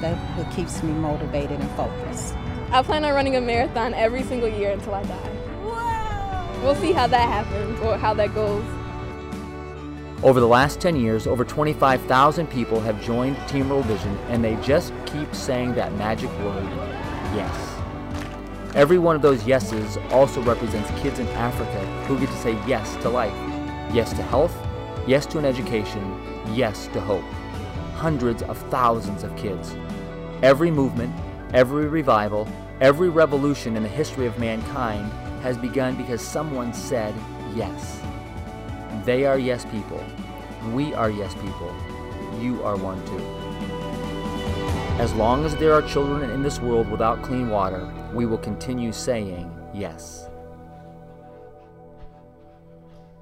that 0.00 0.16
what 0.36 0.50
keeps 0.54 0.82
me 0.82 0.92
motivated 0.92 1.60
and 1.60 1.70
focused. 1.72 2.34
I 2.70 2.82
plan 2.82 3.04
on 3.04 3.14
running 3.14 3.36
a 3.36 3.40
marathon 3.40 3.94
every 3.94 4.22
single 4.24 4.48
year 4.48 4.72
until 4.72 4.94
I 4.94 5.02
die. 5.04 5.30
Wow. 5.62 6.60
We'll 6.62 6.74
see 6.74 6.92
how 6.92 7.06
that 7.06 7.28
happens 7.28 7.78
or 7.80 7.96
how 7.96 8.14
that 8.14 8.34
goes. 8.34 8.64
Over 10.22 10.40
the 10.40 10.48
last 10.48 10.80
10 10.80 10.96
years, 10.96 11.26
over 11.26 11.44
25,000 11.44 12.46
people 12.48 12.80
have 12.80 13.02
joined 13.02 13.36
Team 13.46 13.68
World 13.68 13.84
Vision, 13.84 14.16
and 14.28 14.42
they 14.42 14.56
just 14.56 14.92
keep 15.04 15.34
saying 15.34 15.74
that 15.74 15.92
magic 15.96 16.30
word, 16.38 16.64
yes. 17.34 17.74
Every 18.74 18.98
one 18.98 19.14
of 19.14 19.22
those 19.22 19.46
yeses 19.46 19.98
also 20.10 20.42
represents 20.42 20.90
kids 21.02 21.18
in 21.18 21.28
Africa 21.28 21.78
who 22.06 22.18
get 22.18 22.30
to 22.30 22.36
say 22.38 22.52
yes 22.66 22.96
to 23.02 23.10
life, 23.10 23.34
yes 23.92 24.14
to 24.14 24.22
health, 24.22 24.56
yes 25.06 25.26
to 25.26 25.38
an 25.38 25.44
education, 25.44 26.02
yes 26.52 26.88
to 26.88 27.00
hope. 27.00 27.24
Hundreds 27.94 28.42
of 28.42 28.58
thousands 28.70 29.22
of 29.22 29.36
kids. 29.36 29.76
Every 30.42 30.70
movement, 30.70 31.14
every 31.52 31.86
revival, 31.86 32.48
every 32.80 33.08
revolution 33.08 33.76
in 33.76 33.82
the 33.82 33.88
history 33.88 34.26
of 34.26 34.38
mankind 34.38 35.10
has 35.42 35.56
begun 35.56 35.96
because 35.96 36.20
someone 36.20 36.72
said 36.72 37.14
yes. 37.54 38.00
They 39.04 39.26
are 39.26 39.38
yes 39.38 39.64
people. 39.66 40.02
We 40.72 40.94
are 40.94 41.10
yes 41.10 41.34
people. 41.34 41.74
You 42.40 42.62
are 42.62 42.76
one 42.76 43.04
too. 43.06 43.44
As 45.00 45.12
long 45.14 45.44
as 45.44 45.56
there 45.56 45.72
are 45.72 45.82
children 45.82 46.30
in 46.30 46.42
this 46.42 46.60
world 46.60 46.90
without 46.90 47.22
clean 47.22 47.48
water, 47.50 47.92
we 48.14 48.26
will 48.26 48.38
continue 48.38 48.92
saying 48.92 49.50
yes. 49.74 50.28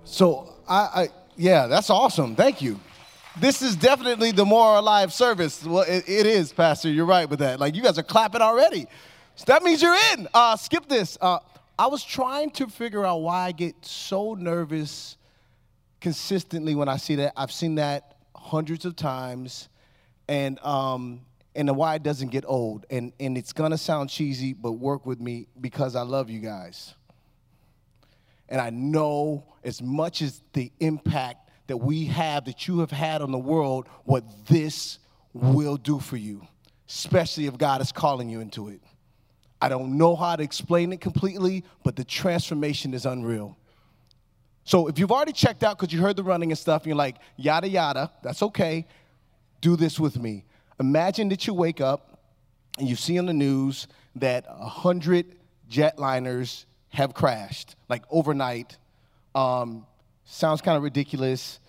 So, 0.04 0.54
I, 0.68 0.76
I 0.76 1.08
yeah, 1.36 1.66
that's 1.66 1.88
awesome. 1.88 2.36
Thank 2.36 2.60
you. 2.60 2.78
This 3.40 3.62
is 3.62 3.76
definitely 3.76 4.32
the 4.32 4.44
more 4.44 4.76
alive 4.76 5.12
service. 5.12 5.64
Well, 5.64 5.84
it, 5.84 6.06
it 6.06 6.26
is, 6.26 6.52
Pastor. 6.52 6.90
You're 6.90 7.06
right 7.06 7.28
with 7.28 7.38
that. 7.38 7.58
Like, 7.58 7.74
you 7.74 7.82
guys 7.82 7.98
are 7.98 8.02
clapping 8.02 8.42
already. 8.42 8.86
So 9.36 9.44
that 9.46 9.62
means 9.62 9.80
you're 9.80 9.96
in. 10.12 10.28
Uh, 10.34 10.56
skip 10.56 10.86
this. 10.86 11.16
Uh, 11.18 11.38
I 11.78 11.86
was 11.86 12.04
trying 12.04 12.50
to 12.52 12.66
figure 12.66 13.06
out 13.06 13.22
why 13.22 13.46
I 13.46 13.52
get 13.52 13.74
so 13.86 14.34
nervous 14.34 15.16
consistently 16.00 16.74
when 16.74 16.88
I 16.88 16.98
see 16.98 17.16
that. 17.16 17.32
I've 17.34 17.52
seen 17.52 17.76
that 17.76 18.16
hundreds 18.36 18.84
of 18.84 18.96
times, 18.96 19.70
and 20.28 20.58
um, 20.62 21.22
and 21.54 21.74
why 21.74 21.94
it 21.94 22.02
doesn't 22.02 22.28
get 22.28 22.44
old. 22.46 22.84
And 22.90 23.12
and 23.18 23.38
it's 23.38 23.54
gonna 23.54 23.78
sound 23.78 24.10
cheesy, 24.10 24.52
but 24.52 24.72
work 24.72 25.06
with 25.06 25.20
me 25.20 25.48
because 25.58 25.96
I 25.96 26.02
love 26.02 26.28
you 26.28 26.40
guys. 26.40 26.94
And 28.50 28.60
I 28.60 28.68
know 28.68 29.44
as 29.64 29.80
much 29.80 30.20
as 30.20 30.42
the 30.52 30.70
impact 30.80 31.41
that 31.66 31.76
we 31.76 32.06
have, 32.06 32.44
that 32.46 32.66
you 32.68 32.80
have 32.80 32.90
had 32.90 33.22
on 33.22 33.30
the 33.30 33.38
world, 33.38 33.88
what 34.04 34.24
this 34.46 34.98
will 35.32 35.76
do 35.76 35.98
for 35.98 36.16
you, 36.16 36.46
especially 36.88 37.46
if 37.46 37.56
God 37.56 37.80
is 37.80 37.92
calling 37.92 38.28
you 38.28 38.40
into 38.40 38.68
it. 38.68 38.80
I 39.60 39.68
don't 39.68 39.96
know 39.96 40.16
how 40.16 40.34
to 40.34 40.42
explain 40.42 40.92
it 40.92 41.00
completely, 41.00 41.64
but 41.84 41.94
the 41.94 42.04
transformation 42.04 42.94
is 42.94 43.06
unreal. 43.06 43.56
So 44.64 44.88
if 44.88 44.98
you've 44.98 45.12
already 45.12 45.32
checked 45.32 45.62
out 45.62 45.78
because 45.78 45.92
you 45.92 46.00
heard 46.00 46.16
the 46.16 46.22
running 46.22 46.50
and 46.50 46.58
stuff, 46.58 46.82
and 46.82 46.88
you're 46.88 46.96
like, 46.96 47.16
yada, 47.36 47.68
yada, 47.68 48.12
that's 48.22 48.42
okay. 48.42 48.86
Do 49.60 49.76
this 49.76 49.98
with 49.98 50.18
me. 50.18 50.44
Imagine 50.80 51.28
that 51.28 51.46
you 51.46 51.54
wake 51.54 51.80
up 51.80 52.20
and 52.78 52.88
you 52.88 52.96
see 52.96 53.18
on 53.18 53.26
the 53.26 53.32
news 53.32 53.86
that 54.16 54.46
100 54.48 55.36
jetliners 55.70 56.64
have 56.90 57.14
crashed, 57.14 57.76
like 57.88 58.02
overnight. 58.10 58.76
Um, 59.34 59.86
sounds 60.24 60.60
kind 60.60 60.76
of 60.76 60.82
ridiculous. 60.82 61.60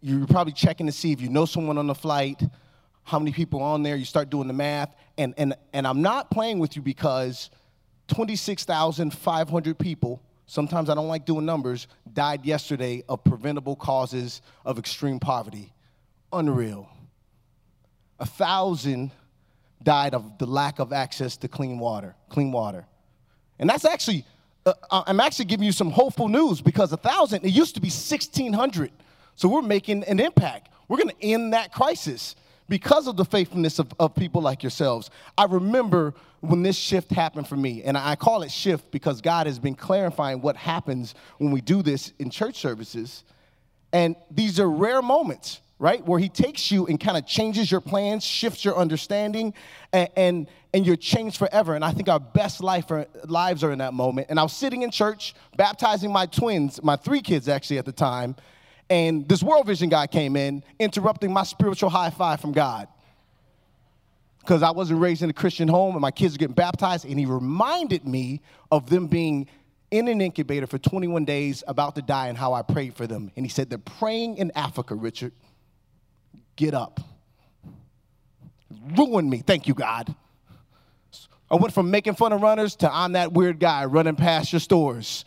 You're 0.00 0.26
probably 0.26 0.52
checking 0.52 0.86
to 0.86 0.92
see 0.92 1.12
if 1.12 1.20
you 1.20 1.28
know 1.28 1.44
someone 1.44 1.78
on 1.78 1.86
the 1.86 1.94
flight, 1.94 2.42
how 3.04 3.18
many 3.18 3.32
people 3.32 3.62
on 3.62 3.82
there. 3.82 3.96
You 3.96 4.04
start 4.04 4.30
doing 4.30 4.48
the 4.48 4.54
math. 4.54 4.94
And, 5.18 5.34
and, 5.36 5.54
and 5.72 5.86
I'm 5.86 6.02
not 6.02 6.30
playing 6.30 6.58
with 6.58 6.76
you 6.76 6.82
because 6.82 7.50
26,500 8.08 9.78
people, 9.78 10.22
sometimes 10.46 10.90
I 10.90 10.94
don't 10.94 11.08
like 11.08 11.26
doing 11.26 11.44
numbers, 11.44 11.86
died 12.12 12.44
yesterday 12.44 13.04
of 13.08 13.22
preventable 13.22 13.76
causes 13.76 14.42
of 14.64 14.78
extreme 14.78 15.20
poverty. 15.20 15.72
Unreal. 16.32 16.88
A 18.18 18.26
thousand 18.26 19.12
died 19.82 20.14
of 20.14 20.38
the 20.38 20.46
lack 20.46 20.78
of 20.78 20.92
access 20.92 21.36
to 21.38 21.48
clean 21.48 21.78
water, 21.78 22.14
clean 22.28 22.52
water. 22.52 22.86
And 23.58 23.68
that's 23.68 23.84
actually 23.84 24.24
uh, 24.66 24.72
uh, 24.90 25.02
I'm 25.06 25.20
actually 25.20 25.46
giving 25.46 25.64
you 25.64 25.72
some 25.72 25.90
hopeful 25.90 26.28
news 26.28 26.60
because 26.60 26.92
a 26.92 26.96
thousand, 26.96 27.44
it 27.44 27.50
used 27.50 27.74
to 27.76 27.80
be 27.80 27.88
1,600. 27.88 28.90
So 29.36 29.48
we're 29.48 29.62
making 29.62 30.04
an 30.04 30.20
impact. 30.20 30.68
We're 30.88 30.98
going 30.98 31.10
to 31.10 31.24
end 31.24 31.52
that 31.54 31.72
crisis 31.72 32.36
because 32.68 33.06
of 33.06 33.16
the 33.16 33.24
faithfulness 33.24 33.78
of, 33.78 33.92
of 33.98 34.14
people 34.14 34.42
like 34.42 34.62
yourselves. 34.62 35.10
I 35.36 35.44
remember 35.44 36.14
when 36.40 36.62
this 36.62 36.76
shift 36.76 37.10
happened 37.10 37.48
for 37.48 37.56
me, 37.56 37.82
and 37.82 37.96
I 37.96 38.16
call 38.16 38.42
it 38.42 38.50
shift 38.50 38.90
because 38.90 39.20
God 39.20 39.46
has 39.46 39.58
been 39.58 39.74
clarifying 39.74 40.40
what 40.40 40.56
happens 40.56 41.14
when 41.38 41.50
we 41.50 41.60
do 41.60 41.82
this 41.82 42.12
in 42.18 42.30
church 42.30 42.56
services. 42.56 43.24
And 43.92 44.14
these 44.30 44.60
are 44.60 44.70
rare 44.70 45.02
moments 45.02 45.60
right? 45.80 46.04
Where 46.06 46.18
he 46.18 46.28
takes 46.28 46.70
you 46.70 46.86
and 46.86 47.00
kind 47.00 47.16
of 47.16 47.26
changes 47.26 47.70
your 47.72 47.80
plans, 47.80 48.22
shifts 48.22 48.64
your 48.66 48.76
understanding, 48.76 49.54
and, 49.94 50.08
and, 50.14 50.46
and 50.74 50.86
you're 50.86 50.94
changed 50.94 51.38
forever. 51.38 51.74
And 51.74 51.82
I 51.82 51.90
think 51.92 52.08
our 52.10 52.20
best 52.20 52.62
life 52.62 52.90
are, 52.90 53.06
lives 53.24 53.64
are 53.64 53.72
in 53.72 53.78
that 53.78 53.94
moment. 53.94 54.26
And 54.28 54.38
I 54.38 54.42
was 54.42 54.52
sitting 54.52 54.82
in 54.82 54.90
church, 54.90 55.34
baptizing 55.56 56.12
my 56.12 56.26
twins, 56.26 56.82
my 56.82 56.96
three 56.96 57.22
kids 57.22 57.48
actually 57.48 57.78
at 57.78 57.86
the 57.86 57.92
time, 57.92 58.36
and 58.90 59.26
this 59.26 59.42
World 59.42 59.66
Vision 59.66 59.88
guy 59.88 60.06
came 60.06 60.36
in, 60.36 60.62
interrupting 60.78 61.32
my 61.32 61.44
spiritual 61.44 61.88
high 61.90 62.10
five 62.10 62.40
from 62.40 62.52
God. 62.52 62.86
Because 64.40 64.62
I 64.62 64.72
wasn't 64.72 65.00
raised 65.00 65.22
in 65.22 65.30
a 65.30 65.32
Christian 65.32 65.68
home 65.68 65.94
and 65.94 66.02
my 66.02 66.10
kids 66.10 66.34
were 66.34 66.38
getting 66.38 66.54
baptized, 66.54 67.06
and 67.06 67.18
he 67.18 67.24
reminded 67.24 68.06
me 68.06 68.42
of 68.70 68.90
them 68.90 69.06
being 69.06 69.46
in 69.90 70.08
an 70.08 70.20
incubator 70.20 70.66
for 70.66 70.78
21 70.78 71.24
days, 71.24 71.64
about 71.66 71.94
to 71.94 72.02
die, 72.02 72.28
and 72.28 72.36
how 72.36 72.52
I 72.52 72.62
prayed 72.62 72.94
for 72.94 73.06
them. 73.06 73.30
And 73.34 73.46
he 73.46 73.50
said, 73.50 73.70
They're 73.70 73.78
praying 73.78 74.36
in 74.36 74.52
Africa, 74.54 74.94
Richard 74.94 75.32
get 76.60 76.74
up. 76.74 77.00
Ruined 78.94 79.30
me. 79.30 79.38
Thank 79.38 79.66
you, 79.66 79.72
God. 79.72 80.14
I 81.50 81.56
went 81.56 81.72
from 81.72 81.90
making 81.90 82.14
fun 82.14 82.32
of 82.32 82.42
runners 82.42 82.76
to 82.76 82.94
I'm 82.94 83.12
that 83.12 83.32
weird 83.32 83.58
guy 83.58 83.86
running 83.86 84.14
past 84.14 84.52
your 84.52 84.60
stores. 84.60 85.24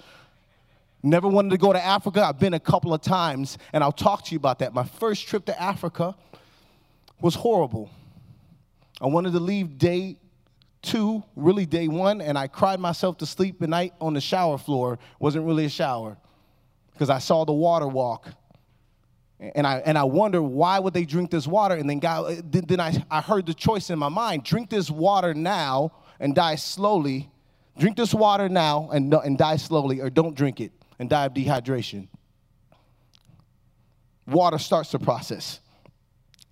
Never 1.01 1.27
wanted 1.27 1.49
to 1.49 1.57
go 1.57 1.73
to 1.73 1.83
Africa. 1.83 2.23
I've 2.23 2.39
been 2.39 2.53
a 2.53 2.59
couple 2.59 2.93
of 2.93 3.01
times, 3.01 3.57
and 3.73 3.83
I'll 3.83 3.91
talk 3.91 4.23
to 4.25 4.31
you 4.31 4.37
about 4.37 4.59
that. 4.59 4.73
My 4.73 4.85
first 4.85 5.27
trip 5.27 5.45
to 5.45 5.61
Africa 5.61 6.15
was 7.19 7.35
horrible. 7.35 7.89
I 9.01 9.07
wanted 9.07 9.33
to 9.33 9.39
leave 9.39 9.77
day 9.77 10.17
two, 10.81 11.23
really 11.35 11.65
day 11.65 11.87
one, 11.87 12.21
and 12.21 12.37
I 12.37 12.47
cried 12.47 12.79
myself 12.79 13.17
to 13.17 13.25
sleep 13.25 13.61
at 13.61 13.69
night 13.69 13.93
on 13.99 14.13
the 14.13 14.21
shower 14.21 14.57
floor. 14.57 14.99
Wasn't 15.19 15.45
really 15.45 15.65
a 15.65 15.69
shower 15.69 16.15
because 16.93 17.09
I 17.09 17.17
saw 17.19 17.43
the 17.43 17.53
water 17.53 17.87
walk 17.87 18.29
and 19.55 19.67
I, 19.67 19.79
and 19.79 19.97
I 19.97 20.03
wonder 20.05 20.41
why 20.41 20.79
would 20.79 20.93
they 20.93 21.03
drink 21.05 21.29
this 21.29 21.45
water? 21.45 21.75
And 21.75 21.89
then 21.89 21.99
God, 21.99 22.31
uh, 22.31 22.41
then 22.45 22.79
I, 22.79 23.03
I 23.11 23.21
heard 23.21 23.45
the 23.45 23.53
choice 23.53 23.89
in 23.89 23.99
my 23.99 24.09
mind, 24.09 24.43
drink 24.43 24.69
this 24.69 24.89
water 24.89 25.33
now 25.33 25.91
and 26.19 26.33
die 26.33 26.55
slowly. 26.55 27.29
Drink 27.77 27.97
this 27.97 28.13
water 28.13 28.47
now 28.47 28.89
and, 28.93 29.13
and 29.13 29.37
die 29.37 29.57
slowly, 29.57 29.99
or 29.99 30.09
don't 30.09 30.35
drink 30.35 30.61
it 30.61 30.71
and 30.99 31.09
die 31.09 31.25
of 31.25 31.33
dehydration. 31.33 32.07
Water 34.27 34.57
starts 34.57 34.91
the 34.91 34.99
process. 34.99 35.59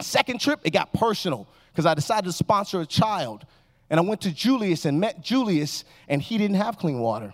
Second 0.02 0.42
trip, 0.42 0.60
it 0.64 0.72
got 0.72 0.92
personal 0.94 1.48
because 1.72 1.86
I 1.86 1.94
decided 1.94 2.26
to 2.26 2.34
sponsor 2.34 2.82
a 2.82 2.86
child. 2.86 3.46
And 3.90 4.00
I 4.00 4.04
went 4.04 4.22
to 4.22 4.32
Julius 4.32 4.86
and 4.86 5.00
met 5.00 5.22
Julius, 5.22 5.86
and 6.08 6.22
he 6.22 6.38
didn't 6.38 6.58
have 6.58 6.78
clean 6.78 7.00
water. 7.00 7.34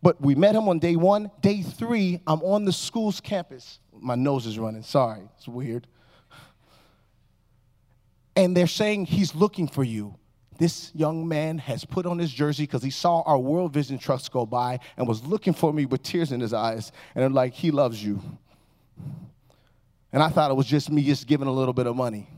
But 0.00 0.20
we 0.20 0.34
met 0.34 0.54
him 0.54 0.68
on 0.68 0.78
day 0.78 0.96
one. 0.96 1.30
Day 1.40 1.62
three, 1.62 2.20
I'm 2.26 2.40
on 2.42 2.64
the 2.64 2.72
school's 2.72 3.20
campus 3.20 3.80
my 4.04 4.14
nose 4.14 4.46
is 4.46 4.58
running. 4.58 4.82
Sorry, 4.82 5.22
it's 5.36 5.48
weird. 5.48 5.86
And 8.36 8.56
they're 8.56 8.66
saying 8.66 9.06
he's 9.06 9.34
looking 9.34 9.66
for 9.66 9.82
you. 9.82 10.16
This 10.58 10.92
young 10.94 11.26
man 11.26 11.58
has 11.58 11.84
put 11.84 12.06
on 12.06 12.18
his 12.18 12.32
jersey 12.32 12.64
because 12.64 12.82
he 12.82 12.90
saw 12.90 13.22
our 13.22 13.38
World 13.38 13.72
Vision 13.72 13.98
trucks 13.98 14.28
go 14.28 14.46
by 14.46 14.78
and 14.96 15.08
was 15.08 15.24
looking 15.24 15.52
for 15.52 15.72
me 15.72 15.84
with 15.84 16.02
tears 16.02 16.30
in 16.30 16.40
his 16.40 16.52
eyes. 16.52 16.92
And 17.14 17.22
they're 17.22 17.30
like, 17.30 17.54
he 17.54 17.70
loves 17.70 18.04
you. 18.04 18.20
And 20.12 20.22
I 20.22 20.28
thought 20.28 20.50
it 20.50 20.54
was 20.54 20.66
just 20.66 20.90
me 20.90 21.02
just 21.02 21.26
giving 21.26 21.48
a 21.48 21.52
little 21.52 21.74
bit 21.74 21.86
of 21.86 21.96
money. 21.96 22.28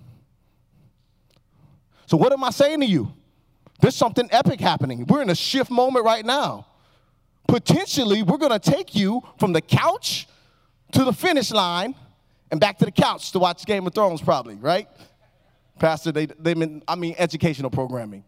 So, 2.07 2.17
what 2.17 2.33
am 2.33 2.43
I 2.45 2.51
saying 2.51 2.81
to 2.81 2.87
you? 2.87 3.13
There's 3.81 3.97
something 3.97 4.29
epic 4.33 4.61
happening. 4.61 5.05
We're 5.07 5.21
in 5.21 5.29
a 5.29 5.35
shift 5.35 5.71
moment 5.71 6.05
right 6.05 6.25
now. 6.25 6.67
Potentially, 7.47 8.23
we're 8.23 8.39
going 8.39 8.59
to 8.59 8.71
take 8.71 8.95
you 8.95 9.23
from 9.39 9.53
the 9.53 9.61
couch 9.61 10.27
to 10.93 11.05
the 11.05 11.13
finish 11.13 11.51
line 11.51 11.95
and 12.51 12.61
back 12.61 12.79
to 12.79 12.85
the 12.85 12.93
couch 12.93 13.33
to 13.33 13.39
watch 13.39 13.65
Game 13.67 13.87
of 13.87 13.95
Thrones, 13.95 14.21
probably, 14.21 14.57
right? 14.57 14.89
Pastor, 15.79 16.13
they, 16.13 16.27
they 16.27 16.55
mean, 16.55 16.83
I 16.87 16.95
mean 16.95 17.15
educational 17.19 17.71
programming. 17.71 18.25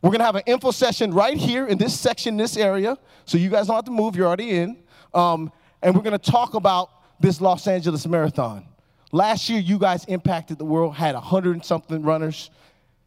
We're 0.00 0.10
gonna 0.10 0.24
have 0.24 0.36
an 0.36 0.44
info 0.46 0.70
session 0.70 1.12
right 1.12 1.36
here 1.36 1.66
in 1.66 1.76
this 1.76 1.98
section, 1.98 2.36
this 2.36 2.56
area, 2.56 2.96
so 3.24 3.36
you 3.36 3.50
guys 3.50 3.66
don't 3.66 3.76
have 3.76 3.84
to 3.86 3.90
move, 3.90 4.14
you're 4.14 4.26
already 4.26 4.50
in. 4.52 4.78
Um, 5.12 5.52
and 5.82 5.94
we're 5.94 6.02
gonna 6.02 6.18
talk 6.18 6.54
about 6.54 6.90
this 7.20 7.40
Los 7.40 7.66
Angeles 7.66 8.06
Marathon. 8.06 8.64
Last 9.10 9.48
year, 9.48 9.58
you 9.58 9.78
guys 9.78 10.04
impacted 10.04 10.58
the 10.58 10.64
world, 10.64 10.94
had 10.94 11.14
a 11.14 11.20
hundred 11.20 11.52
and 11.52 11.64
something 11.64 12.02
runners, 12.02 12.50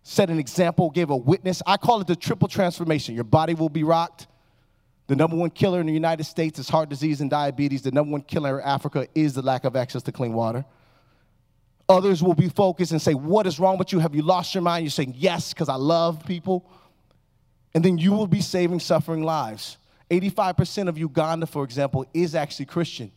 set 0.03 0.29
an 0.29 0.39
example, 0.39 0.89
gave 0.89 1.11
a 1.11 1.15
witness. 1.15 1.61
I 1.65 1.77
call 1.77 2.01
it 2.01 2.07
the 2.07 2.15
triple 2.15 2.47
transformation. 2.47 3.15
Your 3.15 3.23
body 3.23 3.53
will 3.53 3.69
be 3.69 3.83
rocked, 3.83 4.27
the 5.11 5.17
number 5.17 5.35
one 5.35 5.49
killer 5.49 5.81
in 5.81 5.87
the 5.87 5.91
United 5.91 6.23
States 6.23 6.57
is 6.57 6.69
heart 6.69 6.87
disease 6.87 7.19
and 7.19 7.29
diabetes. 7.29 7.81
The 7.81 7.91
number 7.91 8.13
one 8.13 8.21
killer 8.21 8.61
in 8.61 8.65
Africa 8.65 9.09
is 9.13 9.33
the 9.33 9.41
lack 9.41 9.65
of 9.65 9.75
access 9.75 10.01
to 10.03 10.13
clean 10.13 10.31
water. 10.31 10.63
Others 11.89 12.23
will 12.23 12.33
be 12.33 12.47
focused 12.47 12.93
and 12.93 13.01
say, 13.01 13.13
What 13.13 13.45
is 13.45 13.59
wrong 13.59 13.77
with 13.77 13.91
you? 13.91 13.99
Have 13.99 14.15
you 14.15 14.21
lost 14.21 14.55
your 14.55 14.61
mind? 14.61 14.85
You're 14.85 14.89
saying, 14.91 15.15
Yes, 15.17 15.53
because 15.53 15.67
I 15.67 15.75
love 15.75 16.25
people. 16.25 16.65
And 17.73 17.83
then 17.83 17.97
you 17.97 18.13
will 18.13 18.25
be 18.25 18.39
saving 18.39 18.79
suffering 18.79 19.21
lives. 19.21 19.77
85% 20.09 20.87
of 20.87 20.97
Uganda, 20.97 21.45
for 21.45 21.65
example, 21.65 22.05
is 22.13 22.33
actually 22.33 22.67
Christian. 22.67 23.11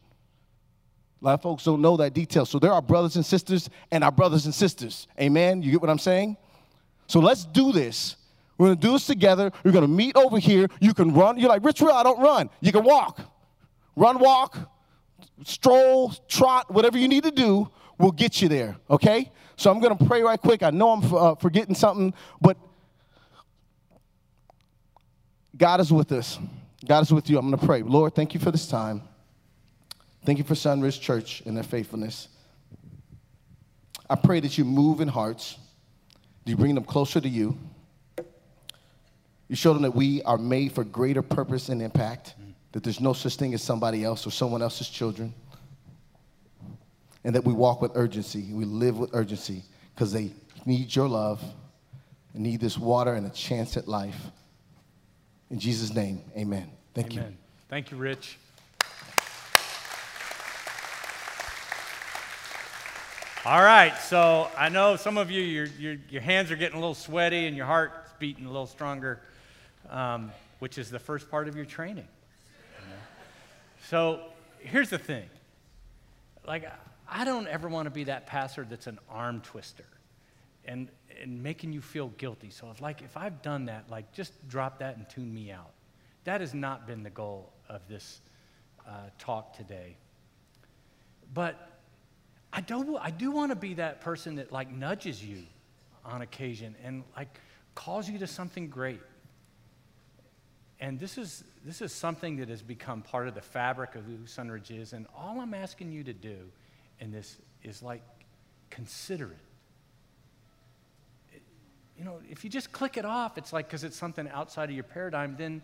A 1.23 1.25
lot 1.25 1.35
of 1.35 1.43
folks 1.43 1.63
don't 1.63 1.81
know 1.81 1.97
that 1.99 2.13
detail. 2.13 2.45
So 2.45 2.59
there 2.59 2.73
are 2.73 2.83
brothers 2.83 3.15
and 3.15 3.25
sisters 3.25 3.71
and 3.93 4.03
our 4.03 4.11
brothers 4.11 4.47
and 4.47 4.55
sisters. 4.55 5.07
Amen? 5.21 5.63
You 5.63 5.71
get 5.71 5.81
what 5.81 5.91
I'm 5.91 6.01
saying? 6.01 6.39
So 7.07 7.21
let's 7.21 7.45
do 7.45 7.71
this. 7.71 8.17
We're 8.57 8.69
gonna 8.69 8.77
do 8.77 8.93
this 8.93 9.07
together. 9.07 9.51
We're 9.65 9.73
gonna 9.73 9.89
meet 9.89 10.17
over 10.17 10.39
here. 10.39 10.69
You 10.81 10.95
can 10.95 11.13
run. 11.13 11.39
You're 11.39 11.49
like, 11.49 11.65
Rich 11.65 11.83
I 11.83 12.03
don't 12.03 12.21
run. 12.21 12.51
You 12.61 12.73
can 12.73 12.85
walk. 12.85 13.21
Run, 13.97 14.19
walk, 14.19 14.59
stroll, 15.45 16.13
trot, 16.29 16.73
whatever 16.73 16.99
you 16.99 17.09
need 17.09 17.25
to 17.25 17.31
do, 17.31 17.69
we'll 17.99 18.13
get 18.13 18.43
you 18.43 18.49
there, 18.49 18.77
okay? 18.91 19.31
So 19.57 19.71
I'm 19.71 19.81
gonna 19.81 19.97
pray 19.97 20.23
right 20.23 20.41
quick. 20.41 20.63
I 20.63 20.71
know 20.71 20.91
I'm 20.91 21.15
uh, 21.15 21.35
forgetting 21.37 21.75
something, 21.75 22.13
but 22.41 22.57
God 25.57 25.81
is 25.81 25.93
with 25.93 26.11
us. 26.13 26.39
God 26.85 27.03
is 27.03 27.13
with 27.13 27.31
you. 27.31 27.39
I'm 27.39 27.49
gonna 27.51 27.65
pray. 27.65 27.83
Lord, 27.83 28.15
thank 28.15 28.35
you 28.35 28.41
for 28.41 28.51
this 28.51 28.67
time. 28.67 29.03
Thank 30.25 30.39
you 30.39 30.45
for 30.45 30.55
Sunrise 30.55 30.99
Church 30.99 31.43
and 31.47 31.57
their 31.57 31.65
faithfulness. 31.65 32.29
I 34.09 34.17
pray 34.17 34.41
that 34.41 34.59
you 34.59 34.65
move 34.65 35.01
in 35.01 35.09
hearts, 35.09 35.57
you 36.45 36.57
bring 36.57 36.75
them 36.75 36.85
closer 36.85 37.21
to 37.21 37.29
you. 37.29 37.57
You 39.55 39.57
show 39.57 39.73
them 39.73 39.83
that 39.83 39.95
we 39.95 40.21
are 40.23 40.37
made 40.37 40.73
for 40.73 40.83
greater 40.83 41.23
purpose 41.23 41.69
and 41.69 41.81
impact, 41.81 42.35
that 42.73 42.83
there's 42.83 42.99
no 42.99 43.13
such 43.13 43.37
thing 43.37 43.55
as 43.55 43.63
somebody 43.63 44.03
else 44.03 44.27
or 44.27 44.33
someone 44.33 44.63
else's 44.63 44.89
children. 44.89 45.33
and 47.23 47.37
that 47.37 47.45
we 47.45 47.53
walk 47.53 47.81
with 47.81 47.93
urgency, 47.95 48.53
we 48.53 48.65
live 48.65 48.99
with 48.99 49.11
urgency, 49.13 49.63
because 49.95 50.13
they 50.13 50.33
need 50.67 50.93
your 50.97 51.09
love, 51.09 51.41
need 52.35 52.61
this 52.61 52.77
water 52.77 53.15
and 53.15 53.29
a 53.29 53.31
chance 53.31 53.77
at 53.77 53.87
life. 53.87 54.21
In 55.53 55.61
Jesus' 55.61 55.95
name, 55.95 56.21
amen. 56.37 56.69
Thank 56.93 57.13
Amen. 57.13 57.31
you. 57.31 57.37
Thank 57.69 57.93
you, 57.93 57.97
Rich. 57.97 58.39
All 63.45 63.63
right, 63.63 63.97
so 63.99 64.51
I 64.59 64.69
know 64.69 64.97
some 64.97 65.17
of 65.17 65.31
you, 65.31 65.43
your, 65.43 65.67
your, 65.79 65.97
your 66.11 66.23
hands 66.23 66.51
are 66.51 66.57
getting 66.57 66.77
a 66.77 66.81
little 66.81 66.93
sweaty 66.93 67.47
and 67.47 67.57
your 67.57 67.67
heart's 67.67 68.11
beating 68.19 68.47
a 68.47 68.49
little 68.49 68.67
stronger, 68.67 69.21
um, 69.91 70.33
which 70.59 70.79
is 70.79 70.91
the 70.91 70.99
first 70.99 71.31
part 71.31 71.49
of 71.49 71.57
your 71.57 71.65
training. 71.65 72.09
So 73.89 74.21
here's 74.61 74.91
the 74.91 74.99
thing 74.99 75.29
like, 76.47 76.65
I 77.09 77.25
don't 77.25 77.47
ever 77.49 77.69
want 77.69 77.87
to 77.87 77.91
be 77.91 78.05
that 78.05 78.27
pastor 78.27 78.67
that's 78.69 78.87
an 78.87 78.99
arm 79.09 79.41
twister 79.41 79.85
and, 80.65 80.89
and 81.21 81.43
making 81.43 81.73
you 81.73 81.81
feel 81.81 82.09
guilty. 82.19 82.51
So, 82.51 82.71
if, 82.71 82.81
like, 82.81 83.03
if 83.03 83.17
I've 83.17 83.43
done 83.43 83.67
that, 83.67 83.91
like, 83.91 84.13
just 84.13 84.49
drop 84.49 84.79
that 84.79 84.97
and 84.97 85.09
tune 85.09 85.33
me 85.33 85.51
out. 85.51 85.71
That 86.25 86.41
has 86.41 86.55
not 86.55 86.87
been 86.87 87.03
the 87.03 87.11
goal 87.11 87.53
of 87.69 87.87
this 87.89 88.21
uh, 88.87 88.93
talk 89.19 89.57
today. 89.57 89.97
But 91.33 91.81
I 92.53 92.61
don't. 92.61 92.97
I 93.01 93.11
do 93.11 93.31
want 93.31 93.51
to 93.51 93.57
be 93.57 93.75
that 93.75 94.01
person 94.01 94.37
that 94.37 94.53
like 94.53 94.71
nudges 94.71 95.23
you 95.25 95.43
on 96.05 96.23
occasion 96.23 96.77
and 96.85 97.03
like 97.17 97.29
calls 97.75 98.09
you 98.09 98.19
to 98.21 98.27
something 98.27 98.69
great. 98.69 99.01
And 100.81 100.99
this 100.99 101.19
is, 101.19 101.45
this 101.65 101.81
is 101.81 101.93
something 101.93 102.37
that 102.37 102.49
has 102.49 102.63
become 102.63 103.03
part 103.03 103.29
of 103.29 103.35
the 103.35 103.41
fabric 103.41 103.95
of 103.95 104.05
who 104.05 104.17
Sunridge 104.27 104.71
is. 104.71 104.93
And 104.93 105.07
all 105.17 105.41
I'm 105.41 105.55
asking 105.55 105.93
you 105.93 106.05
to 106.05 106.13
do 106.13 106.37
in 107.01 107.11
this 107.11 107.37
is 107.63 107.83
like 107.83 108.03
consider 108.71 109.27
it. 109.27 111.37
it 111.37 111.43
you 111.97 112.05
know, 112.05 112.19
if 112.29 112.45
you 112.45 112.51
just 112.51 112.73
click 112.73 112.97
it 112.97 113.05
off, 113.05 113.39
it's 113.39 113.53
like 113.53 113.69
because 113.69 113.85
it's 113.85 113.97
something 113.97 114.29
outside 114.29 114.69
of 114.69 114.75
your 114.75 114.85
paradigm, 114.85 115.37
then, 115.39 115.63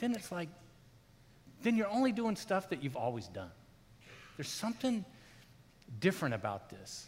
then 0.00 0.12
it's 0.12 0.30
like, 0.30 0.48
then 1.62 1.76
you're 1.76 1.88
only 1.88 2.12
doing 2.12 2.36
stuff 2.36 2.68
that 2.70 2.82
you've 2.82 2.96
always 2.96 3.28
done. 3.28 3.50
There's 4.36 4.50
something 4.50 5.04
different 5.98 6.34
about 6.34 6.68
this 6.68 7.06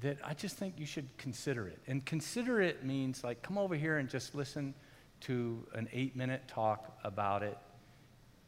that 0.00 0.18
I 0.24 0.34
just 0.34 0.56
think 0.56 0.74
you 0.78 0.86
should 0.86 1.08
consider 1.18 1.68
it. 1.68 1.78
And 1.86 2.04
consider 2.04 2.60
it 2.60 2.84
means 2.84 3.22
like 3.22 3.42
come 3.42 3.58
over 3.58 3.74
here 3.74 3.98
and 3.98 4.08
just 4.08 4.34
listen 4.34 4.74
to 5.24 5.66
an 5.74 5.88
eight 5.92 6.16
minute 6.16 6.42
talk 6.46 6.98
about 7.04 7.42
it 7.42 7.58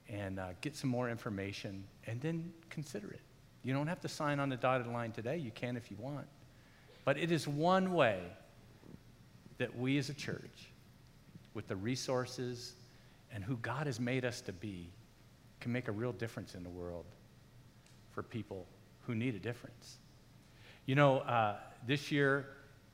and 0.08 0.38
uh, 0.38 0.48
get 0.60 0.76
some 0.76 0.90
more 0.90 1.10
information 1.10 1.84
and 2.06 2.20
then 2.20 2.52
consider 2.70 3.10
it. 3.10 3.20
You 3.64 3.72
don't 3.72 3.86
have 3.86 4.00
to 4.02 4.08
sign 4.08 4.38
on 4.38 4.48
the 4.48 4.56
dotted 4.56 4.86
line 4.86 5.12
today. 5.12 5.36
You 5.38 5.50
can 5.50 5.76
if 5.76 5.90
you 5.90 5.96
want. 5.98 6.26
But 7.04 7.18
it 7.18 7.32
is 7.32 7.48
one 7.48 7.92
way 7.92 8.20
that 9.58 9.76
we 9.76 9.98
as 9.98 10.10
a 10.10 10.14
church, 10.14 10.70
with 11.54 11.66
the 11.66 11.76
resources 11.76 12.74
and 13.32 13.42
who 13.42 13.56
God 13.56 13.86
has 13.86 13.98
made 13.98 14.24
us 14.24 14.40
to 14.42 14.52
be, 14.52 14.88
can 15.60 15.72
make 15.72 15.88
a 15.88 15.92
real 15.92 16.12
difference 16.12 16.54
in 16.54 16.62
the 16.62 16.70
world 16.70 17.06
for 18.12 18.22
people 18.22 18.66
who 19.06 19.14
need 19.14 19.34
a 19.34 19.38
difference. 19.38 19.96
You 20.84 20.94
know, 20.94 21.18
uh, 21.20 21.56
this 21.86 22.12
year, 22.12 22.46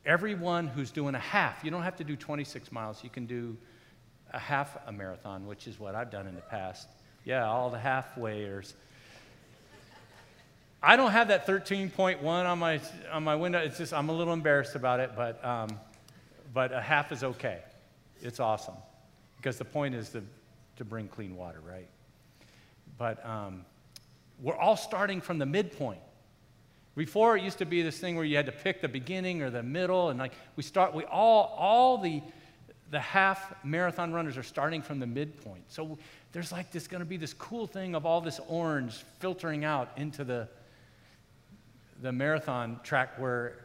everyone 0.04 0.66
who's 0.66 0.90
doing 0.90 1.14
a 1.14 1.20
half, 1.20 1.62
you 1.64 1.70
don't 1.70 1.82
have 1.82 1.96
to 1.96 2.04
do 2.04 2.16
26 2.16 2.72
miles, 2.72 3.02
you 3.02 3.10
can 3.10 3.26
do 3.26 3.56
a 4.32 4.38
half 4.38 4.76
a 4.86 4.92
marathon, 4.92 5.46
which 5.46 5.66
is 5.66 5.78
what 5.78 5.94
I've 5.94 6.10
done 6.10 6.26
in 6.26 6.34
the 6.34 6.40
past. 6.40 6.88
Yeah, 7.24 7.46
all 7.46 7.70
the 7.70 7.78
halfwayers. 7.78 8.72
I 10.82 10.96
don't 10.96 11.12
have 11.12 11.28
that 11.28 11.46
13.1 11.46 12.24
on 12.24 12.58
my, 12.58 12.80
on 13.12 13.22
my 13.22 13.36
window. 13.36 13.60
It's 13.60 13.78
just, 13.78 13.92
I'm 13.92 14.08
a 14.08 14.12
little 14.12 14.32
embarrassed 14.32 14.74
about 14.74 14.98
it, 14.98 15.12
but, 15.14 15.44
um, 15.44 15.68
but 16.52 16.72
a 16.72 16.80
half 16.80 17.12
is 17.12 17.22
okay. 17.22 17.60
It's 18.20 18.40
awesome. 18.40 18.74
Because 19.36 19.58
the 19.58 19.64
point 19.64 19.94
is 19.94 20.08
to, 20.10 20.22
to 20.76 20.84
bring 20.84 21.06
clean 21.06 21.36
water, 21.36 21.60
right? 21.64 21.88
But 22.98 23.24
um, 23.24 23.64
we're 24.40 24.56
all 24.56 24.76
starting 24.76 25.20
from 25.20 25.38
the 25.38 25.46
midpoint. 25.46 26.00
Before 26.94 27.36
it 27.36 27.42
used 27.42 27.58
to 27.58 27.64
be 27.64 27.82
this 27.82 27.98
thing 27.98 28.16
where 28.16 28.24
you 28.24 28.36
had 28.36 28.46
to 28.46 28.52
pick 28.52 28.82
the 28.82 28.88
beginning 28.88 29.40
or 29.40 29.48
the 29.48 29.62
middle, 29.62 30.10
and 30.10 30.18
like 30.18 30.32
we 30.56 30.62
start, 30.62 30.94
we 30.94 31.04
all, 31.04 31.54
all 31.56 31.98
the, 31.98 32.22
the 32.90 33.00
half 33.00 33.54
marathon 33.64 34.12
runners 34.12 34.36
are 34.36 34.42
starting 34.42 34.82
from 34.82 35.00
the 35.00 35.06
midpoint. 35.06 35.64
So 35.68 35.96
there's 36.32 36.52
like 36.52 36.70
this 36.70 36.86
going 36.86 37.00
to 37.00 37.06
be 37.06 37.16
this 37.16 37.32
cool 37.32 37.66
thing 37.66 37.94
of 37.94 38.04
all 38.04 38.20
this 38.20 38.40
orange 38.46 39.04
filtering 39.20 39.64
out 39.64 39.90
into 39.96 40.22
the, 40.22 40.48
the 42.02 42.12
marathon 42.12 42.78
track 42.82 43.18
where 43.18 43.64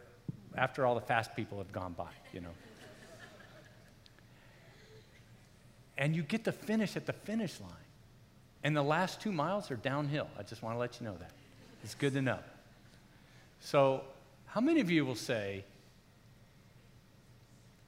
after 0.55 0.85
all 0.85 0.95
the 0.95 1.01
fast 1.01 1.35
people 1.35 1.57
have 1.57 1.71
gone 1.73 1.93
by, 1.93 2.09
you 2.31 2.39
know. 2.39 2.49
and 5.97 6.15
you 6.15 6.23
get 6.23 6.45
to 6.45 6.53
finish 6.53 6.95
at 6.95 7.05
the 7.05 7.13
finish 7.13 7.59
line. 7.59 7.71
And 8.63 8.75
the 8.75 8.83
last 8.83 9.21
two 9.21 9.31
miles 9.31 9.69
are 9.69 9.75
downhill. 9.75 10.27
I 10.37 10.43
just 10.43 10.63
want 10.63 10.75
to 10.75 10.79
let 10.79 10.99
you 10.99 11.05
know 11.05 11.15
that. 11.19 11.31
It's 11.83 11.93
good 11.95 12.13
to 12.13 12.21
know. 12.21 12.39
So, 13.59 14.03
how 14.45 14.61
many 14.61 14.79
of 14.79 14.89
you 14.89 15.05
will 15.05 15.15
say, 15.15 15.63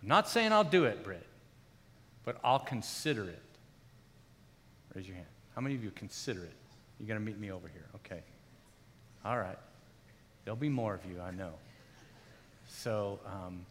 I'm 0.01 0.07
not 0.07 0.29
saying 0.29 0.51
I'll 0.51 0.63
do 0.63 0.85
it, 0.85 1.03
Britt, 1.03 1.25
but 2.25 2.37
I'll 2.43 2.59
consider 2.59 3.23
it? 3.23 3.41
Raise 4.93 5.07
your 5.07 5.15
hand. 5.15 5.27
How 5.55 5.61
many 5.61 5.75
of 5.75 5.83
you 5.83 5.91
consider 5.91 6.43
it? 6.43 6.53
You're 6.99 7.07
going 7.07 7.19
to 7.19 7.25
meet 7.25 7.39
me 7.39 7.51
over 7.51 7.67
here. 7.67 7.85
Okay. 7.95 8.21
All 9.23 9.37
right. 9.37 9.57
There'll 10.43 10.57
be 10.57 10.69
more 10.69 10.93
of 10.93 11.05
you, 11.05 11.21
I 11.21 11.31
know. 11.31 11.53
So, 12.67 13.19
um, 13.25 13.65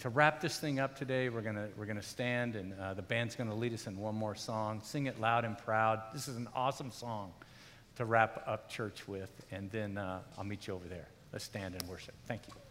to 0.00 0.08
wrap 0.10 0.40
this 0.40 0.58
thing 0.58 0.78
up 0.78 0.96
today, 0.96 1.30
we're 1.30 1.40
going 1.40 1.56
we're 1.76 1.86
gonna 1.86 2.02
stand 2.02 2.54
and 2.54 2.74
uh, 2.78 2.94
the 2.94 3.02
band's 3.02 3.34
going 3.34 3.48
to 3.48 3.56
lead 3.56 3.72
us 3.72 3.86
in 3.86 3.96
one 3.98 4.14
more 4.14 4.34
song. 4.34 4.80
Sing 4.84 5.06
it 5.06 5.20
loud 5.20 5.44
and 5.44 5.56
proud. 5.58 6.00
This 6.12 6.28
is 6.28 6.36
an 6.36 6.48
awesome 6.54 6.90
song 6.90 7.32
to 7.96 8.04
wrap 8.04 8.42
up 8.46 8.68
church 8.68 9.08
with, 9.08 9.30
and 9.50 9.70
then 9.70 9.98
uh, 9.98 10.20
I'll 10.38 10.44
meet 10.44 10.66
you 10.66 10.74
over 10.74 10.86
there. 10.88 11.08
Let's 11.32 11.44
stand 11.44 11.74
and 11.74 11.88
worship. 11.88 12.14
Thank 12.26 12.46
you. 12.48 12.65